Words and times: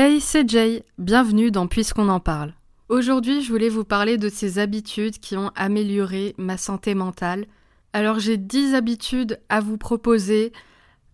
Hey, 0.00 0.20
c'est 0.20 0.48
Jay, 0.48 0.84
bienvenue 0.96 1.50
dans 1.50 1.66
Puisqu'on 1.66 2.08
en 2.08 2.20
parle. 2.20 2.54
Aujourd'hui, 2.88 3.42
je 3.42 3.50
voulais 3.50 3.68
vous 3.68 3.82
parler 3.82 4.16
de 4.16 4.28
ces 4.28 4.60
habitudes 4.60 5.18
qui 5.18 5.36
ont 5.36 5.50
amélioré 5.56 6.36
ma 6.38 6.56
santé 6.56 6.94
mentale. 6.94 7.46
Alors 7.92 8.20
j'ai 8.20 8.36
10 8.36 8.76
habitudes 8.76 9.40
à 9.48 9.60
vous 9.60 9.76
proposer. 9.76 10.52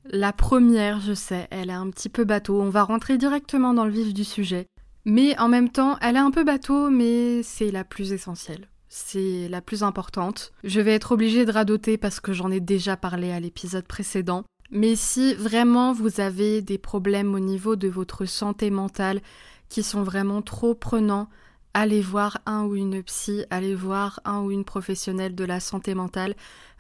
La 0.05 0.35
première, 0.35 1.01
je 1.01 1.15
sais, 1.15 1.49
elle 1.51 1.71
est 1.71 1.73
un 1.73 1.89
petit 1.89 2.11
peu 2.11 2.25
bateau, 2.25 2.61
on 2.61 2.69
va 2.69 2.83
rentrer 2.83 3.17
directement 3.17 3.73
dans 3.73 3.87
le 3.87 3.91
vif 3.91 4.13
du 4.13 4.23
sujet. 4.23 4.67
Mais 5.05 5.39
en 5.39 5.49
même 5.49 5.69
temps, 5.69 5.99
elle 6.01 6.17
est 6.17 6.21
un 6.21 6.31
peu 6.31 6.45
bateau, 6.45 6.91
mais 6.91 7.43
c'est 7.43 7.71
la 7.71 7.85
plus 7.85 8.13
essentielle. 8.13 8.69
C'est 8.89 9.49
la 9.49 9.61
plus 9.61 9.83
importante. 9.83 10.53
Je 10.63 10.81
vais 10.81 10.95
être 10.95 11.13
obligée 11.13 11.45
de 11.45 11.53
radoter 11.53 11.99
parce 11.99 12.21
que 12.21 12.33
j'en 12.33 12.51
ai 12.51 12.61
déjà 12.61 12.97
parlé 12.97 13.33
à 13.33 13.41
l'épisode 13.41 13.87
précédent. 13.87 14.45
Mais 14.71 14.97
si 14.97 15.35
vraiment 15.35 15.93
vous 15.93 16.21
avez 16.21 16.63
des 16.63 16.79
problèmes 16.79 17.35
au 17.35 17.41
niveau 17.41 17.77
de 17.77 17.89
votre 17.89 18.25
santé 18.25 18.71
mentale 18.71 19.21
qui 19.69 19.83
sont 19.83 20.03
vraiment 20.03 20.43
trop 20.43 20.75
prenants, 20.75 21.29
allez 21.75 22.01
voir 22.01 22.39
un 22.47 22.65
ou 22.65 22.77
une 22.77 23.03
psy, 23.03 23.45
allez 23.51 23.75
voir 23.75 24.21
un 24.25 24.41
ou 24.41 24.51
une 24.51 24.65
professionnelle 24.65 25.35
de 25.35 25.45
la 25.45 25.61
santé 25.61 25.95
mentale, 25.95 26.35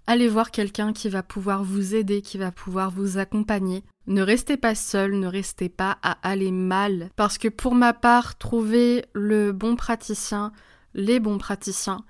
allez 0.07 0.29
voir 0.29 0.51
quelqu'un 0.51 0.93
qui 0.93 1.09
va 1.09 1.23
pouvoir 1.23 1.65
vous 1.65 1.95
aider, 1.95 2.23
qui 2.23 2.39
va 2.39 2.51
pouvoir 2.51 2.91
vous 2.91 3.19
accompagner. 3.19 3.85
Ne 4.07 4.23
restez 4.23 4.57
pas 4.57 4.75
seul, 4.75 5.19
ne 5.19 5.27
restez 5.27 5.69
pas 5.69 5.99
à 6.03 6.19
aller 6.23 6.51
mal, 6.51 7.11
parce 7.17 7.39
que 7.39 7.49
pour 7.49 7.75
ma 7.75 7.93
part, 7.93 8.37
trouver 8.37 9.05
le 9.15 9.53
bon 9.53 9.77
praticien, 9.77 10.53
les 10.95 11.21
bons 11.21 11.39
praticiens, 11.39 12.05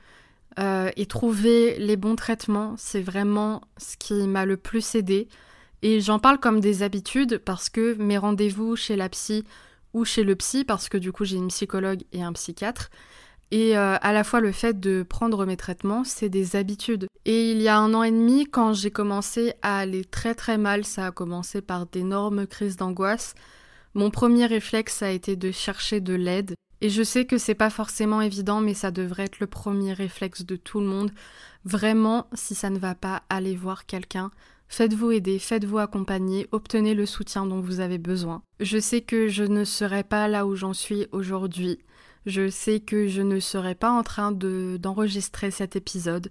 euh, 0.58 0.90
et 0.96 1.06
trouver 1.06 1.78
les 1.78 1.96
bons 1.96 2.14
traitements, 2.14 2.74
c'est 2.76 3.00
vraiment 3.00 3.62
ce 3.76 3.96
qui 3.96 4.14
m'a 4.28 4.46
le 4.46 4.56
plus 4.56 4.94
aidé. 4.94 5.28
Et 5.82 6.00
j'en 6.00 6.18
parle 6.18 6.38
comme 6.38 6.60
des 6.60 6.82
habitudes 6.82 7.38
parce 7.38 7.68
que 7.68 7.94
mes 7.94 8.18
rendez-vous 8.18 8.76
chez 8.76 8.94
la 8.94 9.08
psy 9.08 9.44
ou 9.94 10.04
chez 10.04 10.22
le 10.22 10.36
psy, 10.36 10.64
parce 10.64 10.88
que 10.88 10.96
du 10.96 11.12
coup 11.12 11.24
j'ai 11.24 11.36
une 11.36 11.48
psychologue 11.48 12.02
et 12.12 12.22
un 12.22 12.32
psychiatre, 12.32 12.90
et 13.50 13.76
euh, 13.76 13.96
à 14.00 14.12
la 14.12 14.24
fois 14.24 14.40
le 14.40 14.52
fait 14.52 14.80
de 14.80 15.02
prendre 15.02 15.46
mes 15.46 15.56
traitements, 15.56 16.04
c'est 16.04 16.28
des 16.28 16.56
habitudes. 16.56 17.06
Et 17.24 17.50
il 17.52 17.62
y 17.62 17.68
a 17.68 17.78
un 17.78 17.94
an 17.94 18.02
et 18.02 18.10
demi, 18.10 18.46
quand 18.46 18.72
j'ai 18.72 18.90
commencé 18.90 19.54
à 19.62 19.78
aller 19.78 20.04
très 20.04 20.34
très 20.34 20.58
mal, 20.58 20.84
ça 20.84 21.06
a 21.06 21.10
commencé 21.12 21.62
par 21.62 21.86
d'énormes 21.86 22.46
crises 22.46 22.76
d'angoisse, 22.76 23.34
mon 23.94 24.10
premier 24.10 24.46
réflexe 24.46 25.02
a 25.02 25.10
été 25.10 25.36
de 25.36 25.52
chercher 25.52 26.00
de 26.00 26.14
l'aide. 26.14 26.54
Et 26.80 26.90
je 26.90 27.02
sais 27.02 27.24
que 27.24 27.38
c'est 27.38 27.54
pas 27.54 27.70
forcément 27.70 28.20
évident, 28.20 28.60
mais 28.60 28.74
ça 28.74 28.90
devrait 28.90 29.24
être 29.24 29.40
le 29.40 29.46
premier 29.46 29.92
réflexe 29.92 30.44
de 30.44 30.56
tout 30.56 30.80
le 30.80 30.86
monde. 30.86 31.12
Vraiment, 31.64 32.26
si 32.34 32.54
ça 32.54 32.70
ne 32.70 32.78
va 32.78 32.94
pas, 32.96 33.22
allez 33.28 33.54
voir 33.54 33.86
quelqu'un. 33.86 34.32
Faites-vous 34.68 35.12
aider, 35.12 35.38
faites-vous 35.38 35.78
accompagner, 35.78 36.48
obtenez 36.50 36.94
le 36.94 37.06
soutien 37.06 37.46
dont 37.46 37.60
vous 37.60 37.78
avez 37.78 37.98
besoin. 37.98 38.42
Je 38.58 38.78
sais 38.78 39.02
que 39.02 39.28
je 39.28 39.44
ne 39.44 39.64
serai 39.64 40.02
pas 40.02 40.26
là 40.26 40.46
où 40.46 40.56
j'en 40.56 40.72
suis 40.72 41.06
aujourd'hui. 41.12 41.78
Je 42.26 42.48
sais 42.48 42.80
que 42.80 43.06
je 43.06 43.22
ne 43.22 43.38
serai 43.40 43.74
pas 43.74 43.90
en 43.90 44.02
train 44.02 44.32
de 44.32 44.78
d'enregistrer 44.80 45.50
cet 45.50 45.76
épisode. 45.76 46.30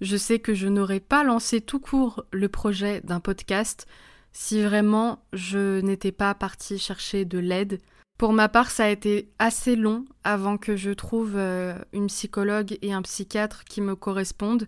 Je 0.00 0.16
sais 0.16 0.38
que 0.38 0.54
je 0.54 0.68
n'aurais 0.68 1.00
pas 1.00 1.24
lancé 1.24 1.60
tout 1.60 1.80
court 1.80 2.24
le 2.30 2.48
projet 2.48 3.00
d'un 3.04 3.20
podcast 3.20 3.86
si 4.32 4.62
vraiment 4.62 5.24
je 5.32 5.80
n'étais 5.80 6.12
pas 6.12 6.34
partie 6.34 6.78
chercher 6.78 7.24
de 7.24 7.38
l'aide. 7.38 7.80
Pour 8.18 8.32
ma 8.32 8.48
part, 8.48 8.70
ça 8.70 8.84
a 8.84 8.88
été 8.88 9.30
assez 9.38 9.76
long 9.76 10.04
avant 10.24 10.58
que 10.58 10.76
je 10.76 10.90
trouve 10.90 11.32
euh, 11.36 11.74
une 11.92 12.06
psychologue 12.08 12.78
et 12.82 12.92
un 12.92 13.02
psychiatre 13.02 13.64
qui 13.64 13.80
me 13.80 13.94
correspondent. 13.94 14.66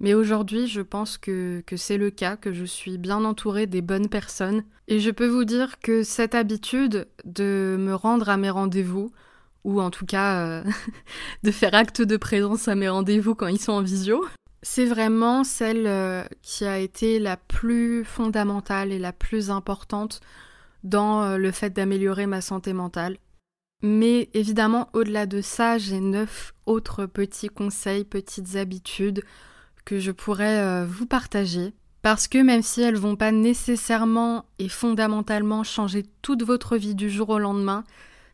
Mais 0.00 0.14
aujourd'hui, 0.14 0.66
je 0.66 0.80
pense 0.80 1.18
que, 1.18 1.62
que 1.66 1.76
c'est 1.76 1.98
le 1.98 2.10
cas, 2.10 2.36
que 2.36 2.52
je 2.52 2.64
suis 2.64 2.98
bien 2.98 3.24
entourée 3.24 3.66
des 3.66 3.82
bonnes 3.82 4.08
personnes. 4.08 4.64
Et 4.88 5.00
je 5.00 5.10
peux 5.10 5.28
vous 5.28 5.44
dire 5.44 5.78
que 5.80 6.02
cette 6.02 6.34
habitude 6.34 7.06
de 7.24 7.76
me 7.78 7.94
rendre 7.94 8.28
à 8.28 8.36
mes 8.36 8.50
rendez-vous, 8.50 9.12
ou 9.64 9.80
en 9.80 9.90
tout 9.90 10.06
cas 10.06 10.46
euh, 10.46 10.64
de 11.42 11.50
faire 11.50 11.74
acte 11.74 12.02
de 12.02 12.16
présence 12.16 12.68
à 12.68 12.74
mes 12.74 12.88
rendez-vous 12.88 13.34
quand 13.34 13.48
ils 13.48 13.60
sont 13.60 13.72
en 13.72 13.82
visio, 13.82 14.24
c'est 14.62 14.84
vraiment 14.84 15.44
celle 15.44 15.86
euh, 15.86 16.22
qui 16.42 16.64
a 16.64 16.78
été 16.78 17.18
la 17.18 17.36
plus 17.36 18.04
fondamentale 18.04 18.92
et 18.92 18.98
la 18.98 19.12
plus 19.12 19.50
importante 19.50 20.20
dans 20.84 21.22
euh, 21.22 21.36
le 21.38 21.50
fait 21.50 21.70
d'améliorer 21.70 22.26
ma 22.26 22.40
santé 22.40 22.72
mentale. 22.72 23.16
Mais 23.82 24.30
évidemment, 24.32 24.88
au-delà 24.92 25.26
de 25.26 25.42
ça, 25.42 25.76
j'ai 25.76 26.00
neuf 26.00 26.54
autres 26.64 27.04
petits 27.04 27.48
conseils, 27.48 28.04
petites 28.04 28.56
habitudes 28.56 29.22
que 29.84 29.98
je 29.98 30.10
pourrais 30.10 30.86
vous 30.86 31.04
partager. 31.04 31.74
Parce 32.00 32.26
que 32.26 32.38
même 32.38 32.62
si 32.62 32.80
elles 32.80 32.96
vont 32.96 33.16
pas 33.16 33.30
nécessairement 33.30 34.46
et 34.58 34.70
fondamentalement 34.70 35.64
changer 35.64 36.04
toute 36.22 36.42
votre 36.42 36.78
vie 36.78 36.94
du 36.94 37.10
jour 37.10 37.28
au 37.28 37.38
lendemain, 37.38 37.84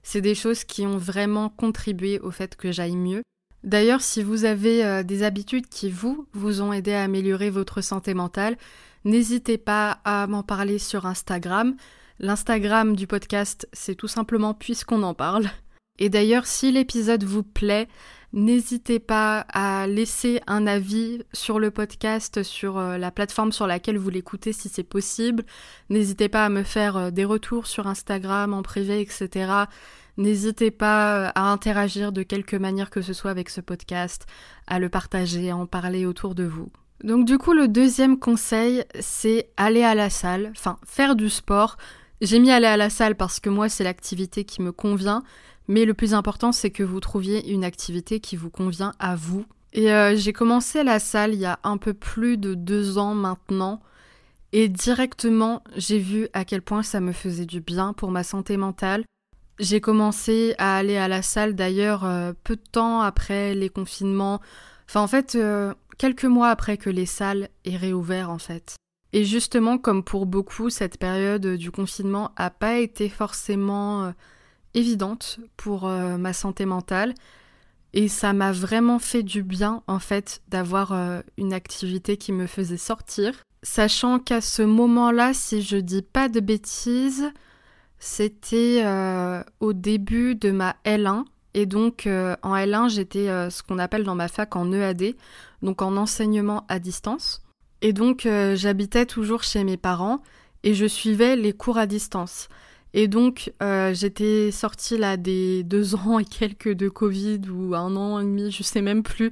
c'est 0.03 0.21
des 0.21 0.35
choses 0.35 0.65
qui 0.65 0.87
ont 0.87 0.99
vraiment 0.99 1.49
contribué 1.49 2.19
au 2.21 2.31
fait 2.31 2.57
que 2.57 2.73
j'aille 2.73 2.97
mieux. 2.97 3.23
D'ailleurs, 3.63 4.01
si 4.01 4.23
vous 4.23 4.45
avez 4.45 4.85
euh, 4.85 5.03
des 5.03 5.23
habitudes 5.23 5.69
qui 5.69 5.91
vous 5.91 6.27
vous 6.33 6.63
ont 6.63 6.73
aidé 6.73 6.93
à 6.93 7.03
améliorer 7.03 7.51
votre 7.51 7.83
santé 7.83 8.15
mentale, 8.15 8.57
n'hésitez 9.05 9.59
pas 9.59 10.01
à 10.05 10.27
m'en 10.27 10.43
parler 10.43 10.79
sur 10.79 11.07
Instagram. 11.07 11.77
L'Instagram 12.19 12.97
du 12.97 13.07
podcast, 13.07 13.69
c'est 13.73 13.95
tout 13.95 14.09
simplement 14.09 14.55
puisqu'on 14.55 15.03
en 15.03 15.15
parle. 15.15 15.51
Et 15.99 16.09
d'ailleurs, 16.09 16.47
si 16.47 16.73
l'épisode 16.73 17.25
vous 17.25 17.43
plaît, 17.43 17.87
N'hésitez 18.33 19.01
pas 19.01 19.41
à 19.53 19.89
laisser 19.89 20.41
un 20.47 20.69
avis 20.69 21.25
sur 21.33 21.59
le 21.59 21.73
podcast, 21.73 22.45
sur 22.45 22.79
euh, 22.79 22.97
la 22.97 23.11
plateforme 23.11 23.51
sur 23.51 23.67
laquelle 23.67 23.99
vous 23.99 24.11
l'écoutez 24.11 24.53
si 24.53 24.69
c'est 24.69 24.85
possible. 24.85 25.43
N'hésitez 25.89 26.29
pas 26.29 26.45
à 26.45 26.49
me 26.49 26.63
faire 26.63 26.97
euh, 26.97 27.11
des 27.11 27.25
retours 27.25 27.67
sur 27.67 27.89
Instagram, 27.89 28.55
en 28.55 28.63
privé, 28.63 29.01
etc. 29.01 29.65
N'hésitez 30.17 30.71
pas 30.71 31.17
euh, 31.17 31.31
à 31.35 31.51
interagir 31.51 32.13
de 32.13 32.23
quelque 32.23 32.55
manière 32.55 32.91
que 32.91 33.03
ce 33.03 33.13
soit 33.13 33.33
avec 33.33 33.51
ce 33.51 33.61
podcast, 33.61 34.27
à 34.69 34.79
le 34.79 34.89
partager, 34.89 35.51
à 35.51 35.57
en 35.57 35.67
parler 35.67 36.07
autour 36.07 36.37
de 36.37 36.45
vous. 36.45 36.71
Donc 37.03 37.25
du 37.25 37.37
coup, 37.37 37.53
le 37.53 37.67
deuxième 37.67 38.17
conseil, 38.17 38.85
c'est 39.01 39.51
aller 39.57 39.83
à 39.83 39.97
la 39.97 40.09
salle, 40.09 40.53
enfin 40.57 40.79
faire 40.85 41.17
du 41.17 41.31
sport. 41.31 41.79
J'ai 42.21 42.39
mis 42.39 42.51
aller 42.51 42.67
à 42.67 42.77
la 42.77 42.91
salle 42.91 43.15
parce 43.15 43.41
que 43.41 43.49
moi, 43.49 43.69
c'est 43.69 43.85
l'activité 43.85 44.45
qui 44.45 44.63
me 44.63 44.73
convient. 44.73 45.23
Mais 45.69 45.85
le 45.85 45.95
plus 45.95 46.15
important, 46.15 46.53
c'est 46.53 46.71
que 46.71 46.83
vous 46.83 47.01
trouviez 47.01 47.51
une 47.51 47.65
activité 47.65 48.21
qui 48.21 48.37
vous 48.37 48.51
convient 48.51 48.93
à 48.99 49.15
vous. 49.15 49.45
Et 49.73 49.93
euh, 49.93 50.17
j'ai 50.17 50.33
commencé 50.33 50.83
la 50.83 50.99
salle 50.99 51.33
il 51.33 51.41
y 51.41 51.47
a 51.47 51.61
un 51.63 51.77
peu 51.77 51.95
plus 51.95 52.37
de 52.37 52.55
deux 52.55 52.99
ans 52.99 53.15
maintenant. 53.15 53.81
Et 54.53 54.69
directement, 54.69 55.63
j'ai 55.77 55.99
vu 55.99 56.29
à 56.33 56.45
quel 56.45 56.61
point 56.61 56.83
ça 56.83 57.01
me 57.01 57.13
faisait 57.13 57.47
du 57.47 57.61
bien 57.61 57.93
pour 57.93 58.11
ma 58.11 58.25
santé 58.25 58.57
mentale. 58.57 59.05
J'ai 59.61 59.81
commencé 59.81 60.55
à 60.59 60.77
aller 60.77 60.97
à 60.97 61.07
la 61.07 61.23
salle 61.23 61.55
d'ailleurs 61.55 62.05
euh, 62.05 62.33
peu 62.45 62.57
de 62.57 62.63
temps 62.73 63.01
après 63.01 63.55
les 63.55 63.69
confinements. 63.69 64.41
Enfin 64.89 65.03
en 65.03 65.07
fait, 65.07 65.37
euh, 65.37 65.73
quelques 65.99 66.25
mois 66.25 66.49
après 66.49 66.79
que 66.79 66.91
les 66.91 67.07
salles 67.07 67.49
aient 67.65 67.77
réouvert 67.77 68.31
en 68.31 68.39
fait. 68.39 68.75
Et 69.13 69.25
justement, 69.25 69.77
comme 69.77 70.05
pour 70.05 70.27
beaucoup, 70.27 70.71
cette 70.71 70.99
période 70.99 71.47
du 71.47 71.71
confinement 71.71 72.31
a 72.37 72.51
pas 72.51 72.79
été 72.79 73.09
forcément 73.09 74.13
évidente 74.75 75.41
pour 75.57 75.87
euh, 75.87 76.17
ma 76.17 76.33
santé 76.33 76.67
mentale 76.67 77.15
et 77.93 78.09
ça 78.09 78.33
m'a 78.33 78.53
vraiment 78.53 78.99
fait 78.99 79.23
du 79.23 79.43
bien 79.43 79.83
en 79.89 79.99
fait 79.99 80.43
d'avoir 80.49 80.93
euh, 80.93 81.21
une 81.37 81.53
activité 81.53 82.17
qui 82.17 82.33
me 82.33 82.47
faisait 82.47 82.77
sortir. 82.77 83.35
Sachant 83.63 84.19
qu'à 84.19 84.41
ce 84.41 84.63
moment-là, 84.63 85.35
si 85.35 85.61
je 85.61 85.77
dis 85.77 86.03
pas 86.03 86.29
de 86.29 86.41
bêtises, 86.41 87.31
c'était 87.99 88.83
euh, 88.85 89.43
au 89.59 89.73
début 89.73 90.35
de 90.35 90.51
ma 90.51 90.77
L1 90.85 91.25
et 91.53 91.67
donc 91.67 92.07
en 92.07 92.55
L1 92.55 92.89
j'étais 92.89 93.27
ce 93.51 93.63
qu'on 93.65 93.81
appelle 93.81 94.05
dans 94.05 94.15
ma 94.15 94.29
fac 94.29 94.55
en 94.55 94.73
EAD, 94.73 95.17
donc 95.63 95.83
en 95.83 95.97
enseignement 95.97 96.65
à 96.69 96.79
distance. 96.79 97.43
Et 97.83 97.93
donc 97.93 98.29
j'habitais 98.55 99.07
toujours 99.07 99.43
chez 99.43 99.65
mes 99.65 99.77
parents 99.77 100.23
et 100.63 100.75
je 100.75 100.87
suivais 100.87 101.37
les 101.37 101.53
cours 101.53 101.79
à 101.79 101.87
distance. 101.87 102.49
Et 102.93 103.07
donc, 103.07 103.53
euh, 103.63 103.95
j'étais 103.95 104.51
sortie 104.51 104.99
là 104.99 105.17
des 105.17 105.63
deux 105.63 105.95
ans 105.95 106.19
et 106.19 106.25
quelques 106.25 106.73
de 106.73 106.89
Covid 106.89 107.41
ou 107.51 107.75
un 107.75 107.97
an 107.97 108.21
et 108.21 108.25
demi, 108.25 108.51
je 108.51 108.63
sais 108.63 108.83
même 108.83 109.03
plus. 109.03 109.31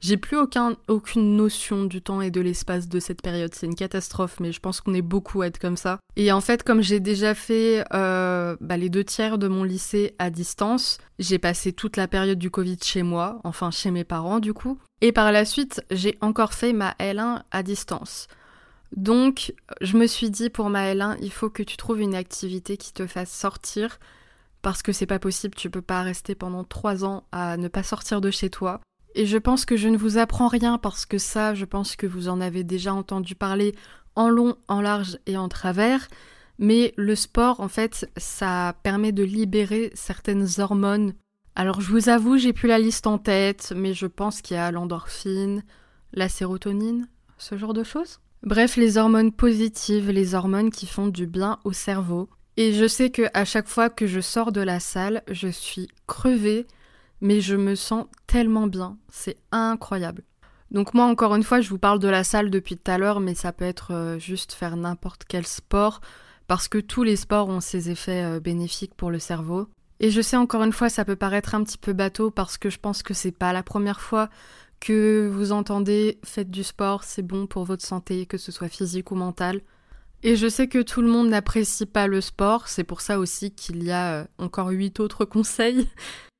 J'ai 0.00 0.16
plus 0.16 0.38
aucun, 0.38 0.76
aucune 0.88 1.36
notion 1.36 1.84
du 1.84 2.00
temps 2.00 2.22
et 2.22 2.30
de 2.30 2.40
l'espace 2.40 2.88
de 2.88 3.00
cette 3.00 3.20
période. 3.20 3.54
C'est 3.54 3.66
une 3.66 3.74
catastrophe, 3.74 4.40
mais 4.40 4.50
je 4.50 4.60
pense 4.60 4.80
qu'on 4.80 4.94
est 4.94 5.02
beaucoup 5.02 5.42
à 5.42 5.46
être 5.46 5.58
comme 5.58 5.76
ça. 5.76 6.00
Et 6.16 6.32
en 6.32 6.40
fait, 6.40 6.62
comme 6.62 6.80
j'ai 6.80 7.00
déjà 7.00 7.34
fait 7.34 7.84
euh, 7.92 8.56
bah, 8.60 8.78
les 8.78 8.88
deux 8.88 9.04
tiers 9.04 9.36
de 9.36 9.46
mon 9.46 9.62
lycée 9.62 10.14
à 10.18 10.30
distance, 10.30 10.98
j'ai 11.18 11.38
passé 11.38 11.72
toute 11.72 11.98
la 11.98 12.08
période 12.08 12.38
du 12.38 12.50
Covid 12.50 12.78
chez 12.82 13.02
moi, 13.02 13.40
enfin 13.44 13.70
chez 13.70 13.90
mes 13.90 14.04
parents 14.04 14.40
du 14.40 14.54
coup. 14.54 14.78
Et 15.02 15.12
par 15.12 15.32
la 15.32 15.44
suite, 15.44 15.82
j'ai 15.90 16.16
encore 16.22 16.54
fait 16.54 16.72
ma 16.72 16.92
L1 16.98 17.42
à 17.50 17.62
distance. 17.62 18.26
Donc, 18.96 19.54
je 19.82 19.96
me 19.96 20.06
suis 20.06 20.30
dit 20.30 20.50
pour 20.50 20.70
ma 20.70 20.94
L1, 20.94 21.18
il 21.20 21.30
faut 21.30 21.50
que 21.50 21.62
tu 21.62 21.76
trouves 21.76 22.00
une 22.00 22.14
activité 22.14 22.76
qui 22.76 22.92
te 22.92 23.06
fasse 23.06 23.30
sortir 23.30 23.98
parce 24.62 24.82
que 24.82 24.92
c'est 24.92 25.06
pas 25.06 25.18
possible, 25.18 25.54
tu 25.54 25.70
peux 25.70 25.82
pas 25.82 26.02
rester 26.02 26.34
pendant 26.34 26.64
trois 26.64 27.04
ans 27.04 27.24
à 27.32 27.56
ne 27.56 27.68
pas 27.68 27.82
sortir 27.82 28.20
de 28.20 28.30
chez 28.30 28.50
toi. 28.50 28.80
Et 29.14 29.26
je 29.26 29.38
pense 29.38 29.64
que 29.64 29.76
je 29.76 29.88
ne 29.88 29.96
vous 29.96 30.18
apprends 30.18 30.48
rien 30.48 30.78
parce 30.78 31.06
que 31.06 31.18
ça, 31.18 31.54
je 31.54 31.64
pense 31.64 31.96
que 31.96 32.06
vous 32.06 32.28
en 32.28 32.40
avez 32.40 32.64
déjà 32.64 32.94
entendu 32.94 33.34
parler 33.34 33.74
en 34.14 34.28
long, 34.28 34.56
en 34.68 34.80
large 34.80 35.18
et 35.26 35.36
en 35.36 35.48
travers. 35.48 36.08
Mais 36.58 36.92
le 36.96 37.14
sport, 37.14 37.60
en 37.60 37.68
fait, 37.68 38.08
ça 38.16 38.74
permet 38.82 39.12
de 39.12 39.22
libérer 39.22 39.90
certaines 39.94 40.46
hormones. 40.58 41.14
Alors 41.56 41.80
je 41.80 41.90
vous 41.90 42.08
avoue, 42.08 42.36
j'ai 42.38 42.52
plus 42.52 42.68
la 42.68 42.78
liste 42.78 43.06
en 43.06 43.18
tête, 43.18 43.72
mais 43.74 43.94
je 43.94 44.06
pense 44.06 44.42
qu'il 44.42 44.56
y 44.56 44.60
a 44.60 44.70
l'endorphine, 44.70 45.64
la 46.12 46.28
sérotonine, 46.28 47.08
ce 47.38 47.56
genre 47.56 47.74
de 47.74 47.82
choses. 47.82 48.20
Bref, 48.42 48.76
les 48.76 48.96
hormones 48.96 49.32
positives, 49.32 50.10
les 50.10 50.34
hormones 50.34 50.70
qui 50.70 50.86
font 50.86 51.08
du 51.08 51.26
bien 51.26 51.58
au 51.64 51.72
cerveau. 51.72 52.28
Et 52.56 52.72
je 52.72 52.86
sais 52.86 53.10
que 53.10 53.22
à 53.34 53.44
chaque 53.44 53.68
fois 53.68 53.90
que 53.90 54.06
je 54.06 54.20
sors 54.20 54.52
de 54.52 54.60
la 54.60 54.80
salle, 54.80 55.22
je 55.30 55.48
suis 55.48 55.88
crevée, 56.06 56.66
mais 57.20 57.40
je 57.40 57.56
me 57.56 57.74
sens 57.74 58.06
tellement 58.26 58.66
bien. 58.66 58.96
C'est 59.08 59.36
incroyable. 59.52 60.22
Donc 60.70 60.94
moi, 60.94 61.04
encore 61.04 61.34
une 61.34 61.42
fois, 61.42 61.60
je 61.60 61.68
vous 61.68 61.78
parle 61.78 61.98
de 61.98 62.08
la 62.08 62.24
salle 62.24 62.50
depuis 62.50 62.76
tout 62.76 62.90
à 62.90 62.98
l'heure, 62.98 63.20
mais 63.20 63.34
ça 63.34 63.52
peut 63.52 63.64
être 63.64 63.92
euh, 63.92 64.18
juste 64.18 64.52
faire 64.52 64.76
n'importe 64.76 65.24
quel 65.28 65.46
sport, 65.46 66.00
parce 66.46 66.68
que 66.68 66.78
tous 66.78 67.02
les 67.02 67.16
sports 67.16 67.48
ont 67.48 67.60
ces 67.60 67.90
effets 67.90 68.22
euh, 68.22 68.40
bénéfiques 68.40 68.94
pour 68.94 69.10
le 69.10 69.18
cerveau. 69.18 69.68
Et 69.98 70.10
je 70.10 70.20
sais 70.20 70.36
encore 70.36 70.62
une 70.62 70.72
fois, 70.72 70.88
ça 70.88 71.04
peut 71.04 71.16
paraître 71.16 71.54
un 71.54 71.64
petit 71.64 71.78
peu 71.78 71.92
bateau, 71.92 72.30
parce 72.30 72.56
que 72.56 72.70
je 72.70 72.78
pense 72.78 73.02
que 73.02 73.14
c'est 73.14 73.32
pas 73.32 73.52
la 73.52 73.62
première 73.62 74.00
fois 74.00 74.30
que 74.78 75.28
vous 75.30 75.52
entendez 75.52 76.18
faites 76.24 76.50
du 76.50 76.64
sport, 76.64 77.04
c'est 77.04 77.22
bon 77.22 77.46
pour 77.46 77.64
votre 77.64 77.84
santé, 77.84 78.24
que 78.26 78.38
ce 78.38 78.52
soit 78.52 78.68
physique 78.68 79.10
ou 79.10 79.14
mentale. 79.14 79.60
Et 80.22 80.36
je 80.36 80.48
sais 80.48 80.68
que 80.68 80.82
tout 80.82 81.02
le 81.02 81.08
monde 81.08 81.30
n'apprécie 81.30 81.86
pas 81.86 82.06
le 82.06 82.20
sport, 82.20 82.68
c'est 82.68 82.84
pour 82.84 83.00
ça 83.00 83.18
aussi 83.18 83.50
qu'il 83.50 83.82
y 83.82 83.90
a 83.90 84.20
euh, 84.20 84.24
encore 84.38 84.68
huit 84.68 85.00
autres 85.00 85.24
conseils. 85.24 85.88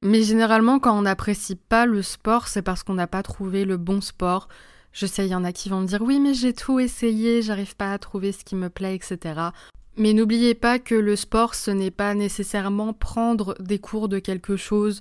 Mais 0.02 0.22
généralement, 0.22 0.78
quand 0.78 0.98
on 0.98 1.02
n'apprécie 1.02 1.56
pas 1.56 1.84
le 1.84 2.02
sport, 2.02 2.48
c'est 2.48 2.62
parce 2.62 2.82
qu'on 2.82 2.94
n'a 2.94 3.06
pas 3.06 3.22
trouvé 3.22 3.66
le 3.66 3.76
bon 3.76 4.00
sport. 4.00 4.48
Je 4.92 5.06
sais, 5.06 5.26
il 5.26 5.30
y 5.30 5.34
en 5.34 5.44
a 5.44 5.52
qui 5.52 5.68
vont 5.68 5.82
me 5.82 5.86
dire 5.86 6.00
oui, 6.00 6.20
mais 6.20 6.32
j'ai 6.32 6.54
tout 6.54 6.80
essayé, 6.80 7.42
j'arrive 7.42 7.76
pas 7.76 7.92
à 7.92 7.98
trouver 7.98 8.32
ce 8.32 8.44
qui 8.44 8.56
me 8.56 8.70
plaît, 8.70 8.94
etc. 8.94 9.50
Mais 9.96 10.14
n'oubliez 10.14 10.54
pas 10.54 10.78
que 10.78 10.94
le 10.94 11.16
sport, 11.16 11.54
ce 11.54 11.70
n'est 11.70 11.90
pas 11.90 12.14
nécessairement 12.14 12.94
prendre 12.94 13.54
des 13.60 13.78
cours 13.78 14.08
de 14.08 14.18
quelque 14.18 14.56
chose 14.56 15.00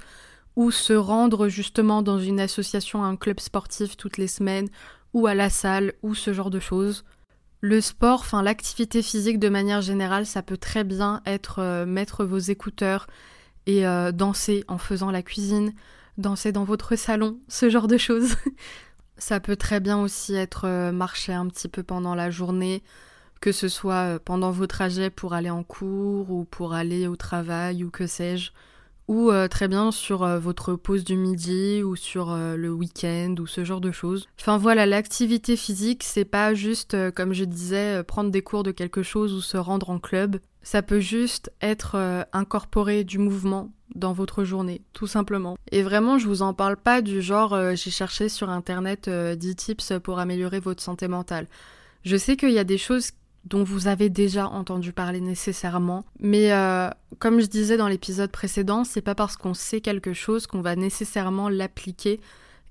ou 0.58 0.72
se 0.72 0.92
rendre 0.92 1.48
justement 1.48 2.02
dans 2.02 2.20
une 2.20 2.42
association, 2.42 3.04
un 3.04 3.16
club 3.16 3.40
sportif 3.40 3.96
toutes 3.96 4.18
les 4.18 4.28
semaines, 4.28 4.68
ou 5.14 5.26
à 5.26 5.34
la 5.34 5.50
salle, 5.50 5.94
ou 6.04 6.14
ce 6.16 6.34
genre 6.34 6.50
de 6.50 6.60
choses. 6.60 7.06
Le 7.62 7.80
sport, 7.80 8.20
enfin 8.20 8.44
l'activité 8.44 9.02
physique 9.02 9.40
de 9.40 9.48
manière 9.48 9.82
générale, 9.82 10.26
ça 10.26 10.42
peut 10.42 10.58
très 10.58 10.84
bien 10.84 11.22
être 11.26 11.60
euh, 11.60 11.86
mettre 11.86 12.26
vos 12.26 12.38
écouteurs 12.38 13.08
et 13.66 13.86
euh, 13.86 14.12
danser 14.12 14.64
en 14.68 14.78
faisant 14.78 15.12
la 15.12 15.22
cuisine, 15.22 15.74
danser 16.18 16.52
dans 16.52 16.64
votre 16.64 16.96
salon, 16.96 17.40
ce 17.48 17.70
genre 17.70 17.88
de 17.88 17.98
choses. 17.98 18.36
ça 19.18 19.40
peut 19.40 19.56
très 19.56 19.80
bien 19.80 20.00
aussi 20.00 20.34
être 20.36 20.66
euh, 20.66 20.92
marcher 20.92 21.34
un 21.34 21.48
petit 21.48 21.68
peu 21.68 21.84
pendant 21.84 22.16
la 22.16 22.32
journée, 22.32 22.84
que 23.42 23.52
ce 23.52 23.68
soit 23.68 24.20
pendant 24.24 24.52
vos 24.52 24.68
trajets 24.68 25.10
pour 25.10 25.34
aller 25.34 25.50
en 25.50 25.64
cours 25.64 26.32
ou 26.32 26.46
pour 26.46 26.74
aller 26.74 27.08
au 27.08 27.16
travail 27.16 27.84
ou 27.84 27.90
que 27.90 28.08
sais-je 28.08 28.52
ou 29.10 29.32
euh, 29.32 29.48
très 29.48 29.68
bien 29.68 29.92
sur 29.92 30.24
euh, 30.24 30.40
votre 30.40 30.76
pause 30.76 31.04
du 31.04 31.18
midi 31.18 31.82
ou 31.82 31.96
sur 31.96 32.32
euh, 32.32 32.56
le 32.56 32.72
week-end 32.72 33.34
ou 33.40 33.48
ce 33.48 33.66
genre 33.66 33.82
de 33.82 33.92
choses. 33.92 34.28
Enfin 34.40 34.58
voilà, 34.58 34.86
l'activité 34.86 35.58
physique, 35.58 36.04
c'est 36.04 36.26
pas 36.26 36.54
juste, 36.54 36.96
comme 37.14 37.34
je 37.34 37.44
disais, 37.44 38.04
prendre 38.04 38.30
des 38.30 38.44
cours 38.44 38.62
de 38.62 38.72
quelque 38.72 39.02
chose 39.02 39.34
ou 39.34 39.42
se 39.42 39.58
rendre 39.58 39.90
en 39.90 39.98
club. 39.98 40.38
Ça 40.62 40.82
peut 40.82 41.00
juste 41.00 41.52
être 41.62 42.26
incorporé 42.34 43.04
du 43.04 43.18
mouvement 43.18 43.72
dans 43.96 44.14
votre 44.14 44.44
journée, 44.44 44.82
tout 44.94 45.08
simplement. 45.08 45.58
Et 45.72 45.84
vraiment, 45.84 46.18
je 46.18 46.28
vous 46.28 46.42
en 46.42 46.54
parle 46.54 46.78
pas 46.78 47.02
du 47.02 47.22
genre 47.22 47.58
j'ai 47.76 47.92
cherché 47.92 48.30
sur 48.30 48.50
internet 48.50 49.10
10 49.10 49.56
tips 49.56 49.94
pour 50.04 50.20
améliorer 50.20 50.60
votre 50.60 50.84
santé 50.84 51.08
mentale. 51.08 51.48
Je 52.04 52.18
sais 52.18 52.38
qu'il 52.38 52.52
y 52.52 52.60
a 52.60 52.64
des 52.64 52.78
choses 52.78 53.12
dont 53.46 53.64
vous 53.64 53.88
avez 53.88 54.10
déjà 54.10 54.48
entendu 54.48 54.94
parler 54.94 55.22
nécessairement. 55.22 56.06
Mais 56.20 56.54
euh, 56.54 56.90
comme 57.20 57.40
je 57.40 57.48
disais 57.48 57.78
dans 57.78 57.88
l'épisode 57.88 58.32
précédent, 58.32 58.84
c'est 58.84 59.02
pas 59.02 59.16
parce 59.16 59.38
qu'on 59.38 59.54
sait 59.54 59.82
quelque 59.82 60.14
chose 60.14 60.48
qu'on 60.48 60.62
va 60.62 60.76
nécessairement 60.76 61.50
l'appliquer. 61.50 62.20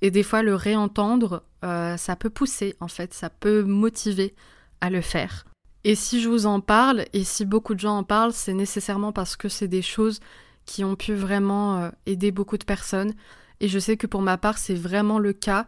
Et 0.03 0.11
des 0.11 0.23
fois, 0.23 0.43
le 0.43 0.55
réentendre, 0.55 1.43
euh, 1.65 1.97
ça 1.97 2.17
peut 2.17 2.31
pousser, 2.31 2.77
en 2.81 2.89
fait, 2.89 3.13
ça 3.15 3.31
peut 3.31 3.63
motiver 3.63 4.35
à 4.81 4.91
le 4.91 5.01
faire. 5.01 5.45
Et 5.89 5.95
si 5.95 6.21
je 6.21 6.29
vous 6.29 6.45
en 6.45 6.61
parle, 6.61 7.07
et 7.15 7.25
si 7.25 7.47
beaucoup 7.47 7.75
de 7.75 7.81
gens 7.81 7.97
en 7.97 8.05
parlent, 8.05 8.35
c'est 8.35 8.53
nécessairement 8.53 9.11
parce 9.11 9.37
que 9.37 9.49
c'est 9.49 9.69
des 9.69 9.81
choses 9.81 10.21
qui 10.67 10.85
ont 10.85 10.97
pu 10.97 11.15
vraiment 11.15 11.79
euh, 11.79 11.91
aider 12.05 12.31
beaucoup 12.31 12.59
de 12.59 12.65
personnes. 12.67 13.15
Et 13.61 13.69
je 13.69 13.79
sais 13.79 13.97
que 13.97 14.07
pour 14.07 14.21
ma 14.21 14.37
part, 14.37 14.59
c'est 14.59 14.75
vraiment 14.75 15.19
le 15.19 15.33
cas. 15.33 15.67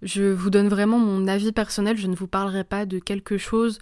Je 0.00 0.22
vous 0.22 0.48
donne 0.48 0.68
vraiment 0.68 0.98
mon 0.98 1.28
avis 1.28 1.52
personnel, 1.52 1.98
je 1.98 2.06
ne 2.06 2.16
vous 2.16 2.26
parlerai 2.26 2.64
pas 2.64 2.86
de 2.86 2.98
quelque 2.98 3.36
chose 3.36 3.78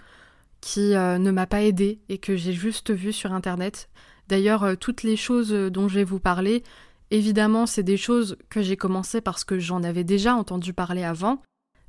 qui 0.61 0.97
euh, 0.97 1.19
ne 1.19 1.31
m'a 1.31 1.47
pas 1.47 1.63
aidé 1.63 2.01
et 2.09 2.19
que 2.19 2.35
j'ai 2.35 2.53
juste 2.53 2.93
vu 2.93 3.13
sur 3.13 3.33
internet. 3.33 3.89
D'ailleurs, 4.27 4.65
euh, 4.65 4.75
toutes 4.75 5.05
les 5.05 5.17
choses 5.17 5.53
dont 5.53 5.87
je 5.87 5.95
vais 6.01 6.05
vous 6.05 6.19
parler, 6.19 6.65
évidemment, 7.13 7.65
c'est 7.65 7.85
des 7.85 7.97
choses 7.97 8.39
que 8.51 8.61
j'ai 8.61 8.77
commencé 8.77 9.21
parce 9.21 9.45
que 9.45 9.61
j'en 9.61 9.85
avais 9.85 10.03
déjà 10.03 10.35
entendu 10.35 10.73
parler 10.73 11.05
avant. 11.05 11.43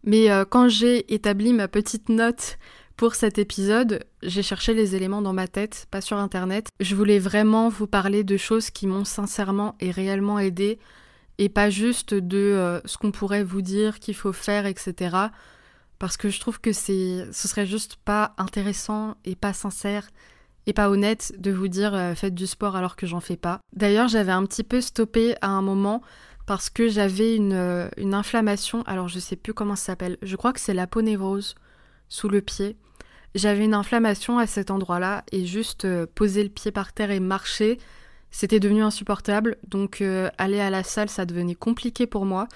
Mais 0.03 0.29
quand 0.51 0.69
j'ai 0.69 1.11
établi 1.13 1.51
ma 1.51 1.67
petite 1.67 2.07
note 2.07 2.59
pour 2.97 3.15
cet 3.15 3.37
épisode, 3.37 4.03
j'ai 4.23 4.43
cherché 4.43 4.73
les 4.73 4.95
éléments 4.95 5.21
dans 5.21 5.33
ma 5.33 5.47
tête, 5.47 5.87
pas 5.91 6.01
sur 6.01 6.17
internet. 6.17 6.67
Je 6.79 6.95
voulais 6.95 7.19
vraiment 7.19 7.69
vous 7.69 7.87
parler 7.87 8.23
de 8.23 8.35
choses 8.35 8.69
qui 8.69 8.87
m'ont 8.87 9.05
sincèrement 9.05 9.75
et 9.79 9.91
réellement 9.91 10.39
aidé 10.39 10.79
et 11.37 11.49
pas 11.49 11.69
juste 11.69 12.13
de 12.13 12.81
ce 12.83 12.97
qu'on 12.97 13.11
pourrait 13.11 13.43
vous 13.43 13.61
dire 13.61 13.99
qu'il 13.99 14.15
faut 14.15 14.33
faire, 14.33 14.65
etc 14.65 15.29
parce 15.99 16.17
que 16.17 16.29
je 16.29 16.39
trouve 16.39 16.59
que 16.59 16.73
ce 16.73 17.27
serait 17.31 17.65
juste 17.65 17.97
pas 17.97 18.33
intéressant 18.37 19.15
et 19.25 19.35
pas 19.35 19.53
sincère 19.53 20.09
et 20.65 20.73
pas 20.73 20.89
honnête 20.89 21.33
de 21.37 21.51
vous 21.51 21.67
dire 21.67 21.95
euh, 21.95 22.13
faites 22.13 22.35
du 22.35 22.45
sport 22.45 22.75
alors 22.75 22.95
que 22.95 23.07
j'en 23.07 23.21
fais 23.21 23.37
pas. 23.37 23.59
D'ailleurs, 23.73 24.09
j'avais 24.09 24.33
un 24.33 24.45
petit 24.45 24.63
peu 24.63 24.81
stoppé 24.81 25.35
à 25.41 25.47
un 25.47 25.61
moment 25.61 26.01
parce 26.45 26.69
que 26.69 26.87
j'avais 26.87 27.35
une, 27.35 27.53
euh, 27.53 27.89
inflammation, 28.11 28.83
alors 28.83 29.07
je 29.07 29.19
sais 29.19 29.35
plus 29.35 29.53
comment 29.53 29.75
ça 29.75 29.85
s'appelle, 29.87 30.17
je 30.21 30.35
crois 30.35 30.53
que 30.53 30.59
c'est 30.59 30.73
la 30.73 30.87
ponévrose 30.87 31.55
sous 32.09 32.29
le 32.29 32.41
pied. 32.41 32.77
J'avais 33.35 33.65
une 33.65 33.73
inflammation 33.73 34.39
à 34.39 34.47
cet 34.47 34.71
endroit-là 34.71 35.23
et 35.31 35.45
juste 35.45 35.85
euh, 35.85 36.05
poser 36.13 36.43
le 36.43 36.49
pied 36.49 36.71
par 36.71 36.93
terre 36.93 37.11
et 37.11 37.19
marcher, 37.19 37.77
c'était 38.31 38.59
devenu 38.59 38.83
insupportable. 38.83 39.57
Donc 39.67 40.03
aller 40.37 40.59
à 40.59 40.69
la 40.69 40.83
salle, 40.83 41.09
ça 41.09 41.25
devenait 41.25 41.55
compliqué 41.55 42.07
pour 42.07 42.25
moi. 42.25 42.47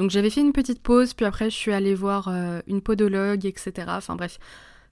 Donc 0.00 0.08
j'avais 0.08 0.30
fait 0.30 0.40
une 0.40 0.54
petite 0.54 0.80
pause, 0.80 1.12
puis 1.12 1.26
après 1.26 1.50
je 1.50 1.56
suis 1.56 1.74
allée 1.74 1.94
voir 1.94 2.28
euh, 2.28 2.60
une 2.66 2.80
podologue, 2.80 3.44
etc. 3.44 3.86
Enfin 3.88 4.16
bref, 4.16 4.38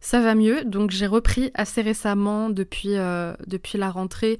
ça 0.00 0.20
va 0.20 0.34
mieux. 0.34 0.64
Donc 0.66 0.90
j'ai 0.90 1.06
repris 1.06 1.50
assez 1.54 1.80
récemment 1.80 2.50
depuis, 2.50 2.98
euh, 2.98 3.32
depuis 3.46 3.78
la 3.78 3.90
rentrée 3.90 4.38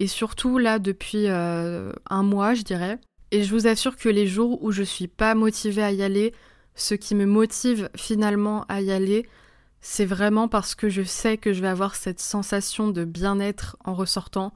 et 0.00 0.06
surtout 0.06 0.56
là 0.56 0.78
depuis 0.78 1.26
euh, 1.26 1.92
un 2.08 2.22
mois, 2.22 2.54
je 2.54 2.62
dirais. 2.62 2.98
Et 3.30 3.42
je 3.42 3.52
vous 3.52 3.66
assure 3.66 3.94
que 3.94 4.08
les 4.08 4.26
jours 4.26 4.62
où 4.62 4.72
je 4.72 4.82
suis 4.82 5.06
pas 5.06 5.34
motivée 5.34 5.82
à 5.82 5.92
y 5.92 6.02
aller, 6.02 6.32
ce 6.76 6.94
qui 6.94 7.14
me 7.14 7.26
motive 7.26 7.90
finalement 7.94 8.64
à 8.70 8.80
y 8.80 8.92
aller, 8.92 9.28
c'est 9.88 10.04
vraiment 10.04 10.48
parce 10.48 10.74
que 10.74 10.88
je 10.88 11.02
sais 11.02 11.36
que 11.36 11.52
je 11.52 11.62
vais 11.62 11.68
avoir 11.68 11.94
cette 11.94 12.18
sensation 12.18 12.88
de 12.88 13.04
bien-être 13.04 13.76
en 13.84 13.94
ressortant. 13.94 14.52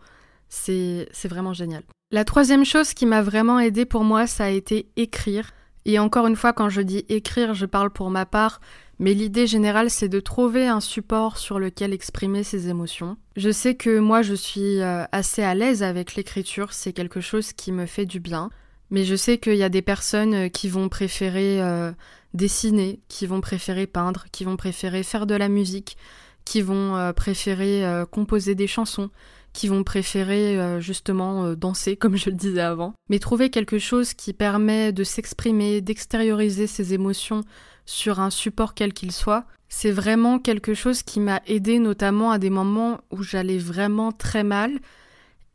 C'est 0.49 1.07
vraiment 1.25 1.53
génial. 1.53 1.85
La 2.11 2.25
troisième 2.25 2.65
chose 2.65 2.95
qui 2.95 3.07
m'a 3.07 3.23
vraiment 3.23 3.61
aidé 3.61 3.85
pour 3.85 4.03
moi, 4.03 4.27
ça 4.27 4.47
a 4.47 4.49
été 4.49 4.89
écrire. 4.97 5.53
Et 5.85 6.01
encore 6.01 6.27
une 6.27 6.35
fois, 6.35 6.53
quand 6.53 6.69
je 6.69 6.81
dis 6.81 7.05
écrire, 7.09 7.55
je 7.55 7.65
parle 7.65 7.91
pour 7.91 8.11
ma 8.11 8.27
part, 8.27 8.61
mais 8.99 9.15
l'idée 9.15 9.47
générale, 9.47 9.89
c'est 9.89 10.09
de 10.09 10.19
trouver 10.19 10.67
un 10.67 10.81
support 10.81 11.39
sur 11.39 11.61
lequel 11.61 11.93
exprimer 11.93 12.43
ses 12.43 12.69
émotions. 12.69 13.17
Je 13.37 13.53
sais 13.53 13.77
que 13.77 14.01
moi, 14.01 14.23
je 14.23 14.35
suis 14.35 14.81
euh, 14.81 15.05
assez 15.13 15.45
à 15.45 15.55
l'aise 15.55 15.85
avec 15.85 16.17
l'écriture, 16.17 16.73
c'est 16.73 16.93
quelque 16.93 17.21
chose 17.21 17.53
qui 17.53 17.71
me 17.71 17.87
fait 17.87 18.05
du 18.05 18.19
bien, 18.19 18.51
mais 18.91 19.05
je 19.05 19.15
sais 19.15 19.39
qu'il 19.39 19.55
y 19.55 19.63
a 19.63 19.69
des 19.69 19.81
personnes 19.81 20.35
euh, 20.35 20.49
qui 20.49 20.69
vont 20.69 20.89
préférer 20.89 21.63
euh, 21.63 21.93
dessiner, 22.35 23.01
qui 23.09 23.27
vont 23.27 23.41
préférer 23.41 23.87
peindre, 23.87 24.27
qui 24.33 24.45
vont 24.45 24.57
préférer 24.57 25.03
faire 25.03 25.27
de 25.27 25.35
la 25.35 25.49
musique, 25.49 25.97
qui 26.45 26.63
vont 26.63 27.13
préférer 27.15 27.85
composer 28.11 28.55
des 28.55 28.67
chansons 28.67 29.11
qui 29.53 29.69
vont 29.69 29.83
préférer 29.83 30.59
euh, 30.59 30.81
justement 30.81 31.45
euh, 31.45 31.57
danser, 31.57 31.97
comme 32.01 32.17
je 32.17 32.31
le 32.31 32.37
disais 32.37 32.61
avant. 32.61 32.95
Mais 33.09 33.19
trouver 33.19 33.51
quelque 33.51 33.79
chose 33.79 34.15
qui 34.15 34.33
permet 34.33 34.93
de 34.93 35.05
s'exprimer, 35.05 35.81
d'extérioriser 35.81 36.67
ses 36.67 36.95
émotions 36.95 37.43
sur 37.87 38.21
un 38.21 38.31
support 38.31 38.75
quel 38.75 38.93
qu'il 38.93 39.13
soit, 39.13 39.45
c'est 39.69 39.91
vraiment 39.91 40.39
quelque 40.39 40.75
chose 40.75 41.03
qui 41.03 41.21
m'a 41.21 41.41
aidé 41.47 41.79
notamment 41.79 42.31
à 42.31 42.39
des 42.39 42.51
moments 42.51 43.01
où 43.11 43.23
j'allais 43.23 43.59
vraiment 43.59 44.13
très 44.13 44.45
mal 44.45 44.79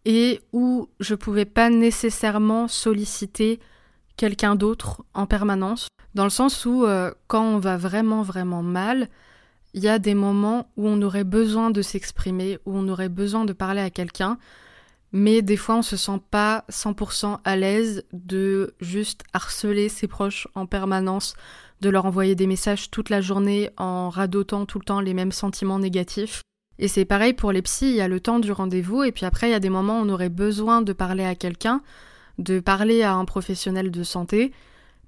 et 0.05 0.41
où 0.53 0.89
je 0.99 1.15
pouvais 1.15 1.45
pas 1.45 1.69
nécessairement 1.69 2.67
solliciter 2.67 3.59
quelqu'un 4.17 4.55
d'autre 4.55 5.03
en 5.13 5.25
permanence, 5.25 5.87
dans 6.15 6.23
le 6.23 6.29
sens 6.29 6.65
où 6.65 6.85
euh, 6.85 7.11
quand 7.27 7.43
on 7.43 7.59
va 7.59 7.77
vraiment 7.77 8.23
vraiment 8.23 8.63
mal, 8.63 9.09
il 9.73 9.83
y 9.83 9.89
a 9.89 9.99
des 9.99 10.15
moments 10.15 10.71
où 10.77 10.87
on 10.87 11.01
aurait 11.01 11.25
besoin 11.25 11.69
de 11.69 11.81
s'exprimer, 11.81 12.57
où 12.65 12.77
on 12.77 12.87
aurait 12.87 13.09
besoin 13.09 13.43
de 13.43 13.51
parler 13.51 13.81
à 13.81 13.89
quelqu'un, 13.89 14.37
mais 15.11 15.41
des 15.41 15.57
fois 15.57 15.75
on 15.75 15.81
se 15.81 15.97
sent 15.97 16.21
pas 16.31 16.63
100% 16.71 17.39
à 17.43 17.55
l'aise 17.57 18.05
de 18.13 18.73
juste 18.79 19.23
harceler 19.33 19.89
ses 19.89 20.07
proches 20.07 20.47
en 20.55 20.65
permanence, 20.65 21.35
de 21.81 21.89
leur 21.89 22.05
envoyer 22.05 22.35
des 22.35 22.47
messages 22.47 22.89
toute 22.89 23.09
la 23.09 23.19
journée 23.19 23.69
en 23.75 24.09
radotant 24.09 24.65
tout 24.65 24.79
le 24.79 24.85
temps 24.85 25.01
les 25.01 25.13
mêmes 25.13 25.33
sentiments 25.33 25.79
négatifs. 25.79 26.41
Et 26.79 26.87
c'est 26.87 27.05
pareil 27.05 27.33
pour 27.33 27.51
les 27.51 27.61
psys, 27.61 27.89
il 27.89 27.95
y 27.95 28.01
a 28.01 28.07
le 28.07 28.21
temps 28.21 28.39
du 28.39 28.53
rendez-vous 28.53 29.03
et 29.03 29.11
puis 29.11 29.25
après 29.25 29.49
il 29.49 29.51
y 29.51 29.55
a 29.55 29.59
des 29.59 29.69
moments 29.69 29.99
où 29.99 30.05
on 30.05 30.09
aurait 30.09 30.29
besoin 30.29 30.81
de 30.81 30.93
parler 30.93 31.25
à 31.25 31.35
quelqu'un, 31.35 31.81
de 32.37 32.61
parler 32.61 33.03
à 33.03 33.15
un 33.15 33.25
professionnel 33.25 33.91
de 33.91 34.03
santé, 34.03 34.53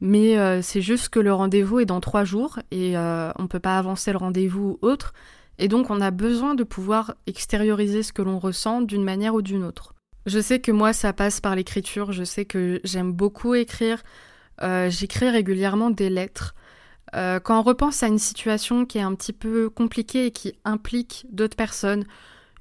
mais 0.01 0.37
euh, 0.37 0.61
c'est 0.61 0.81
juste 0.81 1.09
que 1.09 1.19
le 1.19 1.33
rendez-vous 1.33 1.79
est 1.79 1.85
dans 1.85 1.99
trois 1.99 2.23
jours 2.23 2.59
et 2.71 2.97
euh, 2.97 3.31
on 3.37 3.43
ne 3.43 3.47
peut 3.47 3.59
pas 3.59 3.77
avancer 3.77 4.11
le 4.11 4.17
rendez-vous 4.17 4.77
ou 4.81 4.87
autre, 4.87 5.13
et 5.57 5.67
donc 5.67 5.89
on 5.89 6.01
a 6.01 6.11
besoin 6.11 6.55
de 6.55 6.63
pouvoir 6.63 7.15
extérioriser 7.25 8.03
ce 8.03 8.13
que 8.13 8.21
l'on 8.21 8.39
ressent 8.39 8.81
d'une 8.81 9.03
manière 9.03 9.33
ou 9.33 9.41
d'une 9.41 9.63
autre. 9.63 9.93
Je 10.25 10.39
sais 10.39 10.59
que 10.59 10.71
moi 10.71 10.93
ça 10.93 11.13
passe 11.13 11.41
par 11.41 11.55
l'écriture, 11.55 12.11
je 12.11 12.23
sais 12.23 12.45
que 12.45 12.79
j'aime 12.83 13.11
beaucoup 13.11 13.55
écrire, 13.55 14.03
euh, 14.61 14.89
j'écris 14.89 15.29
régulièrement 15.29 15.89
des 15.89 16.09
lettres. 16.09 16.53
Quand 17.13 17.59
on 17.59 17.63
repense 17.63 18.03
à 18.03 18.07
une 18.07 18.19
situation 18.19 18.85
qui 18.85 18.99
est 18.99 19.01
un 19.01 19.15
petit 19.15 19.33
peu 19.33 19.71
compliquée 19.71 20.27
et 20.27 20.31
qui 20.31 20.53
implique 20.65 21.25
d'autres 21.31 21.55
personnes, 21.55 22.03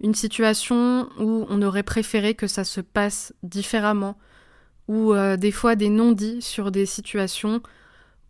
une 0.00 0.14
situation 0.14 1.08
où 1.18 1.46
on 1.50 1.60
aurait 1.62 1.82
préféré 1.82 2.34
que 2.34 2.46
ça 2.46 2.64
se 2.64 2.80
passe 2.80 3.34
différemment, 3.42 4.16
ou 4.88 5.12
euh, 5.12 5.36
des 5.36 5.50
fois 5.50 5.76
des 5.76 5.88
non-dits 5.88 6.42
sur 6.42 6.70
des 6.70 6.86
situations 6.86 7.60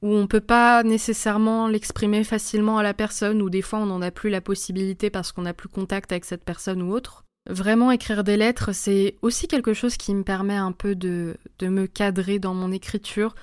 où 0.02 0.08
on 0.08 0.22
ne 0.22 0.26
peut 0.26 0.40
pas 0.40 0.82
nécessairement 0.82 1.68
l'exprimer 1.68 2.22
facilement 2.22 2.78
à 2.78 2.82
la 2.82 2.94
personne, 2.94 3.40
ou 3.42 3.50
des 3.50 3.62
fois 3.62 3.78
on 3.78 3.86
n'en 3.86 4.02
a 4.02 4.10
plus 4.10 4.30
la 4.30 4.40
possibilité 4.40 5.10
parce 5.10 5.32
qu'on 5.32 5.42
n'a 5.42 5.54
plus 5.54 5.68
contact 5.68 6.12
avec 6.12 6.24
cette 6.24 6.44
personne 6.44 6.82
ou 6.82 6.92
autre. 6.92 7.24
Vraiment 7.48 7.90
écrire 7.92 8.24
des 8.24 8.36
lettres, 8.36 8.72
c'est 8.72 9.16
aussi 9.22 9.48
quelque 9.48 9.72
chose 9.72 9.96
qui 9.96 10.14
me 10.14 10.24
permet 10.24 10.56
un 10.56 10.72
peu 10.72 10.94
de, 10.94 11.36
de 11.60 11.68
me 11.68 11.86
cadrer 11.86 12.38
dans 12.38 12.54
mon 12.54 12.72
écriture, 12.72 13.34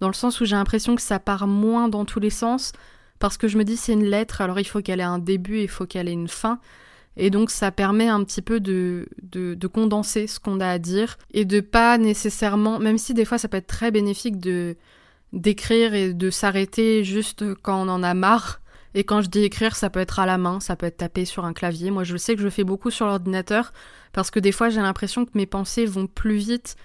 dans 0.00 0.08
le 0.08 0.14
sens 0.14 0.40
où 0.40 0.44
j'ai 0.44 0.56
l'impression 0.56 0.94
que 0.94 1.02
ça 1.02 1.18
part 1.18 1.46
moins 1.46 1.88
dans 1.88 2.04
tous 2.04 2.20
les 2.20 2.30
sens, 2.30 2.72
parce 3.18 3.36
que 3.36 3.48
je 3.48 3.58
me 3.58 3.64
dis 3.64 3.76
c'est 3.76 3.92
une 3.92 4.04
lettre, 4.04 4.40
alors 4.40 4.60
il 4.60 4.64
faut 4.64 4.80
qu'elle 4.80 5.00
ait 5.00 5.04
un 5.04 5.18
début, 5.18 5.60
il 5.60 5.68
faut 5.68 5.86
qu'elle 5.86 6.08
ait 6.08 6.12
une 6.12 6.28
fin, 6.28 6.60
et 7.18 7.30
donc 7.30 7.50
ça 7.50 7.70
permet 7.70 8.08
un 8.08 8.24
petit 8.24 8.40
peu 8.42 8.60
de, 8.60 9.08
de, 9.22 9.54
de 9.54 9.66
condenser 9.66 10.26
ce 10.26 10.40
qu'on 10.40 10.60
a 10.60 10.68
à 10.68 10.78
dire, 10.78 11.18
et 11.32 11.44
de 11.44 11.60
pas 11.60 11.98
nécessairement, 11.98 12.78
même 12.78 12.96
si 12.96 13.12
des 13.12 13.24
fois 13.24 13.36
ça 13.36 13.48
peut 13.48 13.58
être 13.58 13.66
très 13.66 13.90
bénéfique 13.90 14.38
de 14.38 14.76
d'écrire 15.34 15.92
et 15.92 16.14
de 16.14 16.30
s'arrêter 16.30 17.04
juste 17.04 17.44
quand 17.62 17.86
on 17.86 17.90
en 17.90 18.02
a 18.02 18.14
marre, 18.14 18.62
et 18.94 19.04
quand 19.04 19.20
je 19.20 19.28
dis 19.28 19.44
écrire, 19.44 19.76
ça 19.76 19.90
peut 19.90 20.00
être 20.00 20.18
à 20.18 20.26
la 20.26 20.38
main, 20.38 20.60
ça 20.60 20.74
peut 20.74 20.86
être 20.86 20.96
tapé 20.96 21.24
sur 21.24 21.44
un 21.44 21.52
clavier. 21.52 21.90
Moi, 21.90 22.04
je 22.04 22.16
sais 22.16 22.34
que 22.34 22.42
je 22.42 22.48
fais 22.48 22.64
beaucoup 22.64 22.90
sur 22.90 23.06
l'ordinateur 23.06 23.72
parce 24.12 24.30
que 24.30 24.40
des 24.40 24.52
fois, 24.52 24.70
j'ai 24.70 24.80
l'impression 24.80 25.24
que 25.24 25.32
mes 25.34 25.46
pensées 25.46 25.84
vont 25.84 26.06
plus 26.06 26.36
vite 26.36 26.76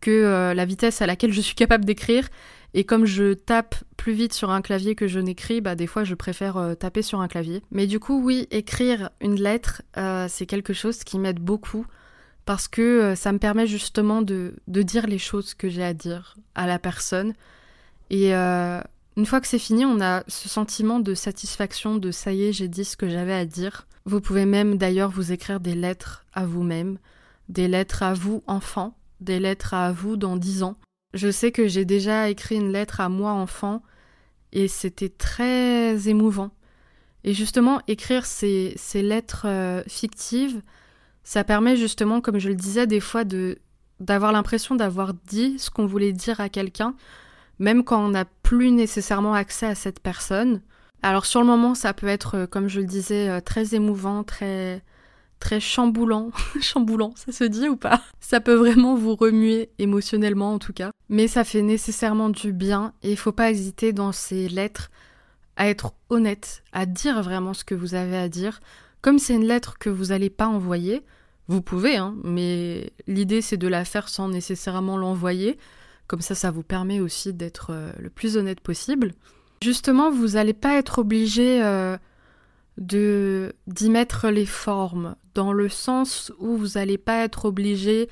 que 0.00 0.10
euh, 0.10 0.54
la 0.54 0.64
vitesse 0.64 1.02
à 1.02 1.06
laquelle 1.06 1.32
je 1.32 1.40
suis 1.40 1.54
capable 1.54 1.84
d'écrire. 1.84 2.28
Et 2.74 2.84
comme 2.84 3.04
je 3.04 3.34
tape 3.34 3.74
plus 3.96 4.12
vite 4.12 4.32
sur 4.32 4.50
un 4.50 4.62
clavier 4.62 4.94
que 4.94 5.08
je 5.08 5.18
n'écris, 5.18 5.60
bah 5.60 5.74
des 5.74 5.86
fois 5.86 6.04
je 6.04 6.14
préfère 6.14 6.56
euh, 6.56 6.74
taper 6.74 7.02
sur 7.02 7.20
un 7.20 7.28
clavier. 7.28 7.62
Mais 7.70 7.86
du 7.86 7.98
coup, 7.98 8.22
oui, 8.22 8.46
écrire 8.50 9.10
une 9.20 9.40
lettre, 9.40 9.82
euh, 9.96 10.26
c'est 10.28 10.46
quelque 10.46 10.72
chose 10.72 11.02
qui 11.04 11.18
m'aide 11.18 11.40
beaucoup 11.40 11.86
parce 12.44 12.68
que 12.68 13.14
ça 13.16 13.32
me 13.32 13.38
permet 13.38 13.66
justement 13.66 14.22
de, 14.22 14.54
de 14.66 14.82
dire 14.82 15.06
les 15.06 15.18
choses 15.18 15.54
que 15.54 15.68
j'ai 15.68 15.84
à 15.84 15.94
dire 15.94 16.36
à 16.54 16.66
la 16.66 16.78
personne. 16.78 17.34
Et 18.08 18.32
une 18.32 19.26
fois 19.26 19.40
que 19.40 19.46
c'est 19.46 19.58
fini, 19.58 19.84
on 19.84 20.00
a 20.00 20.24
ce 20.28 20.48
sentiment 20.48 20.98
de 20.98 21.14
satisfaction 21.14 21.96
de 21.96 22.10
ça 22.10 22.32
y 22.32 22.44
est, 22.44 22.52
j'ai 22.52 22.68
dit 22.68 22.84
ce 22.84 22.96
que 22.96 23.08
j'avais 23.08 23.34
à 23.34 23.44
dire. 23.44 23.86
Vous 24.04 24.20
pouvez 24.20 24.46
même 24.46 24.78
d'ailleurs 24.78 25.10
vous 25.10 25.30
écrire 25.32 25.60
des 25.60 25.74
lettres 25.74 26.24
à 26.32 26.46
vous-même, 26.46 26.98
des 27.48 27.68
lettres 27.68 28.02
à 28.02 28.14
vous 28.14 28.42
enfant, 28.46 28.96
des 29.20 29.38
lettres 29.38 29.74
à 29.74 29.92
vous 29.92 30.16
dans 30.16 30.36
dix 30.36 30.62
ans. 30.62 30.76
Je 31.14 31.30
sais 31.30 31.50
que 31.52 31.66
j'ai 31.66 31.84
déjà 31.84 32.28
écrit 32.28 32.56
une 32.56 32.72
lettre 32.72 33.00
à 33.00 33.08
moi 33.08 33.32
enfant 33.32 33.82
et 34.52 34.68
c'était 34.68 35.08
très 35.08 36.08
émouvant. 36.08 36.50
Et 37.24 37.34
justement, 37.34 37.80
écrire 37.88 38.24
ces, 38.26 38.72
ces 38.76 39.02
lettres 39.02 39.46
euh, 39.46 39.82
fictives, 39.86 40.62
ça 41.22 41.44
permet 41.44 41.76
justement, 41.76 42.20
comme 42.20 42.38
je 42.38 42.48
le 42.48 42.54
disais, 42.54 42.86
des 42.86 43.00
fois 43.00 43.24
de 43.24 43.58
d'avoir 44.00 44.32
l'impression 44.32 44.74
d'avoir 44.74 45.12
dit 45.12 45.58
ce 45.58 45.68
qu'on 45.68 45.84
voulait 45.84 46.12
dire 46.12 46.40
à 46.40 46.48
quelqu'un, 46.48 46.94
même 47.58 47.84
quand 47.84 48.02
on 48.02 48.08
n'a 48.08 48.24
plus 48.24 48.70
nécessairement 48.70 49.34
accès 49.34 49.66
à 49.66 49.74
cette 49.74 50.00
personne. 50.00 50.62
Alors 51.02 51.26
sur 51.26 51.40
le 51.40 51.46
moment, 51.46 51.74
ça 51.74 51.92
peut 51.92 52.06
être, 52.06 52.36
euh, 52.36 52.46
comme 52.46 52.68
je 52.68 52.80
le 52.80 52.86
disais, 52.86 53.28
euh, 53.28 53.40
très 53.40 53.74
émouvant, 53.74 54.24
très 54.24 54.82
très 55.40 55.58
chamboulant. 55.58 56.30
chamboulant, 56.60 57.12
ça 57.16 57.32
se 57.32 57.44
dit 57.44 57.68
ou 57.68 57.76
pas? 57.76 58.02
Ça 58.20 58.40
peut 58.40 58.54
vraiment 58.54 58.94
vous 58.94 59.16
remuer 59.16 59.70
émotionnellement 59.78 60.54
en 60.54 60.58
tout 60.58 60.72
cas. 60.72 60.92
Mais 61.08 61.26
ça 61.26 61.42
fait 61.42 61.62
nécessairement 61.62 62.28
du 62.28 62.52
bien 62.52 62.92
et 63.02 63.10
il 63.10 63.16
faut 63.16 63.32
pas 63.32 63.50
hésiter 63.50 63.92
dans 63.92 64.12
ces 64.12 64.48
lettres 64.48 64.90
à 65.56 65.68
être 65.68 65.92
honnête, 66.08 66.62
à 66.72 66.86
dire 66.86 67.22
vraiment 67.22 67.54
ce 67.54 67.64
que 67.64 67.74
vous 67.74 67.94
avez 67.94 68.16
à 68.16 68.28
dire. 68.28 68.60
Comme 69.02 69.18
c'est 69.18 69.34
une 69.34 69.46
lettre 69.46 69.78
que 69.78 69.90
vous 69.90 70.06
n'allez 70.06 70.30
pas 70.30 70.46
envoyer, 70.46 71.04
vous 71.48 71.62
pouvez, 71.62 71.96
hein, 71.96 72.14
mais 72.22 72.92
l'idée 73.08 73.42
c'est 73.42 73.56
de 73.56 73.66
la 73.66 73.84
faire 73.84 74.08
sans 74.08 74.28
nécessairement 74.28 74.96
l'envoyer. 74.96 75.58
Comme 76.06 76.20
ça, 76.20 76.34
ça 76.34 76.50
vous 76.50 76.62
permet 76.64 76.98
aussi 76.98 77.32
d'être 77.32 77.70
euh, 77.70 77.92
le 77.98 78.10
plus 78.10 78.36
honnête 78.36 78.60
possible. 78.60 79.12
Justement, 79.62 80.10
vous 80.10 80.28
n'allez 80.28 80.54
pas 80.54 80.76
être 80.76 80.98
obligé 80.98 81.62
euh, 81.62 81.96
de 82.78 83.54
d'y 83.66 83.90
mettre 83.90 84.28
les 84.28 84.46
formes, 84.46 85.14
dans 85.34 85.52
le 85.52 85.68
sens 85.68 86.32
où 86.38 86.56
vous 86.56 86.78
n'allez 86.78 86.98
pas 86.98 87.24
être 87.24 87.44
obligé. 87.44 88.08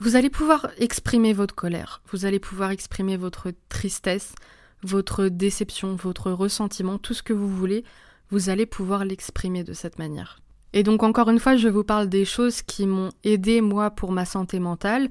Vous 0.00 0.16
allez 0.16 0.30
pouvoir 0.30 0.68
exprimer 0.78 1.32
votre 1.32 1.54
colère, 1.54 2.02
vous 2.10 2.24
allez 2.24 2.38
pouvoir 2.38 2.70
exprimer 2.70 3.16
votre 3.16 3.52
tristesse, 3.68 4.34
votre 4.82 5.28
déception, 5.28 5.96
votre 5.96 6.30
ressentiment, 6.30 6.98
tout 6.98 7.14
ce 7.14 7.22
que 7.22 7.32
vous 7.32 7.48
voulez, 7.48 7.84
vous 8.30 8.48
allez 8.48 8.66
pouvoir 8.66 9.04
l'exprimer 9.04 9.64
de 9.64 9.72
cette 9.72 9.98
manière. 9.98 10.38
Et 10.72 10.82
donc 10.82 11.02
encore 11.02 11.30
une 11.30 11.38
fois, 11.38 11.56
je 11.56 11.68
vous 11.68 11.84
parle 11.84 12.08
des 12.08 12.24
choses 12.24 12.62
qui 12.62 12.86
m'ont 12.86 13.10
aidé 13.24 13.60
moi 13.60 13.90
pour 13.90 14.12
ma 14.12 14.24
santé 14.24 14.60
mentale, 14.60 15.08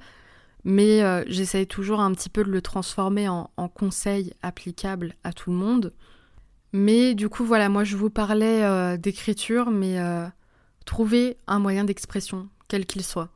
mais 0.64 1.02
euh, 1.02 1.24
j'essaye 1.28 1.68
toujours 1.68 2.00
un 2.00 2.12
petit 2.12 2.30
peu 2.30 2.44
de 2.44 2.52
le 2.52 2.62
transformer 2.62 3.28
en, 3.28 3.50
conseil 3.74 4.34
applicable 4.42 5.16
à 5.24 5.34
tout 5.34 5.50
le 5.50 5.58
monde. 5.58 5.94
Mais 6.74 7.16
du 7.16 7.30
coup, 7.30 7.44
voilà, 7.44 7.70
moi 7.70 7.84
je 7.84 7.96
vous 7.96 8.10
parlais 8.10 8.64
euh, 8.64 8.98
d'écriture, 8.98 9.72
mais 9.72 10.00
euh, 10.00 10.28
trouver 10.88 11.38
un 11.46 11.60
moyen 11.60 11.84
d'expression, 11.84 12.50
quel 12.68 12.88
qu'il 12.88 13.04
soit. 13.04 13.30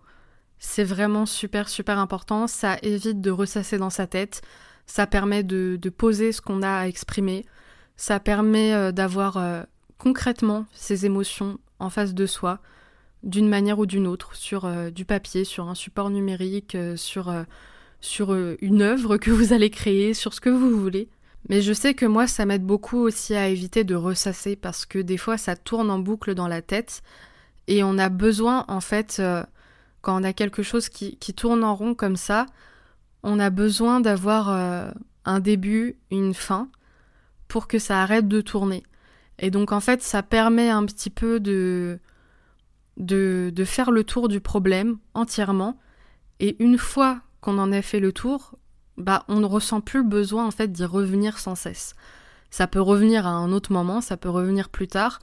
C'est 0.58 0.84
vraiment 0.84 1.28
super, 1.28 1.70
super 1.70 2.00
important. 2.00 2.48
Ça 2.48 2.78
évite 2.82 3.22
de 3.22 3.30
ressasser 3.30 3.78
dans 3.78 3.90
sa 3.92 4.08
tête. 4.08 4.42
Ça 4.88 5.06
permet 5.06 5.44
de, 5.44 5.78
poser 5.96 6.32
ce 6.32 6.42
qu'on 6.42 6.64
a 6.64 6.72
à 6.72 6.88
exprimer. 6.88 7.46
Ça 7.96 8.20
permet 8.20 8.92
d'avoir 8.92 9.66
concrètement 9.98 10.66
ses 10.74 11.06
émotions 11.06 11.60
en 11.80 11.90
face 11.90 12.14
de 12.14 12.26
soi 12.26 12.60
d'une 13.24 13.48
manière 13.48 13.80
ou 13.80 13.86
d'une 13.86 14.08
autre, 14.08 14.36
sur 14.36 14.66
euh, 14.66 14.90
du 14.90 15.06
papier, 15.06 15.44
sur 15.44 15.68
un 15.68 15.76
support 15.76 16.10
numérique, 16.10 16.76
euh, 16.76 16.96
euh, 17.18 17.44
sur 18.00 18.34
une 18.62 18.82
œuvre 18.82 19.18
que 19.18 19.30
vous 19.30 19.54
allez 19.54 19.70
créer, 19.70 20.14
sur 20.14 20.34
ce 20.34 20.42
que 20.42 20.50
vous 20.50 20.80
voulez. 20.80 21.10
Mais 21.50 21.62
je 21.62 21.74
sais 21.74 21.94
que 21.94 22.06
moi, 22.06 22.28
ça 22.28 22.46
m'aide 22.46 22.66
beaucoup 22.66 23.00
aussi 23.00 23.36
à 23.36 23.48
éviter 23.48 23.84
de 23.84 23.96
ressasser 23.96 24.56
parce 24.56 24.86
que 24.86 25.00
des 25.00 25.18
fois, 25.18 25.38
ça 25.38 25.56
tourne 25.56 25.92
en 25.92 26.00
boucle 26.00 26.34
dans 26.34 26.48
la 26.48 26.62
tête 26.62 27.04
et 27.68 27.84
on 27.84 27.98
a 27.98 28.10
besoin, 28.10 28.66
en 28.68 28.82
fait, 28.82 29.22
quand 30.02 30.20
on 30.20 30.24
a 30.24 30.34
quelque 30.34 30.64
chose 30.64 30.90
qui, 30.90 31.18
tourne 31.34 31.64
en 31.64 31.76
rond 31.76 31.96
comme 31.96 32.16
ça, 32.16 32.46
on 33.24 33.40
a 33.40 33.50
besoin 33.50 34.02
d'avoir 34.02 34.94
un 35.26 35.40
début, 35.40 35.98
une 36.10 36.34
fin 36.34 36.70
pour 37.48 37.68
que 37.68 37.80
ça 37.80 38.02
arrête 38.02 38.28
de 38.28 38.42
tourner. 38.42 38.84
Et 39.40 39.52
donc, 39.52 39.72
en 39.72 39.80
fait, 39.80 40.02
ça 40.02 40.24
permet 40.24 40.70
un 40.70 40.86
petit 40.86 41.10
peu 41.10 41.40
de 41.40 42.00
de, 42.98 43.52
de 43.54 43.66
faire 43.66 43.92
le 43.92 44.04
tour 44.04 44.28
du 44.28 44.40
problème 44.40 44.98
entièrement. 45.14 45.78
Et 46.40 46.62
une 46.64 46.78
fois 46.78 47.22
qu'on 47.40 47.58
en 47.58 47.72
a 47.72 47.82
fait 47.82 48.00
le 48.00 48.12
tour, 48.12 48.56
bah 48.98 49.24
on 49.28 49.40
ne 49.40 49.46
ressent 49.46 49.82
plus 49.82 50.00
le 50.00 50.08
besoin 50.08 50.46
en 50.46 50.52
fait 50.52 50.72
d'y 50.72 50.86
revenir 50.86 51.40
sans 51.40 51.56
cesse. 51.56 51.96
Ça 52.50 52.68
peut 52.68 52.82
revenir 52.82 53.26
à 53.26 53.32
un 53.32 53.52
autre 53.52 53.72
moment, 53.72 54.02
ça 54.02 54.18
peut 54.18 54.30
revenir 54.30 54.70
plus 54.70 54.88
tard, 54.88 55.20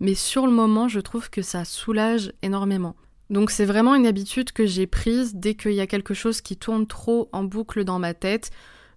mais 0.00 0.14
sur 0.14 0.46
le 0.46 0.52
moment, 0.52 0.88
je 0.88 1.00
trouve 1.00 1.30
que 1.30 1.42
ça 1.42 1.64
soulage 1.64 2.32
énormément. 2.42 2.96
Donc 3.30 3.50
c'est 3.50 3.64
vraiment 3.64 3.94
une 3.94 4.06
habitude 4.06 4.52
que 4.52 4.66
j'ai 4.66 4.86
prise 4.86 5.34
dès 5.34 5.54
qu'il 5.54 5.72
y 5.72 5.80
a 5.80 5.86
quelque 5.86 6.14
chose 6.14 6.40
qui 6.40 6.56
tourne 6.56 6.86
trop 6.86 7.28
en 7.32 7.44
boucle 7.44 7.84
dans 7.84 7.98
ma 7.98 8.14
tête. 8.14 8.50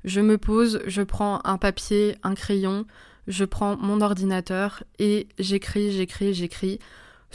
Je 0.04 0.20
me 0.22 0.38
pose, 0.38 0.82
je 0.88 1.02
prends 1.02 1.40
un 1.46 1.58
papier, 1.58 2.16
un 2.24 2.36
crayon, 2.36 2.86
je 3.28 3.46
prends 3.46 3.78
mon 3.78 4.02
ordinateur 4.02 4.84
et 5.00 5.28
j'écris, 5.40 5.92
j'écris, 5.92 6.34
j'écris 6.34 6.80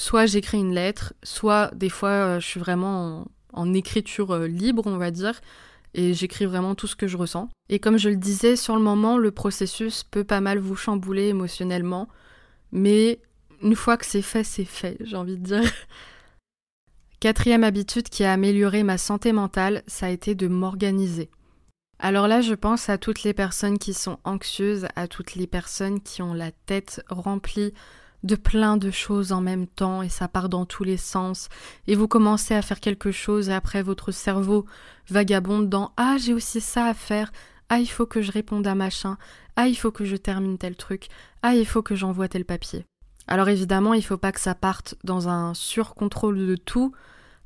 soit 0.00 0.25
j'écris 0.25 0.59
une 0.59 0.75
lettre, 0.75 1.12
soit 1.23 1.71
des 1.75 1.90
fois 1.90 2.09
euh, 2.09 2.40
je 2.40 2.47
suis 2.47 2.61
vraiment 2.61 3.26
en, 3.52 3.75
écriture 3.75 4.31
euh, 4.31 4.47
libre, 4.47 4.85
on 4.87 4.97
va 4.97 5.11
dire, 5.11 5.40
et 5.93 6.14
j'écris 6.14 6.47
vraiment 6.47 6.75
tout 6.75 6.87
ce 6.87 6.97
que 6.97 7.07
je 7.07 7.19
ressens. 7.19 7.50
Et 7.69 7.79
comme 7.81 7.99
je 7.99 8.09
le 8.09 8.17
disais, 8.17 8.57
sur 8.57 8.76
le 8.76 8.83
moment, 8.83 9.19
le 9.19 9.31
processus 9.31 10.02
peut 10.05 10.25
pas 10.25 10.40
mal 10.40 10.59
vous 10.59 10.75
chambouler 10.75 11.29
émotionnellement, 11.29 12.09
mais 12.73 13.21
une 13.62 13.76
fois 13.76 13.97
que 13.97 14.07
c'est 14.07 14.23
fait, 14.23 14.45
c'est 14.45 14.64
fait, 14.64 14.97
j'ai 15.00 15.17
envie 15.17 15.37
de 15.37 15.45
dire. 15.45 15.73
Quatrième 17.21 17.64
habitude 17.64 18.09
qui 18.09 18.25
a 18.25 18.33
amélioré 18.33 18.83
ma 18.83 18.97
santé 18.97 19.33
mentale, 19.33 19.83
ça 19.87 20.07
a 20.07 20.11
été 20.11 20.35
de 20.35 20.49
m'organiser. 20.49 21.29
Alors 21.99 22.29
là, 22.29 22.40
je 22.40 22.55
pense 22.55 22.88
à 22.88 22.97
toutes 22.97 23.25
les 23.25 23.35
personnes 23.35 23.79
qui 23.79 23.93
sont 23.93 24.19
anxieuses, 24.25 24.87
à 24.97 25.07
toutes 25.07 25.35
les 25.35 25.47
personnes 25.47 26.00
qui 26.00 26.23
ont 26.23 26.33
la 26.33 26.50
tête 26.50 27.05
remplie 27.11 27.75
de 28.23 28.37
plein 28.37 28.76
de 28.76 28.90
choses 28.90 29.33
en 29.33 29.40
même 29.40 29.67
temps 29.67 30.02
et 30.02 30.09
ça 30.09 30.29
part 30.29 30.49
dans 30.49 30.67
tous 30.67 30.85
les 30.85 30.97
sens 30.97 31.49
et 31.87 31.95
vous 31.95 32.09
commencez 32.09 32.55
à 32.55 32.62
faire 32.62 32.81
quelque 32.81 33.12
chose 33.12 33.49
et 33.49 33.55
après 33.55 33.83
votre 33.83 34.12
cerveau 34.12 34.67
vagabonde 35.09 35.71
dans 35.71 35.93
ah 35.97 36.17
j'ai 36.19 36.35
aussi 36.35 36.61
ça 36.61 36.85
à 36.85 36.93
faire 36.93 37.33
ah 37.71 37.79
il 37.79 37.88
faut 37.88 38.05
que 38.05 38.21
je 38.21 38.31
réponde 38.31 38.67
à 38.67 38.75
machin 38.75 39.17
ah 39.57 39.69
il 39.69 39.75
faut 39.75 39.90
que 39.90 40.05
je 40.05 40.17
termine 40.17 40.59
tel 40.59 40.76
truc 40.76 41.09
ah 41.43 41.55
il 41.55 41.67
faut 41.67 41.83
que 41.83 41.95
j'envoie 41.95 42.29
tel 42.29 42.45
papier. 42.45 42.85
Alors 43.30 43.49
évidemment 43.49 43.94
il 43.94 44.04
faut 44.04 44.18
pas 44.18 44.32
que 44.32 44.40
ça 44.40 44.56
parte 44.56 44.96
dans 45.04 45.28
un 45.28 45.54
surcontrôle 45.54 46.37
de 46.37 46.56
tout 46.56 46.92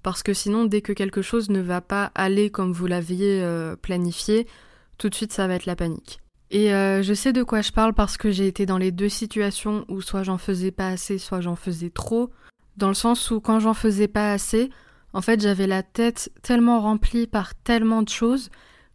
parce 0.03 0.23
que 0.23 0.33
sinon 0.33 0.65
dès 0.65 0.81
que 0.81 0.95
quelque 0.95 1.21
chose 1.21 1.51
ne 1.51 1.61
va 1.61 1.83
pas 1.83 2.11
aller 2.15 2.49
comme 2.51 2.73
vous 2.73 2.87
l'aviez 2.87 3.43
euh, 3.43 3.77
planifié 3.77 4.49
tout 4.97 5.11
de 5.11 5.15
suite 5.15 5.33
ça 5.33 5.47
va 5.47 5.55
être 5.55 5.67
la 5.67 5.77
panique. 5.77 6.21
Et 6.51 6.73
euh, 6.73 7.03
je 7.03 7.13
sais 7.13 7.35
de 7.35 7.43
quoi 7.43 7.61
je 7.61 7.71
parle 7.71 7.93
parce 7.93 8.17
que 8.17 8.31
j'ai 8.31 8.47
été 8.47 8.65
dans 8.65 8.79
les 8.79 8.93
deux 8.93 9.11
situations 9.11 9.85
où 9.89 10.01
soit 10.01 10.23
j'en 10.23 10.39
faisais 10.39 10.71
pas 10.71 10.89
assez, 10.89 11.19
soit 11.19 11.43
j'en 11.43 11.57
faisais 11.57 11.91
trop. 11.91 12.31
Dans 12.79 12.89
le 12.89 12.95
sens 12.95 13.31
où 13.31 13.41
quand 13.41 13.61
j'en 13.61 13.75
faisais 13.75 14.09
pas 14.09 14.33
assez, 14.33 14.71
en 15.13 15.21
fait 15.21 15.41
j'avais 15.43 15.67
la 15.67 15.83
tête 15.83 16.33
tellement 16.43 16.81
remplie 16.81 17.27
par 17.27 17.55
tellement 17.55 18.03
de 18.03 18.09
choses 18.09 18.51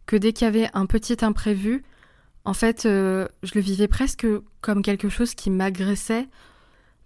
que 0.06 0.16
dès 0.16 0.32
qu'il 0.32 0.46
y 0.46 0.48
avait 0.48 0.70
un 0.74 0.86
petit 0.86 1.24
imprévu, 1.24 1.84
en 2.44 2.54
fait 2.54 2.84
euh, 2.84 3.28
je 3.44 3.52
le 3.54 3.60
vivais 3.60 3.88
presque 3.88 4.26
comme 4.60 4.82
quelque 4.82 5.08
chose 5.08 5.34
qui 5.36 5.50
m'agressait 5.50 6.26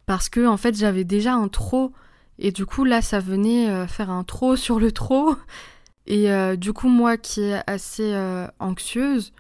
parce 0.06 0.28
que 0.28 0.46
en 0.46 0.56
fait 0.56 0.76
j'avais 0.76 1.04
déjà 1.04 1.34
un 1.34 1.49
trop 1.49 1.92
et 2.38 2.52
du 2.52 2.66
coup 2.66 2.84
là 2.84 3.02
ça 3.02 3.20
venait 3.20 3.70
euh, 3.70 3.87
faire 3.87 4.11
un 4.11 4.25
trop 4.25 4.56
sur 4.66 4.78
le 4.78 4.92
trop 4.92 5.37
et 6.06 6.28
du 6.58 6.75
coup 6.75 6.90
moi 6.90 7.16
qui 7.16 7.40
est 7.40 7.62
assez 7.66 8.14
anxieuse 8.58 9.32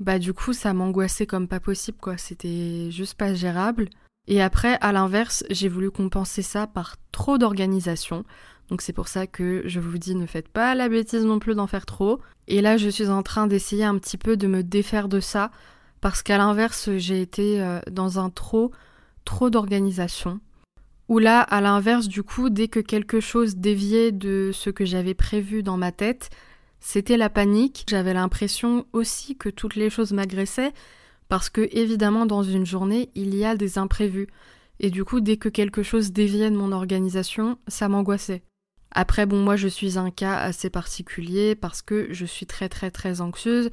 bah 0.00 0.18
du 0.18 0.32
coup 0.32 0.52
ça 0.52 0.72
m'angoissait 0.72 1.26
comme 1.26 1.48
pas 1.48 1.60
possible 1.60 1.98
quoi, 2.00 2.16
c'était 2.16 2.90
juste 2.90 3.14
pas 3.14 3.34
gérable. 3.34 3.88
Et 4.30 4.42
après, 4.42 4.76
à 4.82 4.92
l'inverse, 4.92 5.42
j'ai 5.48 5.68
voulu 5.68 5.90
compenser 5.90 6.42
ça 6.42 6.66
par 6.66 6.96
trop 7.12 7.38
d'organisation. 7.38 8.24
Donc 8.68 8.82
c'est 8.82 8.92
pour 8.92 9.08
ça 9.08 9.26
que 9.26 9.62
je 9.64 9.80
vous 9.80 9.96
dis 9.96 10.14
ne 10.14 10.26
faites 10.26 10.48
pas 10.48 10.74
la 10.74 10.90
bêtise 10.90 11.24
non 11.24 11.38
plus 11.38 11.54
d'en 11.54 11.66
faire 11.66 11.86
trop. 11.86 12.20
Et 12.46 12.60
là, 12.60 12.76
je 12.76 12.90
suis 12.90 13.08
en 13.08 13.22
train 13.22 13.46
d'essayer 13.46 13.84
un 13.84 13.98
petit 13.98 14.18
peu 14.18 14.36
de 14.36 14.46
me 14.46 14.62
défaire 14.62 15.08
de 15.08 15.20
ça 15.20 15.50
parce 16.02 16.22
qu'à 16.22 16.36
l'inverse, 16.36 16.90
j'ai 16.98 17.22
été 17.22 17.62
euh, 17.62 17.80
dans 17.90 18.18
un 18.18 18.28
trop 18.28 18.70
trop 19.28 19.50
d'organisation. 19.50 20.40
Ou 21.08 21.18
là, 21.18 21.42
à 21.42 21.60
l'inverse, 21.60 22.08
du 22.08 22.22
coup, 22.22 22.48
dès 22.48 22.68
que 22.68 22.80
quelque 22.80 23.20
chose 23.20 23.56
déviait 23.56 24.10
de 24.10 24.52
ce 24.54 24.70
que 24.70 24.86
j'avais 24.86 25.12
prévu 25.12 25.62
dans 25.62 25.76
ma 25.76 25.92
tête, 25.92 26.30
c'était 26.80 27.18
la 27.18 27.28
panique. 27.28 27.84
J'avais 27.90 28.14
l'impression 28.14 28.86
aussi 28.94 29.36
que 29.36 29.50
toutes 29.50 29.76
les 29.76 29.90
choses 29.90 30.12
m'agressaient 30.12 30.72
parce 31.28 31.50
que 31.50 31.68
évidemment 31.72 32.24
dans 32.24 32.42
une 32.42 32.64
journée, 32.64 33.10
il 33.14 33.34
y 33.34 33.44
a 33.44 33.54
des 33.54 33.76
imprévus. 33.76 34.28
Et 34.80 34.88
du 34.88 35.04
coup, 35.04 35.20
dès 35.20 35.36
que 35.36 35.50
quelque 35.50 35.82
chose 35.82 36.10
déviait 36.10 36.50
de 36.50 36.56
mon 36.56 36.72
organisation, 36.72 37.58
ça 37.68 37.90
m'angoissait. 37.90 38.42
Après, 38.92 39.26
bon, 39.26 39.42
moi 39.42 39.56
je 39.56 39.68
suis 39.68 39.98
un 39.98 40.10
cas 40.10 40.36
assez 40.36 40.70
particulier 40.70 41.54
parce 41.54 41.82
que 41.82 42.08
je 42.14 42.24
suis 42.24 42.46
très 42.46 42.70
très 42.70 42.90
très 42.90 43.20
anxieuse 43.20 43.68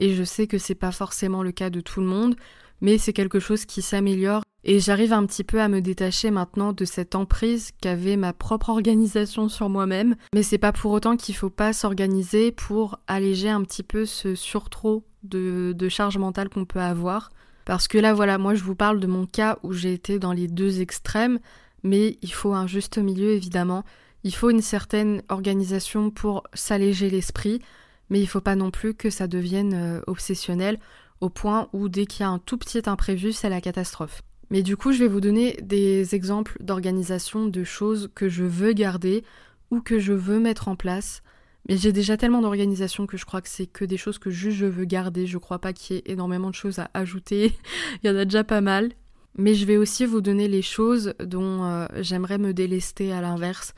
et 0.00 0.12
je 0.16 0.24
sais 0.24 0.48
que 0.48 0.58
c'est 0.58 0.74
pas 0.74 0.90
forcément 0.90 1.44
le 1.44 1.52
cas 1.52 1.70
de 1.70 1.80
tout 1.80 2.00
le 2.00 2.06
monde, 2.06 2.34
mais 2.80 2.98
c'est 2.98 3.12
quelque 3.12 3.38
chose 3.38 3.64
qui 3.64 3.80
s'améliore 3.80 4.42
et 4.70 4.80
j'arrive 4.80 5.14
un 5.14 5.24
petit 5.24 5.44
peu 5.44 5.62
à 5.62 5.68
me 5.68 5.80
détacher 5.80 6.30
maintenant 6.30 6.74
de 6.74 6.84
cette 6.84 7.14
emprise 7.14 7.70
qu'avait 7.80 8.18
ma 8.18 8.34
propre 8.34 8.68
organisation 8.68 9.48
sur 9.48 9.70
moi-même. 9.70 10.14
Mais 10.34 10.42
c'est 10.42 10.58
pas 10.58 10.72
pour 10.72 10.92
autant 10.92 11.16
qu'il 11.16 11.34
faut 11.34 11.48
pas 11.48 11.72
s'organiser 11.72 12.52
pour 12.52 13.00
alléger 13.06 13.48
un 13.48 13.62
petit 13.62 13.82
peu 13.82 14.04
ce 14.04 14.34
surtrot 14.34 15.06
de, 15.22 15.74
charge 15.88 16.18
mentale 16.18 16.50
qu'on 16.50 16.66
peut 16.66 16.82
avoir. 16.82 17.30
Parce 17.64 17.88
que 17.88 17.96
là, 17.96 18.12
voilà, 18.12 18.36
moi 18.36 18.54
je 18.54 18.62
vous 18.62 18.74
parle 18.74 19.00
de 19.00 19.06
mon 19.06 19.24
cas 19.24 19.58
où 19.62 19.72
j'ai 19.72 19.94
été 19.94 20.18
dans 20.18 20.34
les 20.34 20.48
deux 20.48 20.82
extrêmes, 20.82 21.38
mais 21.82 22.18
il 22.20 22.34
faut 22.34 22.52
un 22.52 22.66
juste 22.66 22.98
milieu 22.98 23.30
évidemment. 23.30 23.84
Il 24.22 24.34
faut 24.34 24.50
une 24.50 24.60
certaine 24.60 25.22
organisation 25.30 26.10
pour 26.10 26.42
s'alléger 26.52 27.08
l'esprit, 27.08 27.62
mais 28.10 28.20
il 28.20 28.26
faut 28.26 28.42
pas 28.42 28.54
non 28.54 28.70
plus 28.70 28.92
que 28.92 29.08
ça 29.08 29.28
devienne 29.28 29.72
euh, 29.72 30.00
obsessionnel 30.06 30.78
au 31.22 31.30
point 31.30 31.70
où 31.72 31.88
dès 31.88 32.04
qu'il 32.04 32.20
y 32.20 32.24
a 32.24 32.28
un 32.28 32.38
tout 32.38 32.58
petit 32.58 32.82
imprévu, 32.84 33.32
c'est 33.32 33.48
la 33.48 33.62
catastrophe. 33.62 34.22
Mais 34.50 34.62
du 34.62 34.76
coup, 34.76 34.92
je 34.92 34.98
vais 34.98 35.08
vous 35.08 35.20
donner 35.20 35.58
des 35.62 36.14
exemples 36.14 36.56
d'organisation 36.60 37.46
de 37.46 37.64
choses 37.64 38.10
que 38.14 38.28
je 38.28 38.44
veux 38.44 38.72
garder 38.72 39.24
ou 39.70 39.80
que 39.80 39.98
je 39.98 40.12
veux 40.12 40.40
mettre 40.40 40.68
en 40.68 40.76
place. 40.76 41.22
Mais 41.68 41.76
j'ai 41.76 41.92
déjà 41.92 42.16
tellement 42.16 42.40
d'organisation 42.40 43.06
que 43.06 43.18
je 43.18 43.26
crois 43.26 43.42
que 43.42 43.48
c'est 43.48 43.66
que 43.66 43.84
des 43.84 43.98
choses 43.98 44.18
que 44.18 44.30
juste 44.30 44.56
je 44.56 44.66
veux 44.66 44.86
garder. 44.86 45.26
Je 45.26 45.36
crois 45.36 45.58
pas 45.58 45.74
qu'il 45.74 45.96
y 45.96 45.98
ait 45.98 46.02
énormément 46.06 46.48
de 46.48 46.54
choses 46.54 46.78
à 46.78 46.90
ajouter. 46.94 47.52
Il 48.02 48.08
y 48.08 48.10
en 48.10 48.16
a 48.16 48.24
déjà 48.24 48.44
pas 48.44 48.62
mal. 48.62 48.92
Mais 49.36 49.54
je 49.54 49.66
vais 49.66 49.76
aussi 49.76 50.06
vous 50.06 50.20
donner 50.20 50.48
les 50.48 50.62
choses 50.62 51.14
dont 51.22 51.64
euh, 51.64 51.86
j'aimerais 52.00 52.38
me 52.38 52.54
délester 52.54 53.12
à 53.12 53.20
l'inverse. 53.20 53.74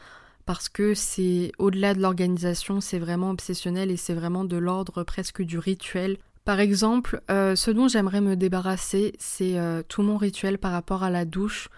Parce 0.46 0.68
que 0.68 0.94
c'est 0.94 1.52
au-delà 1.58 1.94
de 1.94 2.00
l'organisation, 2.00 2.80
c'est 2.80 2.98
vraiment 2.98 3.30
obsessionnel 3.30 3.90
et 3.90 3.96
c'est 3.96 4.14
vraiment 4.14 4.44
de 4.44 4.56
l'ordre 4.56 5.02
presque 5.02 5.42
du 5.42 5.58
rituel 5.58 6.16
par 6.44 6.60
exemple, 6.60 7.20
euh, 7.30 7.54
ce 7.54 7.70
dont 7.70 7.88
j'aimerais 7.88 8.20
me 8.20 8.36
débarrasser, 8.36 9.12
c'est 9.18 9.58
euh, 9.58 9.82
tout 9.86 10.02
mon 10.02 10.16
rituel 10.16 10.58
par 10.58 10.72
rapport 10.72 11.02
à 11.02 11.10
la 11.10 11.24
douche. 11.24 11.68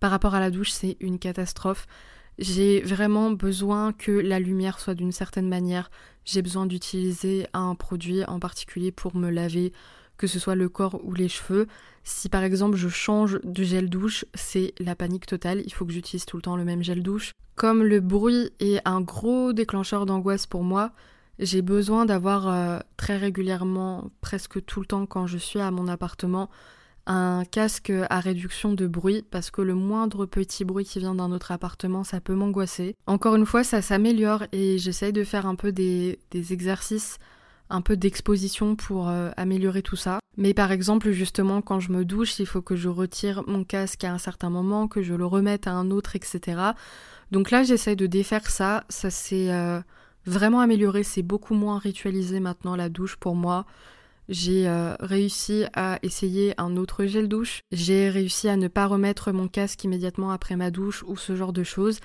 Par 0.00 0.10
rapport 0.10 0.34
à 0.34 0.40
la 0.40 0.50
douche, 0.50 0.70
c'est 0.70 0.96
une 1.00 1.18
catastrophe. 1.18 1.86
J'ai 2.38 2.80
vraiment 2.82 3.30
besoin 3.30 3.92
que 3.92 4.10
la 4.10 4.40
lumière 4.40 4.80
soit 4.80 4.94
d'une 4.94 5.12
certaine 5.12 5.48
manière. 5.48 5.90
J'ai 6.24 6.42
besoin 6.42 6.66
d'utiliser 6.66 7.46
un 7.52 7.74
produit 7.74 8.24
en 8.24 8.40
particulier 8.40 8.92
pour 8.92 9.16
me 9.16 9.30
laver, 9.30 9.72
que 10.16 10.26
ce 10.26 10.38
soit 10.38 10.56
le 10.56 10.68
corps 10.68 11.00
ou 11.04 11.14
les 11.14 11.28
cheveux. 11.28 11.66
Si 12.02 12.28
par 12.28 12.42
exemple 12.42 12.76
je 12.76 12.88
change 12.88 13.40
de 13.44 13.62
gel 13.62 13.88
douche, 13.88 14.24
c'est 14.34 14.74
la 14.78 14.96
panique 14.96 15.26
totale. 15.26 15.62
Il 15.64 15.72
faut 15.72 15.86
que 15.86 15.92
j'utilise 15.92 16.26
tout 16.26 16.36
le 16.36 16.42
temps 16.42 16.56
le 16.56 16.64
même 16.64 16.82
gel 16.82 17.02
douche. 17.02 17.32
Comme 17.54 17.84
le 17.84 18.00
bruit 18.00 18.50
est 18.58 18.80
un 18.84 19.00
gros 19.00 19.52
déclencheur 19.52 20.04
d'angoisse 20.04 20.46
pour 20.46 20.64
moi, 20.64 20.92
j'ai 21.38 21.62
besoin 21.62 22.06
d'avoir 22.06 22.48
euh, 22.48 22.78
très 22.96 23.16
régulièrement, 23.16 24.10
presque 24.20 24.64
tout 24.64 24.80
le 24.80 24.86
temps 24.86 25.06
quand 25.06 25.26
je 25.26 25.38
suis 25.38 25.60
à 25.60 25.70
mon 25.70 25.88
appartement, 25.88 26.50
un 27.06 27.44
casque 27.44 27.92
à 28.08 28.20
réduction 28.20 28.72
de 28.72 28.86
bruit 28.86 29.24
parce 29.30 29.50
que 29.50 29.60
le 29.60 29.74
moindre 29.74 30.26
petit 30.26 30.64
bruit 30.64 30.84
qui 30.84 31.00
vient 31.00 31.14
d'un 31.14 31.32
autre 31.32 31.52
appartement, 31.52 32.04
ça 32.04 32.20
peut 32.20 32.34
m'angoisser. 32.34 32.94
Encore 33.06 33.34
une 33.34 33.46
fois, 33.46 33.64
ça 33.64 33.82
s'améliore 33.82 34.44
et 34.52 34.78
j'essaye 34.78 35.12
de 35.12 35.24
faire 35.24 35.46
un 35.46 35.54
peu 35.54 35.70
des, 35.70 36.18
exercices, 36.32 37.18
un 37.68 37.82
peu 37.82 37.96
d'exposition 37.96 38.74
pour 38.74 39.08
euh, 39.08 39.30
améliorer 39.36 39.82
tout 39.82 39.96
ça. 39.96 40.18
Mais 40.36 40.54
par 40.54 40.72
exemple, 40.72 41.10
justement, 41.10 41.60
quand 41.60 41.78
je 41.78 41.92
me 41.92 42.04
douche, 42.04 42.38
il 42.38 42.46
faut 42.46 42.62
que 42.62 42.74
je 42.74 42.88
retire 42.88 43.42
mon 43.46 43.64
casque 43.64 44.04
à 44.04 44.12
un 44.12 44.18
certain 44.18 44.50
moment, 44.50 44.88
que 44.88 45.02
je 45.02 45.14
le 45.14 45.26
remette 45.26 45.66
à 45.66 45.72
un 45.72 45.90
autre, 45.90 46.16
etc. 46.16 46.60
Donc 47.30 47.50
là, 47.50 47.64
j'essaye 47.64 47.96
de 47.96 48.06
défaire 48.06 48.48
ça. 48.50 48.84
Ça 48.88 49.10
c'est... 49.10 49.52
Euh, 49.52 49.80
vraiment 50.26 50.60
amélioré, 50.60 51.02
c'est 51.02 51.22
beaucoup 51.22 51.54
moins 51.54 51.78
ritualisé 51.78 52.40
maintenant 52.40 52.76
la 52.76 52.88
douche 52.88 53.16
pour 53.16 53.34
moi. 53.34 53.66
J'ai 54.28 54.66
euh, 54.68 54.94
réussi 55.00 55.64
à 55.74 55.98
essayer 56.02 56.54
un 56.58 56.76
autre 56.76 57.04
gel 57.04 57.28
douche. 57.28 57.60
J'ai 57.72 58.08
réussi 58.08 58.48
à 58.48 58.56
ne 58.56 58.68
pas 58.68 58.86
remettre 58.86 59.32
mon 59.32 59.48
casque 59.48 59.84
immédiatement 59.84 60.30
après 60.30 60.56
ma 60.56 60.70
douche 60.70 61.04
ou 61.06 61.16
ce 61.16 61.36
genre 61.36 61.52
de 61.52 61.62
choses. 61.62 62.00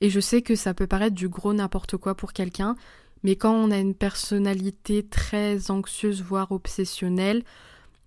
Et 0.00 0.10
je 0.10 0.20
sais 0.20 0.42
que 0.42 0.54
ça 0.54 0.74
peut 0.74 0.86
paraître 0.86 1.16
du 1.16 1.28
gros 1.28 1.52
n'importe 1.52 1.96
quoi 1.96 2.14
pour 2.14 2.32
quelqu'un, 2.32 2.76
mais 3.22 3.36
quand 3.36 3.54
on 3.54 3.70
a 3.70 3.78
une 3.78 3.94
personnalité 3.94 5.02
très 5.02 5.70
anxieuse, 5.70 6.22
voire 6.22 6.52
obsessionnelle, 6.52 7.42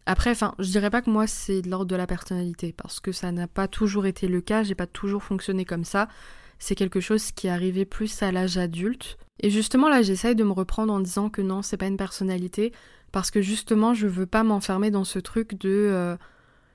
après, 0.05 0.31
enfin, 0.31 0.53
je 0.59 0.69
dirais 0.69 0.89
pas 0.89 1.01
que 1.01 1.09
moi 1.09 1.27
c'est 1.27 1.61
de 1.61 1.69
l'ordre 1.69 1.87
de 1.87 1.95
la 1.95 2.07
personnalité, 2.07 2.71
parce 2.71 2.99
que 2.99 3.11
ça 3.11 3.31
n'a 3.31 3.47
pas 3.47 3.67
toujours 3.67 4.05
été 4.05 4.27
le 4.27 4.41
cas, 4.41 4.63
j'ai 4.63 4.75
pas 4.75 4.87
toujours 4.87 5.23
fonctionné 5.23 5.65
comme 5.65 5.83
ça. 5.83 6.07
C'est 6.59 6.75
quelque 6.75 6.99
chose 6.99 7.31
qui 7.31 7.47
est 7.47 7.51
arrivé 7.51 7.85
plus 7.85 8.23
à 8.23 8.31
l'âge 8.31 8.57
adulte. 8.57 9.17
Et 9.39 9.49
justement 9.49 9.89
là 9.89 10.01
j'essaye 10.01 10.35
de 10.35 10.43
me 10.43 10.51
reprendre 10.51 10.91
en 10.93 10.99
disant 10.99 11.29
que 11.29 11.41
non 11.41 11.61
c'est 11.61 11.77
pas 11.77 11.85
une 11.85 11.97
personnalité 11.97 12.73
parce 13.11 13.31
que 13.31 13.41
justement 13.41 13.93
je 13.93 14.07
veux 14.07 14.25
pas 14.25 14.43
m'enfermer 14.43 14.91
dans 14.91 15.03
ce 15.03 15.19
truc 15.19 15.59
de 15.59 15.69
euh, 15.69 16.17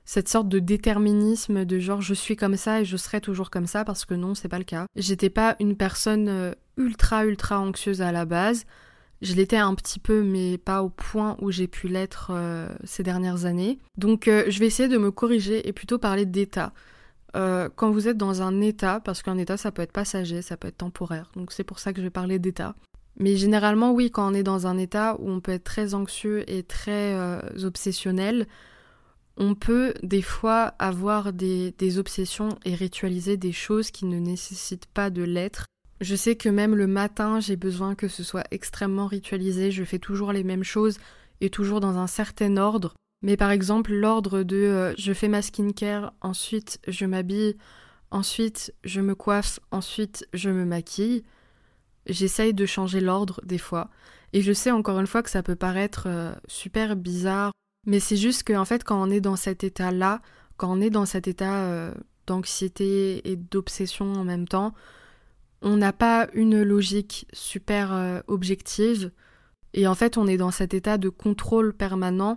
cette 0.04 0.28
sorte 0.28 0.48
de 0.48 0.58
déterminisme 0.58 1.64
de 1.64 1.78
genre 1.78 2.00
je 2.00 2.14
suis 2.14 2.36
comme 2.36 2.56
ça 2.56 2.80
et 2.80 2.84
je 2.84 2.96
serai 2.96 3.20
toujours 3.20 3.50
comme 3.50 3.66
ça 3.66 3.84
parce 3.84 4.04
que 4.04 4.14
non 4.14 4.34
c'est 4.34 4.48
pas 4.48 4.58
le 4.58 4.64
cas. 4.64 4.86
J'étais 4.96 5.30
pas 5.30 5.56
une 5.60 5.76
personne 5.76 6.28
euh, 6.28 6.52
ultra 6.76 7.26
ultra 7.26 7.60
anxieuse 7.60 8.00
à 8.00 8.12
la 8.12 8.24
base. 8.24 8.64
Je 9.22 9.34
l'étais 9.34 9.56
un 9.56 9.74
petit 9.74 9.98
peu 9.98 10.22
mais 10.22 10.58
pas 10.58 10.82
au 10.82 10.88
point 10.88 11.36
où 11.40 11.50
j'ai 11.50 11.66
pu 11.66 11.88
l'être 11.88 12.30
euh, 12.30 12.68
ces 12.84 13.02
dernières 13.02 13.44
années. 13.44 13.78
Donc 13.96 14.24
je 14.26 14.58
vais 14.58 14.66
essayer 14.66 14.88
de 14.88 14.98
me 14.98 15.10
corriger 15.10 15.68
et 15.68 15.72
plutôt 15.72 15.98
parler 15.98 16.26
d'état. 16.26 16.72
Euh, 17.34 17.68
quand 17.74 17.90
vous 17.90 18.08
êtes 18.08 18.16
dans 18.16 18.42
un 18.42 18.60
état, 18.60 19.00
parce 19.00 19.22
qu'un 19.22 19.38
état 19.38 19.56
ça 19.56 19.72
peut 19.72 19.82
être 19.82 19.92
passager, 19.92 20.42
ça 20.42 20.56
peut 20.56 20.68
être 20.68 20.78
temporaire, 20.78 21.30
donc 21.36 21.52
c'est 21.52 21.64
pour 21.64 21.78
ça 21.78 21.92
que 21.92 21.98
je 21.98 22.04
vais 22.04 22.10
parler 22.10 22.38
d'état. 22.38 22.74
Mais 23.18 23.36
généralement 23.36 23.92
oui, 23.92 24.10
quand 24.10 24.30
on 24.30 24.34
est 24.34 24.42
dans 24.42 24.66
un 24.66 24.78
état 24.78 25.16
où 25.18 25.30
on 25.30 25.40
peut 25.40 25.52
être 25.52 25.64
très 25.64 25.94
anxieux 25.94 26.48
et 26.50 26.62
très 26.62 27.14
euh, 27.14 27.40
obsessionnel, 27.64 28.46
on 29.38 29.54
peut 29.54 29.94
des 30.02 30.22
fois 30.22 30.74
avoir 30.78 31.32
des, 31.32 31.74
des, 31.78 31.98
obsessions 31.98 32.50
et 32.66 32.74
ritualiser 32.74 33.38
des 33.38 33.52
choses 33.52 33.90
qui 33.90 34.04
ne 34.04 34.18
nécessitent 34.18 34.86
pas 34.86 35.08
de 35.08 35.22
l'être. 35.22 35.66
Je 36.02 36.16
sais 36.16 36.36
que 36.36 36.48
même 36.48 36.74
le 36.74 36.86
matin, 36.86 37.40
j'ai 37.40 37.56
besoin 37.56 37.94
que 37.94 38.08
ce 38.08 38.22
soit 38.22 38.44
extrêmement 38.50 39.06
ritualisé. 39.06 39.70
Je 39.70 39.84
fais 39.84 39.98
toujours 39.98 40.32
les 40.32 40.44
mêmes 40.44 40.64
choses 40.64 40.98
et 41.40 41.48
toujours 41.48 41.80
dans 41.80 41.96
un 41.96 42.06
certain 42.06 42.56
ordre. 42.56 42.94
Mais 43.22 43.36
par 43.36 43.50
exemple, 43.50 43.92
l'ordre 43.92 44.42
de 44.42 44.56
euh, 44.56 44.94
je 44.98 45.12
fais 45.12 45.28
ma 45.28 45.42
skincare, 45.42 46.12
ensuite 46.20 46.80
je 46.88 47.06
m'habille, 47.06 47.56
ensuite 48.10 48.74
je 48.84 49.00
me 49.00 49.14
coiffe, 49.14 49.60
ensuite 49.70 50.26
je 50.34 50.50
me 50.50 50.64
maquille. 50.64 51.22
J'essaye 52.06 52.52
de 52.52 52.66
changer 52.66 53.00
l'ordre 53.00 53.40
des 53.44 53.58
fois. 53.58 53.90
Et 54.32 54.42
je 54.42 54.52
sais 54.52 54.72
encore 54.72 54.98
une 54.98 55.06
fois 55.06 55.22
que 55.22 55.30
ça 55.30 55.42
peut 55.42 55.54
paraître 55.54 56.04
euh, 56.06 56.32
super 56.48 56.96
bizarre, 56.96 57.52
mais 57.86 58.00
c'est 58.00 58.16
juste 58.16 58.44
qu'en 58.44 58.64
fait, 58.64 58.82
quand 58.82 59.00
on 59.00 59.10
est 59.10 59.20
dans 59.20 59.36
cet 59.36 59.62
état-là, 59.62 60.20
quand 60.56 60.72
on 60.72 60.80
est 60.80 60.90
dans 60.90 61.06
cet 61.06 61.28
état 61.28 61.64
euh, 61.66 61.94
d'anxiété 62.26 63.30
et 63.30 63.36
d'obsession 63.36 64.12
en 64.14 64.24
même 64.24 64.48
temps, 64.48 64.74
on 65.60 65.76
n'a 65.76 65.92
pas 65.92 66.26
une 66.34 66.60
logique 66.62 67.28
super 67.32 68.22
objective 68.26 69.12
et 69.74 69.86
en 69.86 69.94
fait 69.94 70.18
on 70.18 70.26
est 70.26 70.36
dans 70.36 70.50
cet 70.50 70.74
état 70.74 70.98
de 70.98 71.08
contrôle 71.08 71.72
permanent 71.72 72.36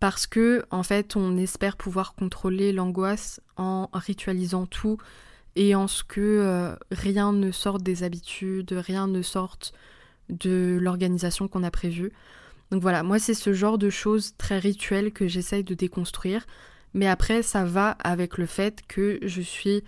parce 0.00 0.26
que 0.26 0.64
en 0.70 0.82
fait 0.82 1.16
on 1.16 1.36
espère 1.36 1.76
pouvoir 1.76 2.14
contrôler 2.14 2.72
l'angoisse 2.72 3.40
en 3.56 3.88
ritualisant 3.92 4.66
tout 4.66 4.98
et 5.54 5.74
en 5.74 5.88
ce 5.88 6.04
que 6.04 6.20
euh, 6.20 6.76
rien 6.90 7.32
ne 7.32 7.50
sorte 7.50 7.82
des 7.82 8.02
habitudes, 8.02 8.72
rien 8.72 9.06
ne 9.06 9.22
sorte 9.22 9.72
de 10.28 10.78
l'organisation 10.80 11.48
qu'on 11.48 11.62
a 11.62 11.70
prévue. 11.70 12.12
Donc 12.70 12.82
voilà, 12.82 13.02
moi 13.02 13.18
c'est 13.18 13.34
ce 13.34 13.52
genre 13.52 13.78
de 13.78 13.90
choses 13.90 14.34
très 14.36 14.58
rituelles 14.58 15.12
que 15.12 15.28
j'essaye 15.28 15.64
de 15.64 15.74
déconstruire, 15.74 16.46
mais 16.94 17.06
après 17.06 17.42
ça 17.42 17.64
va 17.64 17.90
avec 17.90 18.38
le 18.38 18.46
fait 18.46 18.82
que 18.86 19.18
je 19.22 19.40
suis 19.40 19.82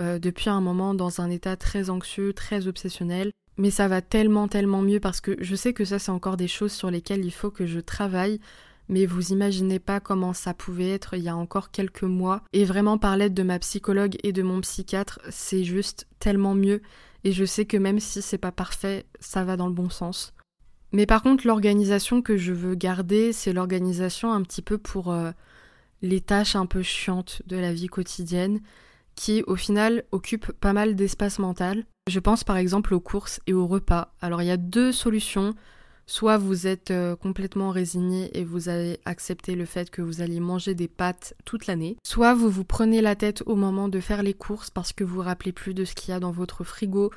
euh, 0.00 0.18
depuis 0.18 0.48
un 0.48 0.62
moment 0.62 0.94
dans 0.94 1.20
un 1.20 1.28
état 1.28 1.56
très 1.56 1.90
anxieux, 1.90 2.32
très 2.32 2.66
obsessionnel. 2.66 3.32
Mais 3.58 3.70
ça 3.70 3.86
va 3.86 4.00
tellement, 4.00 4.48
tellement 4.48 4.80
mieux 4.80 5.00
parce 5.00 5.20
que 5.20 5.36
je 5.40 5.54
sais 5.54 5.74
que 5.74 5.84
ça, 5.84 5.98
c'est 5.98 6.10
encore 6.10 6.38
des 6.38 6.48
choses 6.48 6.72
sur 6.72 6.90
lesquelles 6.90 7.24
il 7.24 7.30
faut 7.30 7.50
que 7.50 7.66
je 7.66 7.80
travaille. 7.80 8.40
Mais 8.92 9.06
vous 9.06 9.32
imaginez 9.32 9.78
pas 9.78 10.00
comment 10.00 10.34
ça 10.34 10.52
pouvait 10.52 10.90
être 10.90 11.14
il 11.14 11.22
y 11.22 11.30
a 11.30 11.34
encore 11.34 11.70
quelques 11.70 12.02
mois. 12.02 12.42
Et 12.52 12.66
vraiment, 12.66 12.98
par 12.98 13.16
l'aide 13.16 13.32
de 13.32 13.42
ma 13.42 13.58
psychologue 13.58 14.18
et 14.22 14.32
de 14.32 14.42
mon 14.42 14.60
psychiatre, 14.60 15.18
c'est 15.30 15.64
juste 15.64 16.06
tellement 16.18 16.54
mieux. 16.54 16.82
Et 17.24 17.32
je 17.32 17.46
sais 17.46 17.64
que 17.64 17.78
même 17.78 18.00
si 18.00 18.20
c'est 18.20 18.36
pas 18.36 18.52
parfait, 18.52 19.06
ça 19.18 19.44
va 19.44 19.56
dans 19.56 19.66
le 19.66 19.72
bon 19.72 19.88
sens. 19.88 20.34
Mais 20.92 21.06
par 21.06 21.22
contre, 21.22 21.46
l'organisation 21.46 22.20
que 22.20 22.36
je 22.36 22.52
veux 22.52 22.74
garder, 22.74 23.32
c'est 23.32 23.54
l'organisation 23.54 24.30
un 24.30 24.42
petit 24.42 24.60
peu 24.60 24.76
pour 24.76 25.10
euh, 25.10 25.30
les 26.02 26.20
tâches 26.20 26.54
un 26.54 26.66
peu 26.66 26.82
chiantes 26.82 27.40
de 27.46 27.56
la 27.56 27.72
vie 27.72 27.86
quotidienne 27.86 28.60
qui 29.14 29.42
au 29.46 29.56
final 29.56 30.04
occupe 30.12 30.52
pas 30.52 30.74
mal 30.74 30.96
d'espace 30.96 31.38
mental. 31.38 31.86
Je 32.10 32.20
pense 32.20 32.44
par 32.44 32.58
exemple 32.58 32.92
aux 32.92 33.00
courses 33.00 33.40
et 33.46 33.54
aux 33.54 33.66
repas. 33.66 34.12
Alors 34.20 34.42
il 34.42 34.48
y 34.48 34.50
a 34.50 34.58
deux 34.58 34.92
solutions. 34.92 35.54
Soit 36.12 36.36
vous 36.36 36.66
êtes 36.66 36.90
euh, 36.90 37.16
complètement 37.16 37.70
résigné 37.70 38.38
et 38.38 38.44
vous 38.44 38.68
avez 38.68 39.00
accepté 39.06 39.54
le 39.54 39.64
fait 39.64 39.88
que 39.88 40.02
vous 40.02 40.20
allez 40.20 40.40
manger 40.40 40.74
des 40.74 40.86
pâtes 40.86 41.32
toute 41.46 41.66
l'année. 41.66 41.96
Soit 42.02 42.34
vous 42.34 42.50
vous 42.50 42.64
prenez 42.64 43.00
la 43.00 43.16
tête 43.16 43.42
au 43.46 43.56
moment 43.56 43.88
de 43.88 43.98
faire 43.98 44.22
les 44.22 44.34
courses 44.34 44.68
parce 44.68 44.92
que 44.92 45.04
vous 45.04 45.14
vous 45.14 45.22
rappelez 45.22 45.52
plus 45.52 45.72
de 45.72 45.86
ce 45.86 45.94
qu'il 45.94 46.12
y 46.12 46.14
a 46.14 46.20
dans 46.20 46.30
votre 46.30 46.64
frigo, 46.64 47.10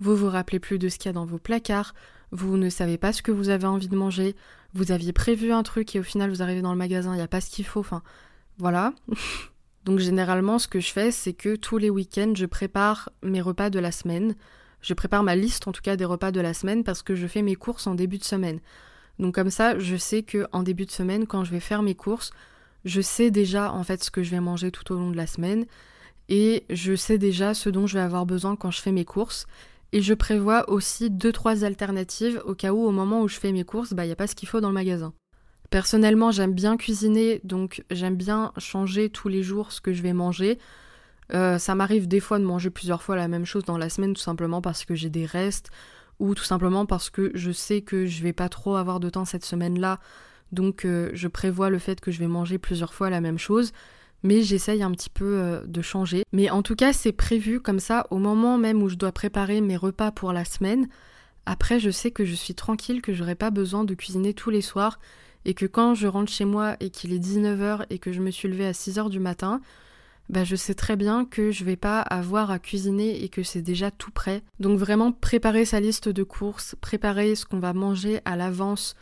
vous 0.00 0.16
vous 0.16 0.30
rappelez 0.30 0.60
plus 0.60 0.78
de 0.78 0.88
ce 0.88 0.96
qu'il 0.96 1.10
y 1.10 1.10
a 1.10 1.12
dans 1.12 1.26
vos 1.26 1.36
placards, 1.36 1.92
vous 2.30 2.56
ne 2.56 2.70
savez 2.70 2.96
pas 2.96 3.12
ce 3.12 3.20
que 3.20 3.32
vous 3.32 3.50
avez 3.50 3.66
envie 3.66 3.88
de 3.88 3.96
manger, 3.96 4.34
vous 4.72 4.92
aviez 4.92 5.12
prévu 5.12 5.52
un 5.52 5.62
truc 5.62 5.94
et 5.94 6.00
au 6.00 6.02
final 6.02 6.30
vous 6.30 6.40
arrivez 6.40 6.62
dans 6.62 6.72
le 6.72 6.78
magasin, 6.78 7.12
il 7.12 7.18
n'y 7.18 7.22
a 7.22 7.28
pas 7.28 7.42
ce 7.42 7.50
qu'il 7.50 7.66
faut, 7.66 7.80
enfin 7.80 8.02
voilà. 8.56 8.94
Donc 9.84 9.98
généralement, 9.98 10.58
ce 10.58 10.68
que 10.68 10.80
je 10.80 10.90
fais, 10.90 11.10
c'est 11.10 11.34
que 11.34 11.54
tous 11.54 11.76
les 11.76 11.90
week-ends, 11.90 12.32
je 12.34 12.46
prépare 12.46 13.10
mes 13.22 13.42
repas 13.42 13.68
de 13.68 13.78
la 13.78 13.92
semaine. 13.92 14.34
Je 14.80 14.94
prépare 14.94 15.22
ma 15.22 15.36
liste, 15.36 15.66
en 15.68 15.72
tout 15.72 15.82
cas, 15.82 15.96
des 15.96 16.04
repas 16.04 16.30
de 16.30 16.40
la 16.40 16.54
semaine 16.54 16.84
parce 16.84 17.02
que 17.02 17.14
je 17.14 17.26
fais 17.26 17.42
mes 17.42 17.56
courses 17.56 17.86
en 17.86 17.94
début 17.94 18.18
de 18.18 18.24
semaine. 18.24 18.60
Donc 19.18 19.34
comme 19.34 19.50
ça, 19.50 19.78
je 19.78 19.96
sais 19.96 20.22
que 20.22 20.46
en 20.52 20.62
début 20.62 20.86
de 20.86 20.90
semaine, 20.90 21.26
quand 21.26 21.44
je 21.44 21.50
vais 21.50 21.60
faire 21.60 21.82
mes 21.82 21.94
courses, 21.94 22.30
je 22.84 23.00
sais 23.00 23.30
déjà 23.30 23.72
en 23.72 23.82
fait 23.82 24.02
ce 24.02 24.10
que 24.10 24.22
je 24.22 24.30
vais 24.30 24.40
manger 24.40 24.70
tout 24.70 24.92
au 24.92 24.96
long 24.96 25.10
de 25.10 25.16
la 25.16 25.26
semaine 25.26 25.66
et 26.28 26.64
je 26.70 26.94
sais 26.94 27.18
déjà 27.18 27.54
ce 27.54 27.68
dont 27.68 27.86
je 27.86 27.94
vais 27.94 28.04
avoir 28.04 28.26
besoin 28.26 28.54
quand 28.54 28.70
je 28.70 28.80
fais 28.80 28.92
mes 28.92 29.04
courses. 29.04 29.46
Et 29.92 30.02
je 30.02 30.12
prévois 30.12 30.68
aussi 30.68 31.08
deux 31.10 31.32
trois 31.32 31.64
alternatives 31.64 32.42
au 32.44 32.54
cas 32.54 32.72
où 32.72 32.86
au 32.86 32.90
moment 32.90 33.22
où 33.22 33.28
je 33.28 33.38
fais 33.38 33.52
mes 33.52 33.64
courses, 33.64 33.94
bah 33.94 34.04
il 34.04 34.10
y 34.10 34.12
a 34.12 34.16
pas 34.16 34.26
ce 34.26 34.34
qu'il 34.34 34.48
faut 34.48 34.60
dans 34.60 34.68
le 34.68 34.74
magasin. 34.74 35.14
Personnellement, 35.70 36.30
j'aime 36.30 36.52
bien 36.52 36.76
cuisiner, 36.76 37.40
donc 37.44 37.82
j'aime 37.90 38.16
bien 38.16 38.52
changer 38.58 39.10
tous 39.10 39.28
les 39.28 39.42
jours 39.42 39.72
ce 39.72 39.80
que 39.80 39.92
je 39.92 40.02
vais 40.02 40.12
manger. 40.12 40.58
Euh, 41.34 41.58
ça 41.58 41.74
m'arrive 41.74 42.08
des 42.08 42.20
fois 42.20 42.38
de 42.38 42.44
manger 42.44 42.70
plusieurs 42.70 43.02
fois 43.02 43.16
la 43.16 43.28
même 43.28 43.44
chose 43.44 43.64
dans 43.64 43.78
la 43.78 43.90
semaine, 43.90 44.14
tout 44.14 44.22
simplement 44.22 44.60
parce 44.60 44.84
que 44.84 44.94
j'ai 44.94 45.10
des 45.10 45.26
restes, 45.26 45.70
ou 46.18 46.34
tout 46.34 46.44
simplement 46.44 46.86
parce 46.86 47.10
que 47.10 47.30
je 47.34 47.50
sais 47.50 47.82
que 47.82 48.06
je 48.06 48.22
vais 48.22 48.32
pas 48.32 48.48
trop 48.48 48.76
avoir 48.76 49.00
de 49.00 49.10
temps 49.10 49.24
cette 49.24 49.44
semaine-là, 49.44 50.00
donc 50.52 50.84
euh, 50.84 51.10
je 51.12 51.28
prévois 51.28 51.70
le 51.70 51.78
fait 51.78 52.00
que 52.00 52.10
je 52.10 52.18
vais 52.18 52.26
manger 52.26 52.58
plusieurs 52.58 52.94
fois 52.94 53.10
la 53.10 53.20
même 53.20 53.38
chose, 53.38 53.72
mais 54.22 54.42
j'essaye 54.42 54.82
un 54.82 54.90
petit 54.90 55.10
peu 55.10 55.38
euh, 55.38 55.62
de 55.66 55.82
changer. 55.82 56.24
Mais 56.32 56.50
en 56.50 56.62
tout 56.62 56.74
cas, 56.74 56.92
c'est 56.92 57.12
prévu 57.12 57.60
comme 57.60 57.80
ça 57.80 58.06
au 58.10 58.18
moment 58.18 58.58
même 58.58 58.82
où 58.82 58.88
je 58.88 58.96
dois 58.96 59.12
préparer 59.12 59.60
mes 59.60 59.76
repas 59.76 60.10
pour 60.10 60.32
la 60.32 60.44
semaine. 60.44 60.88
Après, 61.46 61.78
je 61.78 61.90
sais 61.90 62.10
que 62.10 62.24
je 62.24 62.34
suis 62.34 62.54
tranquille, 62.54 63.00
que 63.00 63.12
j'aurai 63.12 63.34
pas 63.34 63.50
besoin 63.50 63.84
de 63.84 63.94
cuisiner 63.94 64.34
tous 64.34 64.50
les 64.50 64.60
soirs 64.60 64.98
et 65.44 65.54
que 65.54 65.66
quand 65.66 65.94
je 65.94 66.06
rentre 66.06 66.32
chez 66.32 66.44
moi 66.44 66.76
et 66.80 66.90
qu'il 66.90 67.12
est 67.12 67.18
19h 67.18 67.86
et 67.90 67.98
que 67.98 68.12
je 68.12 68.20
me 68.20 68.30
suis 68.30 68.48
levée 68.48 68.66
à 68.66 68.72
6h 68.72 69.08
du 69.08 69.20
matin, 69.20 69.60
bah 70.28 70.44
je 70.44 70.56
sais 70.56 70.74
très 70.74 70.96
bien 70.96 71.24
que 71.24 71.50
je 71.50 71.64
vais 71.64 71.76
pas 71.76 72.00
avoir 72.00 72.50
à 72.50 72.58
cuisiner 72.58 73.22
et 73.22 73.28
que 73.28 73.42
c'est 73.42 73.62
déjà 73.62 73.90
tout 73.90 74.10
prêt. 74.10 74.42
Donc 74.60 74.78
vraiment 74.78 75.12
préparer 75.12 75.64
sa 75.64 75.80
liste 75.80 76.08
de 76.08 76.22
courses, 76.22 76.74
préparer 76.80 77.34
ce 77.34 77.46
qu'on 77.46 77.60
va 77.60 77.72
manger 77.72 78.20
à 78.24 78.36
l'avance 78.36 78.94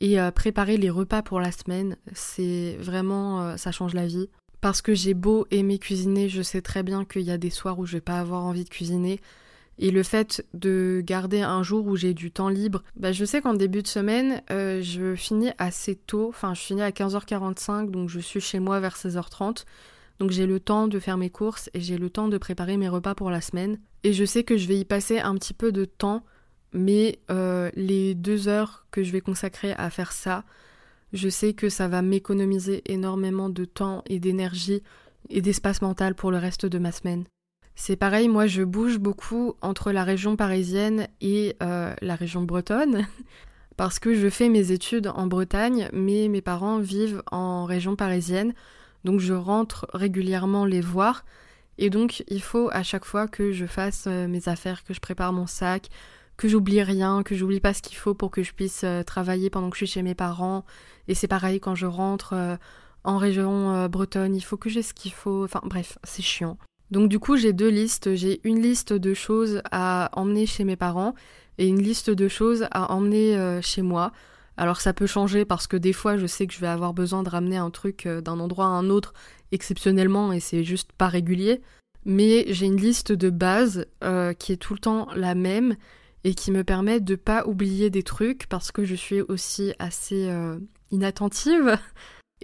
et 0.00 0.20
euh, 0.20 0.32
préparer 0.32 0.76
les 0.76 0.90
repas 0.90 1.22
pour 1.22 1.40
la 1.40 1.52
semaine, 1.52 1.96
c'est 2.12 2.76
vraiment 2.80 3.42
euh, 3.42 3.56
ça 3.56 3.70
change 3.70 3.94
la 3.94 4.06
vie. 4.06 4.28
Parce 4.60 4.82
que 4.82 4.94
j'ai 4.94 5.14
beau 5.14 5.46
aimer 5.50 5.78
cuisiner, 5.78 6.28
je 6.28 6.42
sais 6.42 6.62
très 6.62 6.82
bien 6.82 7.04
qu'il 7.04 7.22
y 7.22 7.30
a 7.30 7.38
des 7.38 7.50
soirs 7.50 7.78
où 7.78 7.86
je 7.86 7.94
vais 7.94 8.00
pas 8.00 8.18
avoir 8.18 8.44
envie 8.44 8.64
de 8.64 8.68
cuisiner. 8.68 9.20
Et 9.78 9.90
le 9.90 10.02
fait 10.02 10.44
de 10.54 11.02
garder 11.04 11.40
un 11.40 11.62
jour 11.62 11.86
où 11.86 11.96
j'ai 11.96 12.14
du 12.14 12.30
temps 12.30 12.48
libre, 12.48 12.82
bah 12.94 13.12
je 13.12 13.24
sais 13.24 13.40
qu'en 13.40 13.54
début 13.54 13.82
de 13.82 13.88
semaine, 13.88 14.42
euh, 14.50 14.82
je 14.82 15.14
finis 15.14 15.50
assez 15.58 15.96
tôt, 15.96 16.28
enfin 16.28 16.54
je 16.54 16.60
finis 16.60 16.82
à 16.82 16.90
15h45, 16.90 17.90
donc 17.90 18.08
je 18.08 18.20
suis 18.20 18.40
chez 18.40 18.60
moi 18.60 18.80
vers 18.80 18.96
16h30. 18.96 19.64
Donc 20.22 20.30
j'ai 20.30 20.46
le 20.46 20.60
temps 20.60 20.86
de 20.86 21.00
faire 21.00 21.18
mes 21.18 21.30
courses 21.30 21.68
et 21.74 21.80
j'ai 21.80 21.98
le 21.98 22.08
temps 22.08 22.28
de 22.28 22.38
préparer 22.38 22.76
mes 22.76 22.88
repas 22.88 23.16
pour 23.16 23.28
la 23.28 23.40
semaine. 23.40 23.80
Et 24.04 24.12
je 24.12 24.24
sais 24.24 24.44
que 24.44 24.56
je 24.56 24.68
vais 24.68 24.78
y 24.78 24.84
passer 24.84 25.18
un 25.18 25.34
petit 25.34 25.52
peu 25.52 25.72
de 25.72 25.84
temps, 25.84 26.22
mais 26.72 27.18
euh, 27.32 27.72
les 27.74 28.14
deux 28.14 28.46
heures 28.46 28.86
que 28.92 29.02
je 29.02 29.10
vais 29.10 29.20
consacrer 29.20 29.72
à 29.72 29.90
faire 29.90 30.12
ça, 30.12 30.44
je 31.12 31.28
sais 31.28 31.54
que 31.54 31.68
ça 31.68 31.88
va 31.88 32.02
m'économiser 32.02 32.84
énormément 32.86 33.48
de 33.48 33.64
temps 33.64 34.04
et 34.06 34.20
d'énergie 34.20 34.84
et 35.28 35.42
d'espace 35.42 35.82
mental 35.82 36.14
pour 36.14 36.30
le 36.30 36.38
reste 36.38 36.66
de 36.66 36.78
ma 36.78 36.92
semaine. 36.92 37.24
C'est 37.74 37.96
pareil, 37.96 38.28
moi 38.28 38.46
je 38.46 38.62
bouge 38.62 38.98
beaucoup 38.98 39.54
entre 39.60 39.90
la 39.90 40.04
région 40.04 40.36
parisienne 40.36 41.08
et 41.20 41.56
euh, 41.64 41.92
la 42.00 42.14
région 42.14 42.42
bretonne, 42.42 43.08
parce 43.76 43.98
que 43.98 44.14
je 44.14 44.30
fais 44.30 44.48
mes 44.48 44.70
études 44.70 45.08
en 45.16 45.26
Bretagne, 45.26 45.88
mais 45.92 46.28
mes 46.28 46.42
parents 46.42 46.78
vivent 46.78 47.24
en 47.32 47.64
région 47.64 47.96
parisienne, 47.96 48.54
donc 49.04 49.20
je 49.20 49.32
rentre 49.32 49.86
régulièrement 49.92 50.64
les 50.64 50.80
voir, 50.80 51.24
et 51.78 51.90
donc 51.90 52.24
il 52.28 52.42
faut 52.42 52.68
à 52.72 52.82
chaque 52.82 53.04
fois 53.04 53.28
que 53.28 53.52
je 53.52 53.66
fasse 53.66 54.04
euh, 54.06 54.28
mes 54.28 54.48
affaires, 54.48 54.84
que 54.84 54.94
je 54.94 55.00
prépare 55.00 55.32
mon 55.32 55.46
sac, 55.46 55.88
que 56.36 56.48
j'oublie 56.48 56.82
rien, 56.82 57.22
que 57.22 57.34
j'oublie 57.34 57.60
pas 57.60 57.74
ce 57.74 57.82
qu'il 57.82 57.96
faut 57.96 58.14
pour 58.14 58.30
que 58.30 58.42
je 58.42 58.52
puisse 58.52 58.82
euh, 58.84 59.02
travailler 59.02 59.50
pendant 59.50 59.70
que 59.70 59.76
je 59.76 59.84
suis 59.84 59.94
chez 59.94 60.02
mes 60.02 60.14
parents, 60.14 60.64
et 61.08 61.14
c'est 61.14 61.28
pareil 61.28 61.60
quand 61.60 61.74
je 61.74 61.86
rentre 61.86 62.58
en 63.04 63.18
région 63.18 63.88
bretonne, 63.88 64.36
il 64.36 64.42
faut 64.42 64.56
que 64.56 64.70
j'ai 64.70 64.82
ce 64.82 64.94
qu'il 64.94 65.12
faut, 65.12 65.44
enfin 65.44 65.60
bref, 65.64 65.98
c'est 66.04 66.22
chiant. 66.22 66.56
Donc 66.92 67.08
du 67.08 67.18
coup, 67.18 67.38
j'ai 67.38 67.54
deux 67.54 67.70
listes. 67.70 68.14
J'ai 68.14 68.40
une 68.44 68.60
liste 68.60 68.92
de 68.92 69.14
choses 69.14 69.62
à 69.70 70.10
emmener 70.12 70.44
chez 70.44 70.62
mes 70.62 70.76
parents 70.76 71.14
et 71.56 71.66
une 71.66 71.80
liste 71.80 72.10
de 72.10 72.28
choses 72.28 72.66
à 72.70 72.92
emmener 72.92 73.34
euh, 73.34 73.62
chez 73.62 73.80
moi. 73.80 74.12
Alors 74.62 74.80
ça 74.80 74.92
peut 74.92 75.08
changer 75.08 75.44
parce 75.44 75.66
que 75.66 75.76
des 75.76 75.92
fois, 75.92 76.16
je 76.16 76.26
sais 76.28 76.46
que 76.46 76.54
je 76.54 76.60
vais 76.60 76.68
avoir 76.68 76.94
besoin 76.94 77.24
de 77.24 77.28
ramener 77.28 77.56
un 77.56 77.70
truc 77.70 78.06
euh, 78.06 78.20
d'un 78.20 78.38
endroit 78.38 78.66
à 78.66 78.68
un 78.68 78.90
autre 78.90 79.12
exceptionnellement 79.50 80.32
et 80.32 80.38
c'est 80.38 80.62
juste 80.62 80.92
pas 80.92 81.08
régulier. 81.08 81.62
Mais 82.04 82.44
j'ai 82.46 82.66
une 82.66 82.76
liste 82.76 83.10
de 83.10 83.28
base 83.28 83.86
euh, 84.04 84.34
qui 84.34 84.52
est 84.52 84.56
tout 84.58 84.74
le 84.74 84.78
temps 84.78 85.08
la 85.16 85.34
même 85.34 85.74
et 86.22 86.36
qui 86.36 86.52
me 86.52 86.62
permet 86.62 87.00
de 87.00 87.16
pas 87.16 87.44
oublier 87.44 87.90
des 87.90 88.04
trucs 88.04 88.46
parce 88.46 88.70
que 88.70 88.84
je 88.84 88.94
suis 88.94 89.20
aussi 89.22 89.74
assez 89.80 90.32
inattentive 90.92 91.76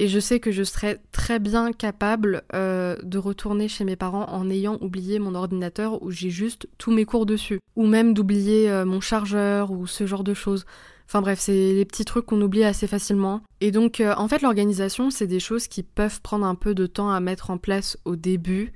et 0.01 0.07
je 0.07 0.21
sais 0.21 0.39
que 0.39 0.53
je 0.53 0.63
serais 0.63 1.01
très 1.11 1.41
bien 1.41 1.73
capable 1.73 2.43
euh, 2.55 2.97
de 3.03 3.19
retourner 3.19 3.67
chez 3.67 3.85
mes 3.85 3.97
parents 3.97 4.27
en 4.31 4.49
ayant 4.49 4.79
oublié 4.81 5.19
mon 5.19 5.35
ordinateur 5.35 6.01
où 6.05 6.13
j'ai 6.13 6.31
juste 6.31 6.69
tous 6.79 6.93
mes 6.93 7.05
cours 7.05 7.27
dessus. 7.27 7.59
Ou 7.75 7.85
même 7.85 8.15
d'oublier 8.15 8.71
euh, 8.71 8.85
mon 8.85 9.01
chargeur 9.01 9.73
ou 9.73 9.89
ce 9.89 10.07
genre 10.07 10.23
de 10.23 10.35
choses. 10.35 10.67
Enfin 11.09 11.23
bref, 11.23 11.41
c'est 11.41 11.73
les 11.73 11.87
petits 11.87 12.05
trucs 12.05 12.27
qu'on 12.27 12.41
oublie 12.43 12.65
assez 12.65 12.87
facilement. 12.87 13.41
Et 13.63 13.71
donc 13.71 14.01
euh, 14.01 14.15
en 14.17 14.29
fait 14.29 14.43
l'organisation, 14.43 15.11
c'est 15.11 15.27
des 15.27 15.41
choses 15.41 15.67
qui 15.67 15.83
peuvent 15.83 16.21
prendre 16.21 16.45
un 16.45 16.55
peu 16.55 16.75
de 16.75 16.87
temps 16.87 17.11
à 17.11 17.19
mettre 17.21 17.51
en 17.51 17.57
place 17.57 17.97
au 18.05 18.15
début. 18.15 18.75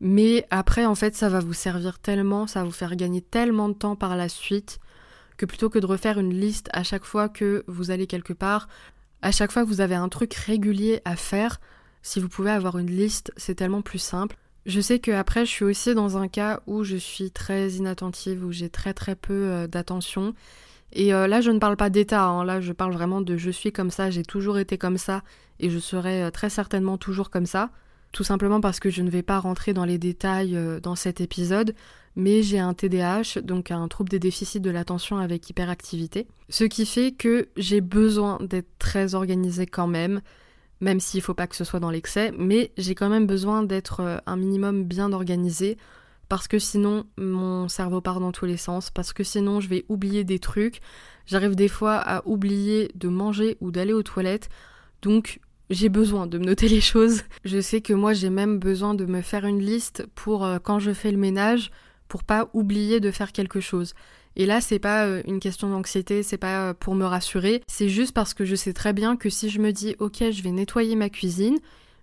Mais 0.00 0.46
après, 0.50 0.84
en 0.84 0.94
fait, 0.94 1.16
ça 1.16 1.30
va 1.30 1.40
vous 1.40 1.54
servir 1.54 1.98
tellement, 1.98 2.46
ça 2.46 2.60
va 2.60 2.66
vous 2.66 2.72
faire 2.72 2.94
gagner 2.96 3.22
tellement 3.22 3.70
de 3.70 3.74
temps 3.74 3.96
par 3.96 4.16
la 4.16 4.28
suite, 4.28 4.78
que 5.38 5.46
plutôt 5.46 5.70
que 5.70 5.78
de 5.78 5.86
refaire 5.86 6.18
une 6.18 6.38
liste 6.38 6.68
à 6.74 6.82
chaque 6.82 7.04
fois 7.04 7.30
que 7.30 7.64
vous 7.68 7.90
allez 7.90 8.06
quelque 8.06 8.34
part, 8.34 8.68
à 9.22 9.32
chaque 9.32 9.50
fois 9.50 9.62
que 9.62 9.68
vous 9.68 9.80
avez 9.80 9.94
un 9.94 10.10
truc 10.10 10.34
régulier 10.34 11.00
à 11.06 11.16
faire, 11.16 11.60
si 12.02 12.20
vous 12.20 12.28
pouvez 12.28 12.50
avoir 12.50 12.76
une 12.76 12.90
liste, 12.90 13.32
c'est 13.38 13.54
tellement 13.54 13.80
plus 13.80 13.98
simple. 13.98 14.36
Je 14.66 14.80
sais 14.82 14.98
que 14.98 15.10
après, 15.10 15.46
je 15.46 15.50
suis 15.50 15.64
aussi 15.64 15.94
dans 15.94 16.18
un 16.18 16.28
cas 16.28 16.60
où 16.66 16.84
je 16.84 16.96
suis 16.96 17.30
très 17.30 17.70
inattentive, 17.70 18.44
où 18.44 18.52
j'ai 18.52 18.68
très 18.68 18.92
très 18.92 19.16
peu 19.16 19.32
euh, 19.32 19.66
d'attention. 19.66 20.34
Et 20.94 21.12
euh, 21.12 21.26
là, 21.26 21.40
je 21.40 21.50
ne 21.50 21.58
parle 21.58 21.76
pas 21.76 21.90
d'état, 21.90 22.24
hein. 22.24 22.44
là, 22.44 22.60
je 22.60 22.72
parle 22.72 22.92
vraiment 22.92 23.20
de 23.20 23.36
je 23.36 23.50
suis 23.50 23.72
comme 23.72 23.90
ça, 23.90 24.10
j'ai 24.10 24.22
toujours 24.22 24.58
été 24.58 24.78
comme 24.78 24.98
ça, 24.98 25.22
et 25.60 25.70
je 25.70 25.78
serai 25.78 26.22
euh, 26.22 26.30
très 26.30 26.50
certainement 26.50 26.98
toujours 26.98 27.30
comme 27.30 27.46
ça. 27.46 27.70
Tout 28.12 28.24
simplement 28.24 28.60
parce 28.60 28.78
que 28.78 28.90
je 28.90 29.02
ne 29.02 29.10
vais 29.10 29.22
pas 29.22 29.40
rentrer 29.40 29.72
dans 29.72 29.84
les 29.84 29.98
détails 29.98 30.56
dans 30.80 30.94
cet 30.94 31.20
épisode, 31.20 31.74
mais 32.14 32.44
j'ai 32.44 32.60
un 32.60 32.72
TDAH, 32.72 33.40
donc 33.42 33.72
un 33.72 33.88
trouble 33.88 34.08
des 34.08 34.20
déficits 34.20 34.60
de 34.60 34.70
l'attention 34.70 35.16
avec 35.18 35.50
hyperactivité. 35.50 36.28
Ce 36.48 36.62
qui 36.62 36.86
fait 36.86 37.10
que 37.10 37.48
j'ai 37.56 37.80
besoin 37.80 38.38
d'être 38.40 38.70
très 38.78 39.16
organisée 39.16 39.66
quand 39.66 39.88
même 39.88 40.20
même 40.80 41.00
s'il 41.00 41.22
faut 41.22 41.34
pas 41.34 41.46
que 41.46 41.56
ce 41.56 41.64
soit 41.64 41.80
dans 41.80 41.90
l'excès, 41.90 42.32
mais 42.38 42.72
j'ai 42.76 42.94
quand 42.94 43.08
même 43.08 43.26
besoin 43.26 43.62
d'être 43.62 44.00
euh, 44.00 44.18
un 44.26 44.36
minimum 44.36 44.84
bien 44.84 45.12
organisé 45.12 45.76
parce 46.28 46.48
que 46.48 46.58
sinon 46.58 47.04
mon 47.18 47.68
cerveau 47.68 48.00
part 48.00 48.20
dans 48.20 48.32
tous 48.32 48.46
les 48.46 48.56
sens, 48.56 48.90
parce 48.90 49.12
que 49.12 49.24
sinon 49.24 49.60
je 49.60 49.68
vais 49.68 49.84
oublier 49.88 50.24
des 50.24 50.38
trucs. 50.38 50.80
J'arrive 51.26 51.54
des 51.54 51.68
fois 51.68 51.96
à 51.96 52.26
oublier 52.26 52.90
de 52.94 53.08
manger 53.08 53.56
ou 53.60 53.70
d'aller 53.70 53.92
aux 53.92 54.02
toilettes, 54.02 54.48
donc 55.02 55.40
j'ai 55.70 55.88
besoin 55.88 56.26
de 56.26 56.38
me 56.38 56.44
noter 56.44 56.68
les 56.68 56.80
choses. 56.80 57.22
Je 57.44 57.60
sais 57.60 57.80
que 57.80 57.92
moi 57.92 58.12
j'ai 58.12 58.30
même 58.30 58.58
besoin 58.58 58.94
de 58.94 59.06
me 59.06 59.22
faire 59.22 59.46
une 59.46 59.60
liste 59.60 60.06
pour 60.14 60.44
euh, 60.44 60.58
quand 60.62 60.78
je 60.78 60.92
fais 60.92 61.10
le 61.10 61.18
ménage, 61.18 61.70
pour 62.08 62.24
pas 62.24 62.48
oublier 62.52 63.00
de 63.00 63.10
faire 63.10 63.32
quelque 63.32 63.60
chose. 63.60 63.94
Et 64.36 64.46
là, 64.46 64.60
c'est 64.60 64.78
pas 64.78 65.06
euh, 65.06 65.22
une 65.26 65.38
question 65.38 65.70
d'anxiété, 65.70 66.22
c'est 66.22 66.38
pas 66.38 66.70
euh, 66.70 66.74
pour 66.74 66.94
me 66.94 67.04
rassurer, 67.04 67.62
c'est 67.68 67.88
juste 67.88 68.12
parce 68.12 68.34
que 68.34 68.44
je 68.44 68.56
sais 68.56 68.72
très 68.72 68.92
bien 68.92 69.16
que 69.16 69.30
si 69.30 69.48
je 69.48 69.60
me 69.60 69.72
dis 69.72 69.94
OK, 70.00 70.18
je 70.30 70.42
vais 70.42 70.50
nettoyer 70.50 70.96
ma 70.96 71.08
cuisine, 71.08 71.58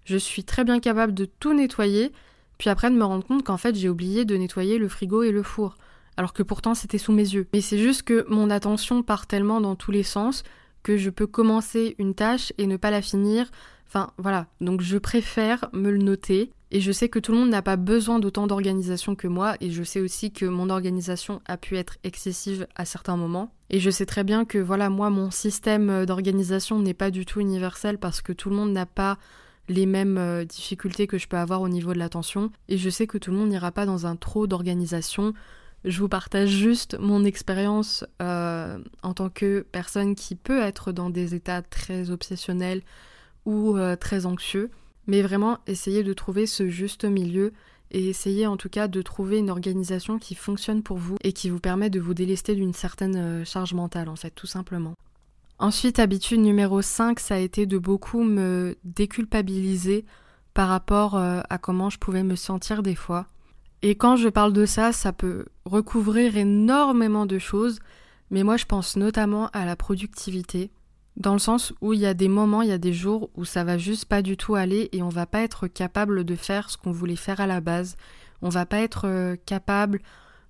je 0.05 0.17
suis 0.17 0.43
très 0.43 0.63
bien 0.63 0.79
capable 0.79 1.13
de 1.13 1.25
tout 1.25 1.53
nettoyer, 1.53 2.11
puis 2.61 2.69
après 2.69 2.91
de 2.91 2.95
me 2.95 3.03
rendre 3.03 3.25
compte 3.25 3.43
qu'en 3.43 3.57
fait, 3.57 3.73
j'ai 3.73 3.89
oublié 3.89 4.23
de 4.23 4.37
nettoyer 4.37 4.77
le 4.77 4.87
frigo 4.87 5.23
et 5.23 5.31
le 5.31 5.41
four, 5.41 5.79
alors 6.15 6.31
que 6.31 6.43
pourtant 6.43 6.75
c'était 6.75 6.99
sous 6.99 7.11
mes 7.11 7.23
yeux. 7.33 7.47
Mais 7.53 7.59
c'est 7.59 7.79
juste 7.79 8.03
que 8.03 8.23
mon 8.29 8.51
attention 8.51 9.01
part 9.01 9.25
tellement 9.25 9.61
dans 9.61 9.75
tous 9.75 9.89
les 9.89 10.03
sens 10.03 10.43
que 10.83 10.95
je 10.95 11.09
peux 11.09 11.25
commencer 11.25 11.95
une 11.97 12.13
tâche 12.13 12.53
et 12.59 12.67
ne 12.67 12.77
pas 12.77 12.91
la 12.91 13.01
finir. 13.01 13.49
Enfin, 13.87 14.11
voilà. 14.19 14.45
Donc 14.61 14.81
je 14.81 14.99
préfère 14.99 15.71
me 15.73 15.89
le 15.89 15.97
noter 15.97 16.51
et 16.69 16.81
je 16.81 16.91
sais 16.91 17.09
que 17.09 17.17
tout 17.17 17.31
le 17.31 17.39
monde 17.39 17.49
n'a 17.49 17.63
pas 17.63 17.77
besoin 17.77 18.19
d'autant 18.19 18.45
d'organisation 18.45 19.15
que 19.15 19.27
moi, 19.27 19.55
et 19.59 19.71
je 19.71 19.81
sais 19.81 19.99
aussi 19.99 20.31
que 20.31 20.45
mon 20.45 20.69
organisation 20.69 21.41
a 21.47 21.57
pu 21.57 21.77
être 21.77 21.97
excessive 22.03 22.67
à 22.75 22.85
certains 22.85 23.17
moments. 23.17 23.55
Et 23.71 23.79
je 23.79 23.89
sais 23.89 24.05
très 24.05 24.23
bien 24.23 24.45
que 24.45 24.59
voilà, 24.59 24.91
moi, 24.91 25.09
mon 25.09 25.31
système 25.31 26.05
d'organisation 26.05 26.77
n'est 26.77 26.93
pas 26.93 27.09
du 27.09 27.25
tout 27.25 27.39
universel 27.39 27.97
parce 27.97 28.21
que 28.21 28.33
tout 28.33 28.51
le 28.51 28.55
monde 28.55 28.71
n'a 28.71 28.85
pas 28.85 29.17
les 29.71 29.85
mêmes 29.85 30.17
euh, 30.17 30.43
difficultés 30.43 31.07
que 31.07 31.17
je 31.17 31.27
peux 31.27 31.37
avoir 31.37 31.61
au 31.61 31.69
niveau 31.69 31.93
de 31.93 31.99
l'attention. 31.99 32.51
Et 32.67 32.77
je 32.77 32.89
sais 32.89 33.07
que 33.07 33.17
tout 33.17 33.31
le 33.31 33.37
monde 33.37 33.49
n'ira 33.49 33.71
pas 33.71 33.85
dans 33.85 34.05
un 34.05 34.15
trop 34.15 34.45
d'organisation. 34.45 35.33
Je 35.85 35.99
vous 35.99 36.09
partage 36.09 36.49
juste 36.49 36.97
mon 36.99 37.23
expérience 37.23 38.05
euh, 38.21 38.77
en 39.01 39.13
tant 39.13 39.29
que 39.29 39.65
personne 39.71 40.13
qui 40.13 40.35
peut 40.35 40.61
être 40.61 40.91
dans 40.91 41.09
des 41.09 41.33
états 41.33 41.61
très 41.61 42.11
obsessionnels 42.11 42.81
ou 43.45 43.77
euh, 43.77 43.95
très 43.95 44.25
anxieux 44.27 44.69
mais 45.07 45.23
vraiment 45.23 45.57
essayer 45.65 46.03
de 46.03 46.13
trouver 46.13 46.45
ce 46.45 46.69
juste 46.69 47.05
milieu 47.05 47.53
et 47.89 48.07
essayer 48.07 48.45
en 48.45 48.55
tout 48.55 48.69
cas 48.69 48.87
de 48.87 49.01
trouver 49.01 49.39
une 49.39 49.49
organisation 49.49 50.19
qui 50.19 50.35
fonctionne 50.35 50.83
pour 50.83 50.97
vous 50.97 51.17
et 51.23 51.33
qui 51.33 51.49
vous 51.49 51.59
permet 51.59 51.89
de 51.89 51.99
vous 51.99 52.13
délester 52.13 52.53
d'une 52.53 52.71
certaine 52.71 53.43
charge 53.43 53.73
mentale 53.73 54.09
en 54.09 54.15
fait 54.15 54.29
tout 54.29 54.45
simplement. 54.45 54.93
Ensuite, 55.61 55.99
habitude 55.99 56.39
numéro 56.39 56.81
5, 56.81 57.19
ça 57.19 57.35
a 57.35 57.37
été 57.37 57.67
de 57.67 57.77
beaucoup 57.77 58.23
me 58.23 58.75
déculpabiliser 58.83 60.05
par 60.55 60.67
rapport 60.67 61.15
euh, 61.15 61.41
à 61.51 61.59
comment 61.59 61.91
je 61.91 61.99
pouvais 61.99 62.23
me 62.23 62.35
sentir 62.35 62.81
des 62.81 62.95
fois. 62.95 63.27
Et 63.83 63.93
quand 63.93 64.15
je 64.15 64.27
parle 64.27 64.53
de 64.53 64.65
ça, 64.65 64.91
ça 64.91 65.13
peut 65.13 65.45
recouvrir 65.65 66.35
énormément 66.35 67.27
de 67.27 67.37
choses, 67.37 67.77
mais 68.31 68.41
moi 68.41 68.57
je 68.57 68.65
pense 68.65 68.95
notamment 68.95 69.49
à 69.53 69.65
la 69.65 69.75
productivité. 69.75 70.71
Dans 71.15 71.33
le 71.33 71.39
sens 71.39 71.73
où 71.79 71.93
il 71.93 71.99
y 71.99 72.07
a 72.07 72.15
des 72.15 72.27
moments, 72.27 72.63
il 72.63 72.69
y 72.69 72.73
a 72.73 72.79
des 72.79 72.93
jours 72.93 73.29
où 73.35 73.45
ça 73.45 73.63
va 73.63 73.77
juste 73.77 74.05
pas 74.05 74.23
du 74.23 74.37
tout 74.37 74.55
aller 74.55 74.89
et 74.93 75.03
on 75.03 75.09
va 75.09 75.27
pas 75.27 75.41
être 75.41 75.67
capable 75.67 76.23
de 76.23 76.35
faire 76.35 76.71
ce 76.71 76.77
qu'on 76.77 76.91
voulait 76.91 77.15
faire 77.15 77.39
à 77.39 77.45
la 77.45 77.61
base. 77.61 77.97
On 78.41 78.49
va 78.49 78.65
pas 78.65 78.79
être 78.79 79.05
euh, 79.05 79.35
capable 79.45 80.01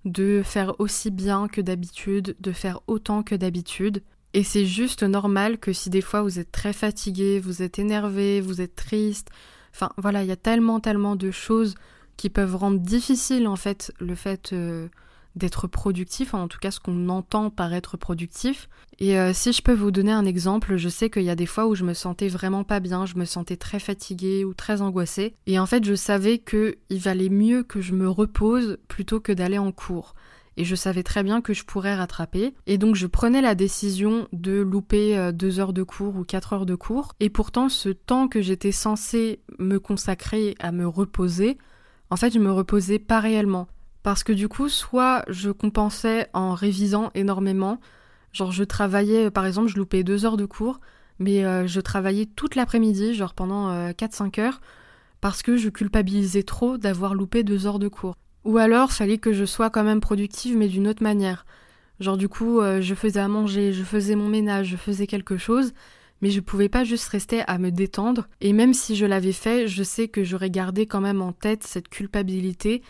de 0.06 0.42
faire 0.42 0.80
aussi 0.80 1.12
bien 1.12 1.50
que 1.50 1.60
d'habitude, 1.60 2.38
de 2.40 2.54
faire 2.54 2.80
autant 2.88 3.24
que 3.24 3.36
d'habitude. 3.36 4.04
Et 4.34 4.44
c'est 4.44 4.66
juste 4.66 5.04
normal 5.04 5.58
que 5.58 5.74
si 5.74 5.90
des 5.90 6.02
fois 6.02 6.22
vous 6.22 6.40
êtes 6.40 6.52
très 6.52 6.74
fatigué, 6.74 7.40
vous 7.40 7.62
êtes 7.62 7.80
énervé, 7.80 8.40
vous 8.40 8.62
êtes 8.62 8.76
triste, 8.76 9.30
enfin 9.74 9.92
voilà, 9.98 10.24
il 10.24 10.30
y 10.30 10.32
a 10.32 10.38
tellement 10.38 10.80
tellement 10.80 11.16
de 11.16 11.32
choses 11.32 11.76
qui 12.18 12.30
peuvent 12.30 12.56
rendre 12.56 12.80
difficile 12.80 13.48
en 13.48 13.56
fait 13.56 13.92
le 14.00 14.16
fait 14.16 14.54
euh, 14.54 14.88
d'être 15.36 15.68
productif, 15.68 16.34
en 16.34 16.48
tout 16.48 16.60
cas 16.60 16.72
ce 16.72 16.80
qu'on 16.80 17.10
entend 17.10 17.50
par 17.50 17.74
être 17.74 17.98
productif. 17.98 18.70
Et 19.00 19.18
euh, 19.18 19.34
si 19.34 19.52
je 19.52 19.62
peux 19.62 19.74
vous 19.74 19.92
donner 19.92 20.12
un 20.12 20.26
exemple, 20.26 20.78
je 20.78 20.90
sais 20.90 21.10
qu'il 21.10 21.24
y 21.24 21.30
a 21.30 21.36
des 21.36 21.46
fois 21.46 21.68
où 21.68 21.76
je 21.76 21.84
me 21.84 21.94
sentais 21.94 22.28
vraiment 22.28 22.64
pas 22.64 22.80
bien, 22.80 23.06
je 23.06 23.16
me 23.16 23.26
sentais 23.26 23.58
très 23.58 23.80
fatiguée 23.80 24.46
ou 24.46 24.54
très 24.54 24.82
angoissée, 24.82 25.36
et 25.46 25.60
en 25.60 25.66
fait 25.66 25.84
je 25.84 25.96
savais 25.96 26.38
que 26.38 26.78
il 26.90 27.00
valait 27.00 27.30
mieux 27.30 27.64
que 27.64 27.82
je 27.82 27.94
me 27.94 28.08
repose 28.10 28.78
plutôt 28.88 29.20
que 29.20 29.32
d'aller 29.32 29.58
en 29.58 29.72
cours. 29.72 30.16
Et 30.58 30.66
je 30.66 30.76
savais 30.76 31.04
très 31.04 31.24
bien 31.24 31.42
que 31.42 31.54
je 31.54 31.64
pourrais 31.64 31.96
rattraper. 31.96 32.54
Et 32.68 32.78
donc 32.78 32.96
je 32.96 33.08
prenais 33.08 33.42
la 33.42 33.56
décision 33.56 34.28
de 34.34 34.60
louper 34.60 35.18
euh, 35.18 35.32
deux 35.32 35.60
heures 35.60 35.74
de 35.74 35.84
cours 35.84 36.16
ou 36.18 36.24
quatre 36.24 36.54
heures 36.54 36.66
de 36.66 36.76
cours. 36.76 37.14
Et 37.20 37.30
pourtant 37.30 37.70
ce 37.70 37.90
temps 37.90 38.28
que 38.28 38.42
j'étais 38.42 38.72
censée 38.72 39.40
me 39.60 39.80
consacrer 39.80 40.56
à 40.60 40.72
me 40.72 40.88
reposer, 40.88 41.58
en 42.10 42.16
fait 42.16 42.34
je 42.34 42.40
me 42.40 42.52
reposais 42.52 43.00
pas 43.00 43.20
réellement. 43.20 43.68
Parce 44.04 44.24
que 44.24 44.34
du 44.34 44.48
coup, 44.48 44.68
soit 44.68 45.24
je 45.28 45.52
compensais 45.52 46.28
en 46.34 46.54
révisant 46.54 47.12
énormément, 47.14 47.80
genre 48.34 48.52
je 48.52 48.64
travaillais, 48.64 49.30
par 49.30 49.46
exemple, 49.46 49.68
je 49.68 49.78
loupais 49.78 50.04
deux 50.04 50.26
heures 50.26 50.38
de 50.38 50.46
cours, 50.46 50.80
mais 51.20 51.46
euh, 51.46 51.68
je 51.68 51.80
travaillais 51.80 52.26
toute 52.26 52.56
l'après-midi, 52.56 53.14
genre 53.14 53.36
pendant 53.36 53.72
4-5 53.92 54.40
euh, 54.40 54.44
heures, 54.44 54.62
parce 55.22 55.44
que 55.44 55.56
je 55.56 55.70
culpabilisais 55.70 56.44
trop 56.44 56.78
d'avoir 56.78 57.14
loupé 57.14 57.44
deux 57.44 57.68
heures 57.68 57.80
de 57.80 57.88
cours. 57.88 58.16
Ou 58.44 58.58
alors, 58.58 58.92
fallait 58.92 59.18
que 59.18 59.34
je 59.34 59.46
sois 59.46 59.70
quand 59.70 59.84
même 59.84 60.02
productive, 60.02 60.58
mais 60.58 60.68
d'une 60.68 60.88
autre 60.88 61.04
manière. 61.04 61.46
Genre 62.00 62.18
du 62.18 62.28
coup, 62.28 62.60
euh, 62.60 62.82
je 62.82 62.96
faisais 62.96 63.20
à 63.20 63.28
manger, 63.28 63.74
je 63.74 63.84
faisais 63.84 64.16
mon 64.16 64.28
ménage, 64.28 64.70
je 64.70 64.78
faisais 64.78 65.06
quelque 65.06 65.38
chose, 65.38 65.72
mais 66.22 66.32
je 66.32 66.40
pouvais 66.40 66.70
pas 66.70 66.84
juste 66.84 67.08
rester 67.10 67.42
à 67.46 67.60
me 67.60 67.70
détendre. 67.70 68.28
Et 68.42 68.54
même 68.54 68.74
si 68.74 68.96
je 68.96 69.06
l'avais 69.06 69.32
fait, 69.32 69.68
je 69.68 69.84
sais 69.84 70.08
que 70.08 70.24
j'aurais 70.24 70.50
gardé 70.50 70.88
quand 70.88 71.02
même 71.02 71.22
en 71.22 71.32
tête 71.32 71.64
cette 71.64 71.90
culpabilité 71.90 72.82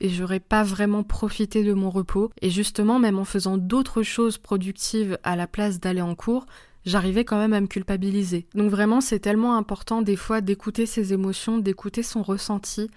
et 0.00 0.08
j'aurais 0.08 0.40
pas 0.40 0.62
vraiment 0.62 1.02
profité 1.02 1.64
de 1.64 1.72
mon 1.72 1.90
repos. 1.90 2.30
Et 2.42 2.50
justement, 2.50 3.00
même 3.00 3.18
en 3.18 3.24
faisant 3.24 3.56
d'autres 3.56 4.04
choses 4.04 4.38
productives 4.38 5.18
à 5.24 5.34
la 5.34 5.48
place 5.48 5.80
d'aller 5.80 6.00
en 6.00 6.14
cours, 6.14 6.46
j'arrivais 6.86 7.24
quand 7.24 7.38
même 7.38 7.52
à 7.52 7.60
me 7.60 7.66
culpabiliser. 7.66 8.46
Donc 8.54 8.70
vraiment, 8.70 9.00
c'est 9.00 9.18
tellement 9.18 9.56
important 9.56 10.00
des 10.00 10.16
fois 10.16 10.40
d'écouter 10.40 10.86
ses 10.86 11.12
émotions, 11.12 11.58
d'écouter 11.58 12.04
son 12.04 12.22
ressenti 12.22 12.88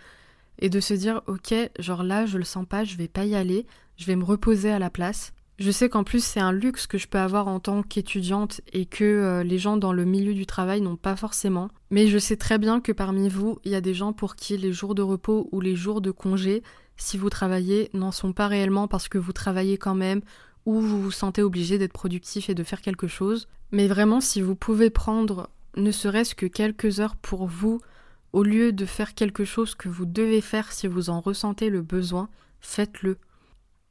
et 0.63 0.69
de 0.69 0.79
se 0.79 0.95
dire 0.95 1.21
ok, 1.27 1.53
genre 1.77 2.01
là, 2.03 2.25
je 2.25 2.39
le 2.39 2.45
sens 2.45 2.65
pas, 2.65 2.85
je 2.85 2.95
vais 2.95 3.09
pas 3.09 3.25
y 3.25 3.35
aller, 3.35 3.67
je 3.97 4.05
vais 4.05 4.15
me 4.15 4.23
reposer 4.23 4.71
à 4.71 4.79
la 4.79 4.89
place. 4.89 5.33
Je 5.59 5.69
sais 5.69 5.89
qu'en 5.89 6.03
plus 6.03 6.23
c'est 6.23 6.39
un 6.39 6.53
luxe 6.53 6.87
que 6.87 6.97
je 6.97 7.07
peux 7.07 7.19
avoir 7.19 7.47
en 7.47 7.59
tant 7.59 7.83
qu'étudiante 7.83 8.61
et 8.71 8.85
que 8.85 9.03
euh, 9.03 9.43
les 9.43 9.59
gens 9.59 9.77
dans 9.77 9.93
le 9.93 10.05
milieu 10.05 10.33
du 10.33 10.47
travail 10.47 10.81
n'ont 10.81 10.95
pas 10.95 11.17
forcément. 11.17 11.69
Mais 11.91 12.07
je 12.07 12.17
sais 12.17 12.37
très 12.37 12.57
bien 12.57 12.79
que 12.79 12.93
parmi 12.93 13.29
vous, 13.29 13.59
il 13.65 13.71
y 13.71 13.75
a 13.75 13.81
des 13.81 13.93
gens 13.93 14.13
pour 14.13 14.35
qui 14.35 14.57
les 14.57 14.71
jours 14.71 14.95
de 14.95 15.03
repos 15.03 15.49
ou 15.51 15.59
les 15.59 15.75
jours 15.75 16.01
de 16.01 16.11
congé, 16.11 16.63
si 16.95 17.17
vous 17.17 17.29
travaillez, 17.29 17.89
n'en 17.93 18.11
sont 18.11 18.33
pas 18.33 18.47
réellement 18.47 18.87
parce 18.87 19.09
que 19.09 19.17
vous 19.17 19.33
travaillez 19.33 19.77
quand 19.77 19.95
même 19.95 20.21
ou 20.65 20.79
vous 20.79 21.01
vous 21.01 21.11
sentez 21.11 21.43
obligé 21.43 21.77
d'être 21.77 21.93
productif 21.93 22.49
et 22.49 22.55
de 22.55 22.63
faire 22.63 22.81
quelque 22.81 23.07
chose. 23.07 23.49
Mais 23.71 23.87
vraiment, 23.87 24.21
si 24.21 24.41
vous 24.41 24.55
pouvez 24.55 24.89
prendre 24.89 25.49
ne 25.75 25.91
serait-ce 25.91 26.35
que 26.35 26.45
quelques 26.45 26.99
heures 26.99 27.17
pour 27.17 27.47
vous, 27.47 27.81
au 28.33 28.43
lieu 28.43 28.73
de 28.73 28.85
faire 28.85 29.13
quelque 29.13 29.45
chose 29.45 29.75
que 29.75 29.89
vous 29.89 30.05
devez 30.05 30.41
faire 30.41 30.71
si 30.73 30.87
vous 30.87 31.09
en 31.09 31.21
ressentez 31.21 31.69
le 31.69 31.81
besoin, 31.81 32.29
faites-le. 32.59 33.17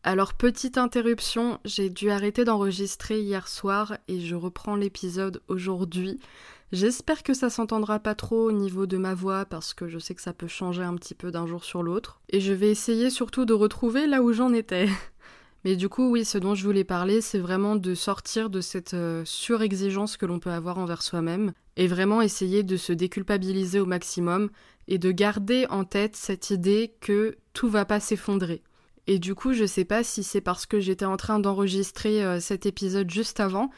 Alors 0.03 0.35
petite 0.35 0.79
interruption, 0.79 1.61
j'ai 1.65 1.89
dû 1.89 2.11
arrêter 2.11 2.45
d'enregistrer 2.45 3.21
hier 3.21 3.47
soir 3.47 3.97
et 4.09 4.21
je 4.21 4.35
reprends 4.35 4.75
l'épisode 4.75 5.41
aujourd'hui. 5.47 6.19
J'espère 6.73 7.23
que 7.23 7.35
ça 7.35 7.51
s'entendra 7.51 8.01
pas 8.01 8.17
trop 8.17 8.49
au 8.49 8.53
niveau 8.53 8.87
de 8.87 8.97
ma 8.97 9.15
voix 9.15 9.45
parce 9.45 9.75
que 9.75 9.87
je 9.87 9.99
sais 9.99 10.15
que 10.15 10.23
ça 10.23 10.33
peut 10.33 10.49
changer 10.49 10.83
un 10.83 10.97
petit 10.97 11.15
peu 11.15 11.31
d'un 11.31 11.47
jour 11.47 11.63
sur 11.65 11.83
l'autre. 11.83 12.21
Et 12.31 12.41
je 12.41 12.53
vais 12.53 12.71
essayer 12.71 13.11
surtout 13.11 13.45
de 13.45 13.53
retrouver 13.53 14.07
là 14.07 14.23
où 14.23 14.33
j'en 14.33 14.53
étais. 14.53 14.89
Mais 15.65 15.77
du 15.77 15.89
coup, 15.89 16.11
oui, 16.11 16.25
ce 16.25 16.39
dont 16.39 16.55
je 16.57 16.65
voulais 16.65 16.85
parler, 16.85 17.21
c'est 17.21 17.39
vraiment 17.39 17.77
de 17.77 17.95
sortir 17.95 18.51
de 18.51 18.61
cette 18.61 18.95
euh, 18.95 19.23
surexigence 19.25 20.17
que 20.17 20.27
l'on 20.27 20.41
peut 20.41 20.51
avoir 20.51 20.79
envers 20.79 21.03
soi-même 21.03 21.53
et 21.77 21.87
vraiment 21.87 22.21
essayer 22.21 22.65
de 22.65 22.77
se 22.77 22.93
déculpabiliser 22.93 23.79
au 23.79 23.87
maximum 23.87 24.51
et 24.89 24.99
de 24.99 25.13
garder 25.13 25.67
en 25.71 25.85
tête 25.85 26.17
cette 26.17 26.51
idée 26.51 26.95
que 27.01 27.37
tout 27.53 27.69
va 27.69 27.85
pas 27.85 28.01
s'effondrer. 28.01 28.63
Et 29.07 29.21
du 29.21 29.37
coup, 29.37 29.53
je 29.53 29.65
sais 29.65 29.85
pas 29.85 30.03
si 30.03 30.25
c'est 30.25 30.41
parce 30.41 30.67
que 30.67 30.81
j'étais 30.81 31.05
en 31.05 31.17
train 31.17 31.39
d'enregistrer 31.39 32.25
euh, 32.25 32.41
cet 32.41 32.67
épisode 32.67 33.11
juste 33.11 33.39
avant, 33.39 33.71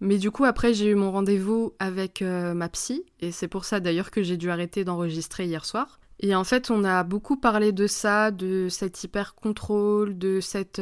mais 0.00 0.18
du 0.18 0.30
coup, 0.30 0.44
après, 0.44 0.74
j'ai 0.74 0.86
eu 0.86 0.94
mon 0.96 1.10
rendez-vous 1.12 1.72
avec 1.78 2.22
euh, 2.22 2.54
ma 2.54 2.68
psy, 2.68 3.04
et 3.20 3.32
c'est 3.32 3.48
pour 3.48 3.64
ça 3.64 3.80
d'ailleurs 3.80 4.10
que 4.10 4.22
j'ai 4.22 4.36
dû 4.36 4.50
arrêter 4.50 4.84
d'enregistrer 4.84 5.46
hier 5.46 5.64
soir. 5.64 6.00
Et 6.20 6.34
en 6.34 6.44
fait, 6.44 6.70
on 6.70 6.82
a 6.84 7.04
beaucoup 7.04 7.36
parlé 7.36 7.70
de 7.70 7.86
ça, 7.86 8.32
de 8.32 8.68
cet 8.68 9.02
hyper 9.04 9.36
contrôle, 9.36 10.18
de 10.18 10.40
cette 10.40 10.80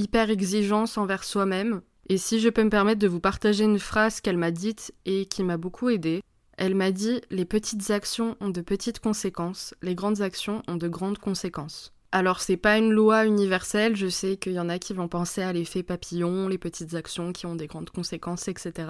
hyper 0.00 0.30
exigence 0.30 0.98
envers 0.98 1.24
soi-même. 1.24 1.82
Et 2.08 2.18
si 2.18 2.40
je 2.40 2.48
peux 2.48 2.64
me 2.64 2.70
permettre 2.70 2.98
de 2.98 3.06
vous 3.06 3.20
partager 3.20 3.64
une 3.64 3.78
phrase 3.78 4.20
qu'elle 4.20 4.38
m'a 4.38 4.50
dite 4.50 4.92
et 5.04 5.26
qui 5.26 5.44
m'a 5.44 5.58
beaucoup 5.58 5.90
aidée, 5.90 6.22
elle 6.56 6.74
m'a 6.74 6.90
dit 6.90 7.20
Les 7.30 7.44
petites 7.44 7.90
actions 7.90 8.36
ont 8.40 8.48
de 8.48 8.62
petites 8.62 8.98
conséquences, 8.98 9.74
les 9.82 9.94
grandes 9.94 10.20
actions 10.20 10.62
ont 10.66 10.76
de 10.76 10.88
grandes 10.88 11.18
conséquences. 11.18 11.92
Alors 12.12 12.40
c'est 12.40 12.56
pas 12.56 12.78
une 12.78 12.90
loi 12.90 13.24
universelle, 13.26 13.94
je 13.94 14.08
sais 14.08 14.36
qu'il 14.36 14.52
y 14.52 14.60
en 14.60 14.68
a 14.68 14.80
qui 14.80 14.92
vont 14.92 15.06
penser 15.06 15.42
à 15.42 15.52
l'effet 15.52 15.84
papillon, 15.84 16.48
les 16.48 16.58
petites 16.58 16.94
actions 16.94 17.32
qui 17.32 17.46
ont 17.46 17.54
des 17.54 17.68
grandes 17.68 17.90
conséquences, 17.90 18.48
etc. 18.48 18.88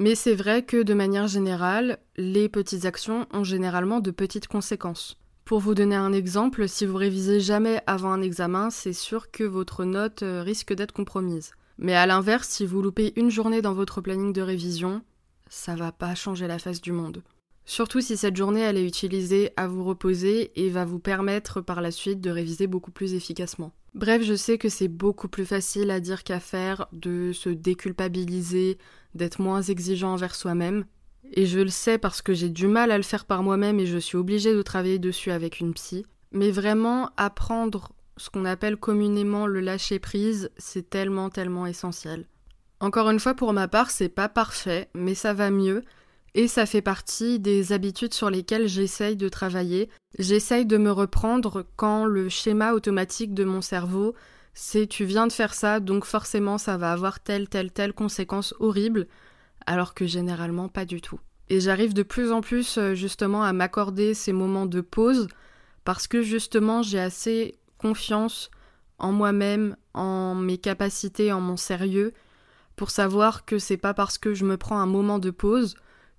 Mais 0.00 0.16
c'est 0.16 0.34
vrai 0.34 0.62
que 0.62 0.82
de 0.82 0.94
manière 0.94 1.28
générale, 1.28 1.98
les 2.16 2.48
petites 2.48 2.84
actions 2.84 3.26
ont 3.32 3.44
généralement 3.44 4.00
de 4.00 4.10
petites 4.10 4.48
conséquences. 4.48 5.16
Pour 5.48 5.60
vous 5.60 5.74
donner 5.74 5.96
un 5.96 6.12
exemple, 6.12 6.68
si 6.68 6.84
vous 6.84 6.98
révisez 6.98 7.40
jamais 7.40 7.80
avant 7.86 8.12
un 8.12 8.20
examen, 8.20 8.68
c'est 8.68 8.92
sûr 8.92 9.30
que 9.30 9.44
votre 9.44 9.86
note 9.86 10.22
euh, 10.22 10.42
risque 10.42 10.74
d'être 10.74 10.92
compromise. 10.92 11.52
Mais 11.78 11.94
à 11.94 12.04
l'inverse, 12.04 12.46
si 12.46 12.66
vous 12.66 12.82
loupez 12.82 13.14
une 13.16 13.30
journée 13.30 13.62
dans 13.62 13.72
votre 13.72 14.02
planning 14.02 14.34
de 14.34 14.42
révision, 14.42 15.00
ça 15.48 15.74
va 15.74 15.90
pas 15.90 16.14
changer 16.14 16.46
la 16.46 16.58
face 16.58 16.82
du 16.82 16.92
monde. 16.92 17.22
Surtout 17.64 18.02
si 18.02 18.18
cette 18.18 18.36
journée 18.36 18.60
elle 18.60 18.76
est 18.76 18.86
utilisée 18.86 19.52
à 19.56 19.68
vous 19.68 19.84
reposer 19.84 20.52
et 20.54 20.68
va 20.68 20.84
vous 20.84 20.98
permettre 20.98 21.62
par 21.62 21.80
la 21.80 21.92
suite 21.92 22.20
de 22.20 22.28
réviser 22.28 22.66
beaucoup 22.66 22.90
plus 22.90 23.14
efficacement. 23.14 23.72
Bref, 23.94 24.22
je 24.22 24.34
sais 24.34 24.58
que 24.58 24.68
c'est 24.68 24.86
beaucoup 24.86 25.28
plus 25.28 25.46
facile 25.46 25.90
à 25.90 25.98
dire 25.98 26.24
qu'à 26.24 26.40
faire 26.40 26.88
de 26.92 27.32
se 27.32 27.48
déculpabiliser, 27.48 28.76
d'être 29.14 29.40
moins 29.40 29.62
exigeant 29.62 30.12
envers 30.12 30.34
soi-même, 30.34 30.84
et 31.24 31.46
je 31.46 31.60
le 31.60 31.68
sais 31.68 31.98
parce 31.98 32.22
que 32.22 32.32
j'ai 32.32 32.48
du 32.48 32.66
mal 32.66 32.90
à 32.90 32.96
le 32.96 33.02
faire 33.02 33.24
par 33.24 33.42
moi-même 33.42 33.80
et 33.80 33.86
je 33.86 33.98
suis 33.98 34.16
obligée 34.16 34.54
de 34.54 34.62
travailler 34.62 34.98
dessus 34.98 35.30
avec 35.30 35.60
une 35.60 35.74
psy. 35.74 36.06
Mais 36.32 36.50
vraiment, 36.50 37.10
apprendre 37.16 37.92
ce 38.16 38.30
qu'on 38.30 38.44
appelle 38.44 38.76
communément 38.76 39.46
le 39.46 39.60
lâcher 39.60 39.98
prise, 39.98 40.50
c'est 40.58 40.90
tellement, 40.90 41.30
tellement 41.30 41.66
essentiel. 41.66 42.26
Encore 42.80 43.10
une 43.10 43.20
fois, 43.20 43.34
pour 43.34 43.52
ma 43.52 43.68
part, 43.68 43.90
c'est 43.90 44.08
pas 44.08 44.28
parfait, 44.28 44.88
mais 44.94 45.14
ça 45.14 45.32
va 45.32 45.50
mieux. 45.50 45.84
Et 46.34 46.46
ça 46.46 46.66
fait 46.66 46.82
partie 46.82 47.40
des 47.40 47.72
habitudes 47.72 48.14
sur 48.14 48.30
lesquelles 48.30 48.68
j'essaye 48.68 49.16
de 49.16 49.28
travailler. 49.28 49.88
J'essaye 50.18 50.66
de 50.66 50.76
me 50.76 50.90
reprendre 50.90 51.64
quand 51.76 52.04
le 52.04 52.28
schéma 52.28 52.72
automatique 52.72 53.34
de 53.34 53.44
mon 53.44 53.62
cerveau, 53.62 54.14
c'est 54.54 54.86
tu 54.86 55.04
viens 55.04 55.26
de 55.26 55.32
faire 55.32 55.54
ça, 55.54 55.80
donc 55.80 56.04
forcément 56.04 56.58
ça 56.58 56.76
va 56.76 56.92
avoir 56.92 57.20
telle, 57.20 57.48
telle, 57.48 57.72
telle 57.72 57.92
conséquence 57.92 58.54
horrible 58.60 59.06
alors 59.68 59.92
que 59.92 60.06
généralement 60.06 60.68
pas 60.68 60.86
du 60.86 61.02
tout. 61.02 61.20
Et 61.50 61.60
j'arrive 61.60 61.92
de 61.92 62.02
plus 62.02 62.32
en 62.32 62.40
plus 62.40 62.78
euh, 62.78 62.94
justement 62.94 63.44
à 63.44 63.52
m'accorder 63.52 64.14
ces 64.14 64.32
moments 64.32 64.64
de 64.64 64.80
pause 64.80 65.28
parce 65.84 66.06
que 66.06 66.22
justement 66.22 66.82
j'ai 66.82 66.98
assez 66.98 67.58
confiance 67.76 68.50
en 68.98 69.12
moi-même, 69.12 69.76
en 69.92 70.34
mes 70.34 70.56
capacités, 70.56 71.32
en 71.32 71.42
mon 71.42 71.58
sérieux 71.58 72.14
pour 72.76 72.90
savoir 72.90 73.44
que 73.44 73.58
c'est 73.58 73.76
pas 73.76 73.92
parce 73.92 74.16
que 74.16 74.32
je 74.32 74.46
me 74.46 74.56
prends 74.56 74.78
un 74.78 74.86
moment 74.86 75.18
de 75.18 75.30
pause 75.30 75.74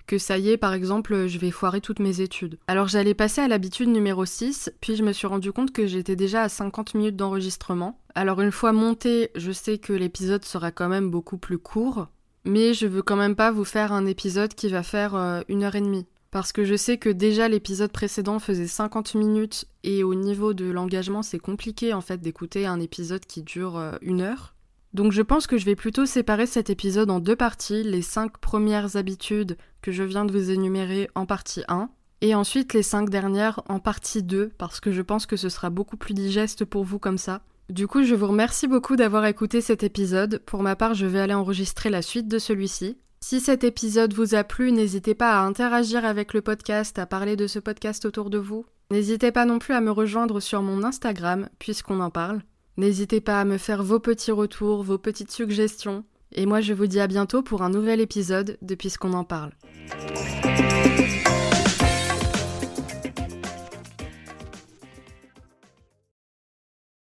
que 0.05 0.19
ça 0.19 0.37
y 0.37 0.49
est, 0.49 0.57
par 0.57 0.73
exemple, 0.73 1.27
je 1.27 1.37
vais 1.37 1.51
foirer 1.51 1.81
toutes 1.81 1.99
mes 1.99 2.21
études. 2.21 2.59
Alors 2.67 2.87
j'allais 2.87 3.13
passer 3.13 3.41
à 3.41 3.47
l'habitude 3.47 3.89
numéro 3.89 4.25
6, 4.25 4.71
puis 4.81 4.95
je 4.95 5.03
me 5.03 5.11
suis 5.11 5.27
rendu 5.27 5.51
compte 5.51 5.71
que 5.71 5.87
j'étais 5.87 6.15
déjà 6.15 6.43
à 6.43 6.49
50 6.49 6.95
minutes 6.95 7.15
d'enregistrement. 7.15 7.99
Alors 8.15 8.41
une 8.41 8.51
fois 8.51 8.73
monté, 8.73 9.29
je 9.35 9.51
sais 9.51 9.77
que 9.77 9.93
l'épisode 9.93 10.45
sera 10.45 10.71
quand 10.71 10.89
même 10.89 11.09
beaucoup 11.09 11.37
plus 11.37 11.59
court, 11.59 12.07
mais 12.45 12.73
je 12.73 12.87
veux 12.87 13.01
quand 13.01 13.15
même 13.15 13.35
pas 13.35 13.51
vous 13.51 13.65
faire 13.65 13.91
un 13.91 14.05
épisode 14.05 14.53
qui 14.53 14.69
va 14.69 14.83
faire 14.83 15.15
euh, 15.15 15.41
une 15.47 15.63
heure 15.63 15.75
et 15.75 15.81
demie. 15.81 16.05
Parce 16.31 16.51
que 16.51 16.63
je 16.63 16.75
sais 16.75 16.97
que 16.97 17.09
déjà 17.09 17.47
l'épisode 17.47 17.91
précédent 17.91 18.37
faisait 18.37 18.67
50 18.67 19.15
minutes 19.15 19.65
et 19.83 20.03
au 20.03 20.13
niveau 20.13 20.53
de 20.53 20.69
l'engagement 20.69 21.23
c'est 21.23 21.39
compliqué 21.39 21.93
en 21.93 22.01
fait 22.01 22.21
d'écouter 22.21 22.67
un 22.67 22.79
épisode 22.79 23.25
qui 23.25 23.41
dure 23.41 23.77
euh, 23.77 23.93
une 24.01 24.21
heure. 24.21 24.53
Donc 24.93 25.11
je 25.11 25.21
pense 25.21 25.47
que 25.47 25.57
je 25.57 25.65
vais 25.65 25.75
plutôt 25.75 26.05
séparer 26.05 26.45
cet 26.45 26.69
épisode 26.69 27.11
en 27.11 27.19
deux 27.19 27.35
parties, 27.35 27.83
les 27.83 28.01
5 28.01 28.37
premières 28.37 28.95
habitudes 28.95 29.57
que 29.81 29.91
je 29.91 30.03
viens 30.03 30.25
de 30.25 30.31
vous 30.31 30.51
énumérer 30.51 31.09
en 31.13 31.25
partie 31.25 31.63
1, 31.67 31.89
et 32.21 32.33
ensuite 32.33 32.73
les 32.73 32.83
5 32.83 33.09
dernières 33.09 33.61
en 33.67 33.79
partie 33.79 34.23
2, 34.23 34.51
parce 34.57 34.79
que 34.79 34.91
je 34.91 35.01
pense 35.01 35.25
que 35.25 35.37
ce 35.37 35.49
sera 35.49 35.69
beaucoup 35.69 35.95
plus 35.95 36.13
digeste 36.13 36.65
pour 36.65 36.83
vous 36.83 36.97
comme 36.97 37.19
ça. 37.19 37.41
Du 37.69 37.85
coup, 37.85 38.03
je 38.03 38.15
vous 38.15 38.27
remercie 38.27 38.67
beaucoup 38.67 38.95
d'avoir 38.95 39.25
écouté 39.25 39.61
cet 39.61 39.83
épisode. 39.83 40.41
Pour 40.45 40.63
ma 40.63 40.75
part, 40.75 40.95
je 40.95 41.05
vais 41.05 41.19
aller 41.19 41.35
enregistrer 41.35 41.91
la 41.91 42.01
suite 42.01 42.27
de 42.27 42.39
celui-ci. 42.39 42.97
Si 43.21 43.39
cet 43.39 43.63
épisode 43.63 44.13
vous 44.13 44.33
a 44.33 44.43
plu, 44.43 44.71
n'hésitez 44.71 45.13
pas 45.13 45.37
à 45.37 45.43
interagir 45.43 46.03
avec 46.03 46.33
le 46.33 46.41
podcast, 46.41 46.97
à 46.97 47.05
parler 47.05 47.35
de 47.35 47.45
ce 47.45 47.59
podcast 47.59 48.05
autour 48.05 48.31
de 48.31 48.39
vous. 48.39 48.65
N'hésitez 48.89 49.31
pas 49.31 49.45
non 49.45 49.59
plus 49.59 49.75
à 49.75 49.81
me 49.81 49.91
rejoindre 49.91 50.39
sur 50.39 50.63
mon 50.63 50.83
Instagram, 50.83 51.47
puisqu'on 51.59 51.99
en 51.99 52.09
parle. 52.09 52.41
N'hésitez 52.77 53.21
pas 53.21 53.39
à 53.39 53.45
me 53.45 53.57
faire 53.57 53.83
vos 53.83 53.99
petits 53.99 54.31
retours, 54.31 54.81
vos 54.83 54.97
petites 54.97 55.31
suggestions. 55.31 56.05
Et 56.31 56.47
moi, 56.47 56.61
je 56.61 56.73
vous 56.73 56.87
dis 56.87 56.99
à 56.99 57.07
bientôt 57.07 57.43
pour 57.43 57.61
un 57.61 57.69
nouvel 57.69 57.99
épisode 57.99 58.57
de 58.63 58.75
Puisqu'on 58.75 59.13
en 59.13 59.23
parle. 59.23 59.51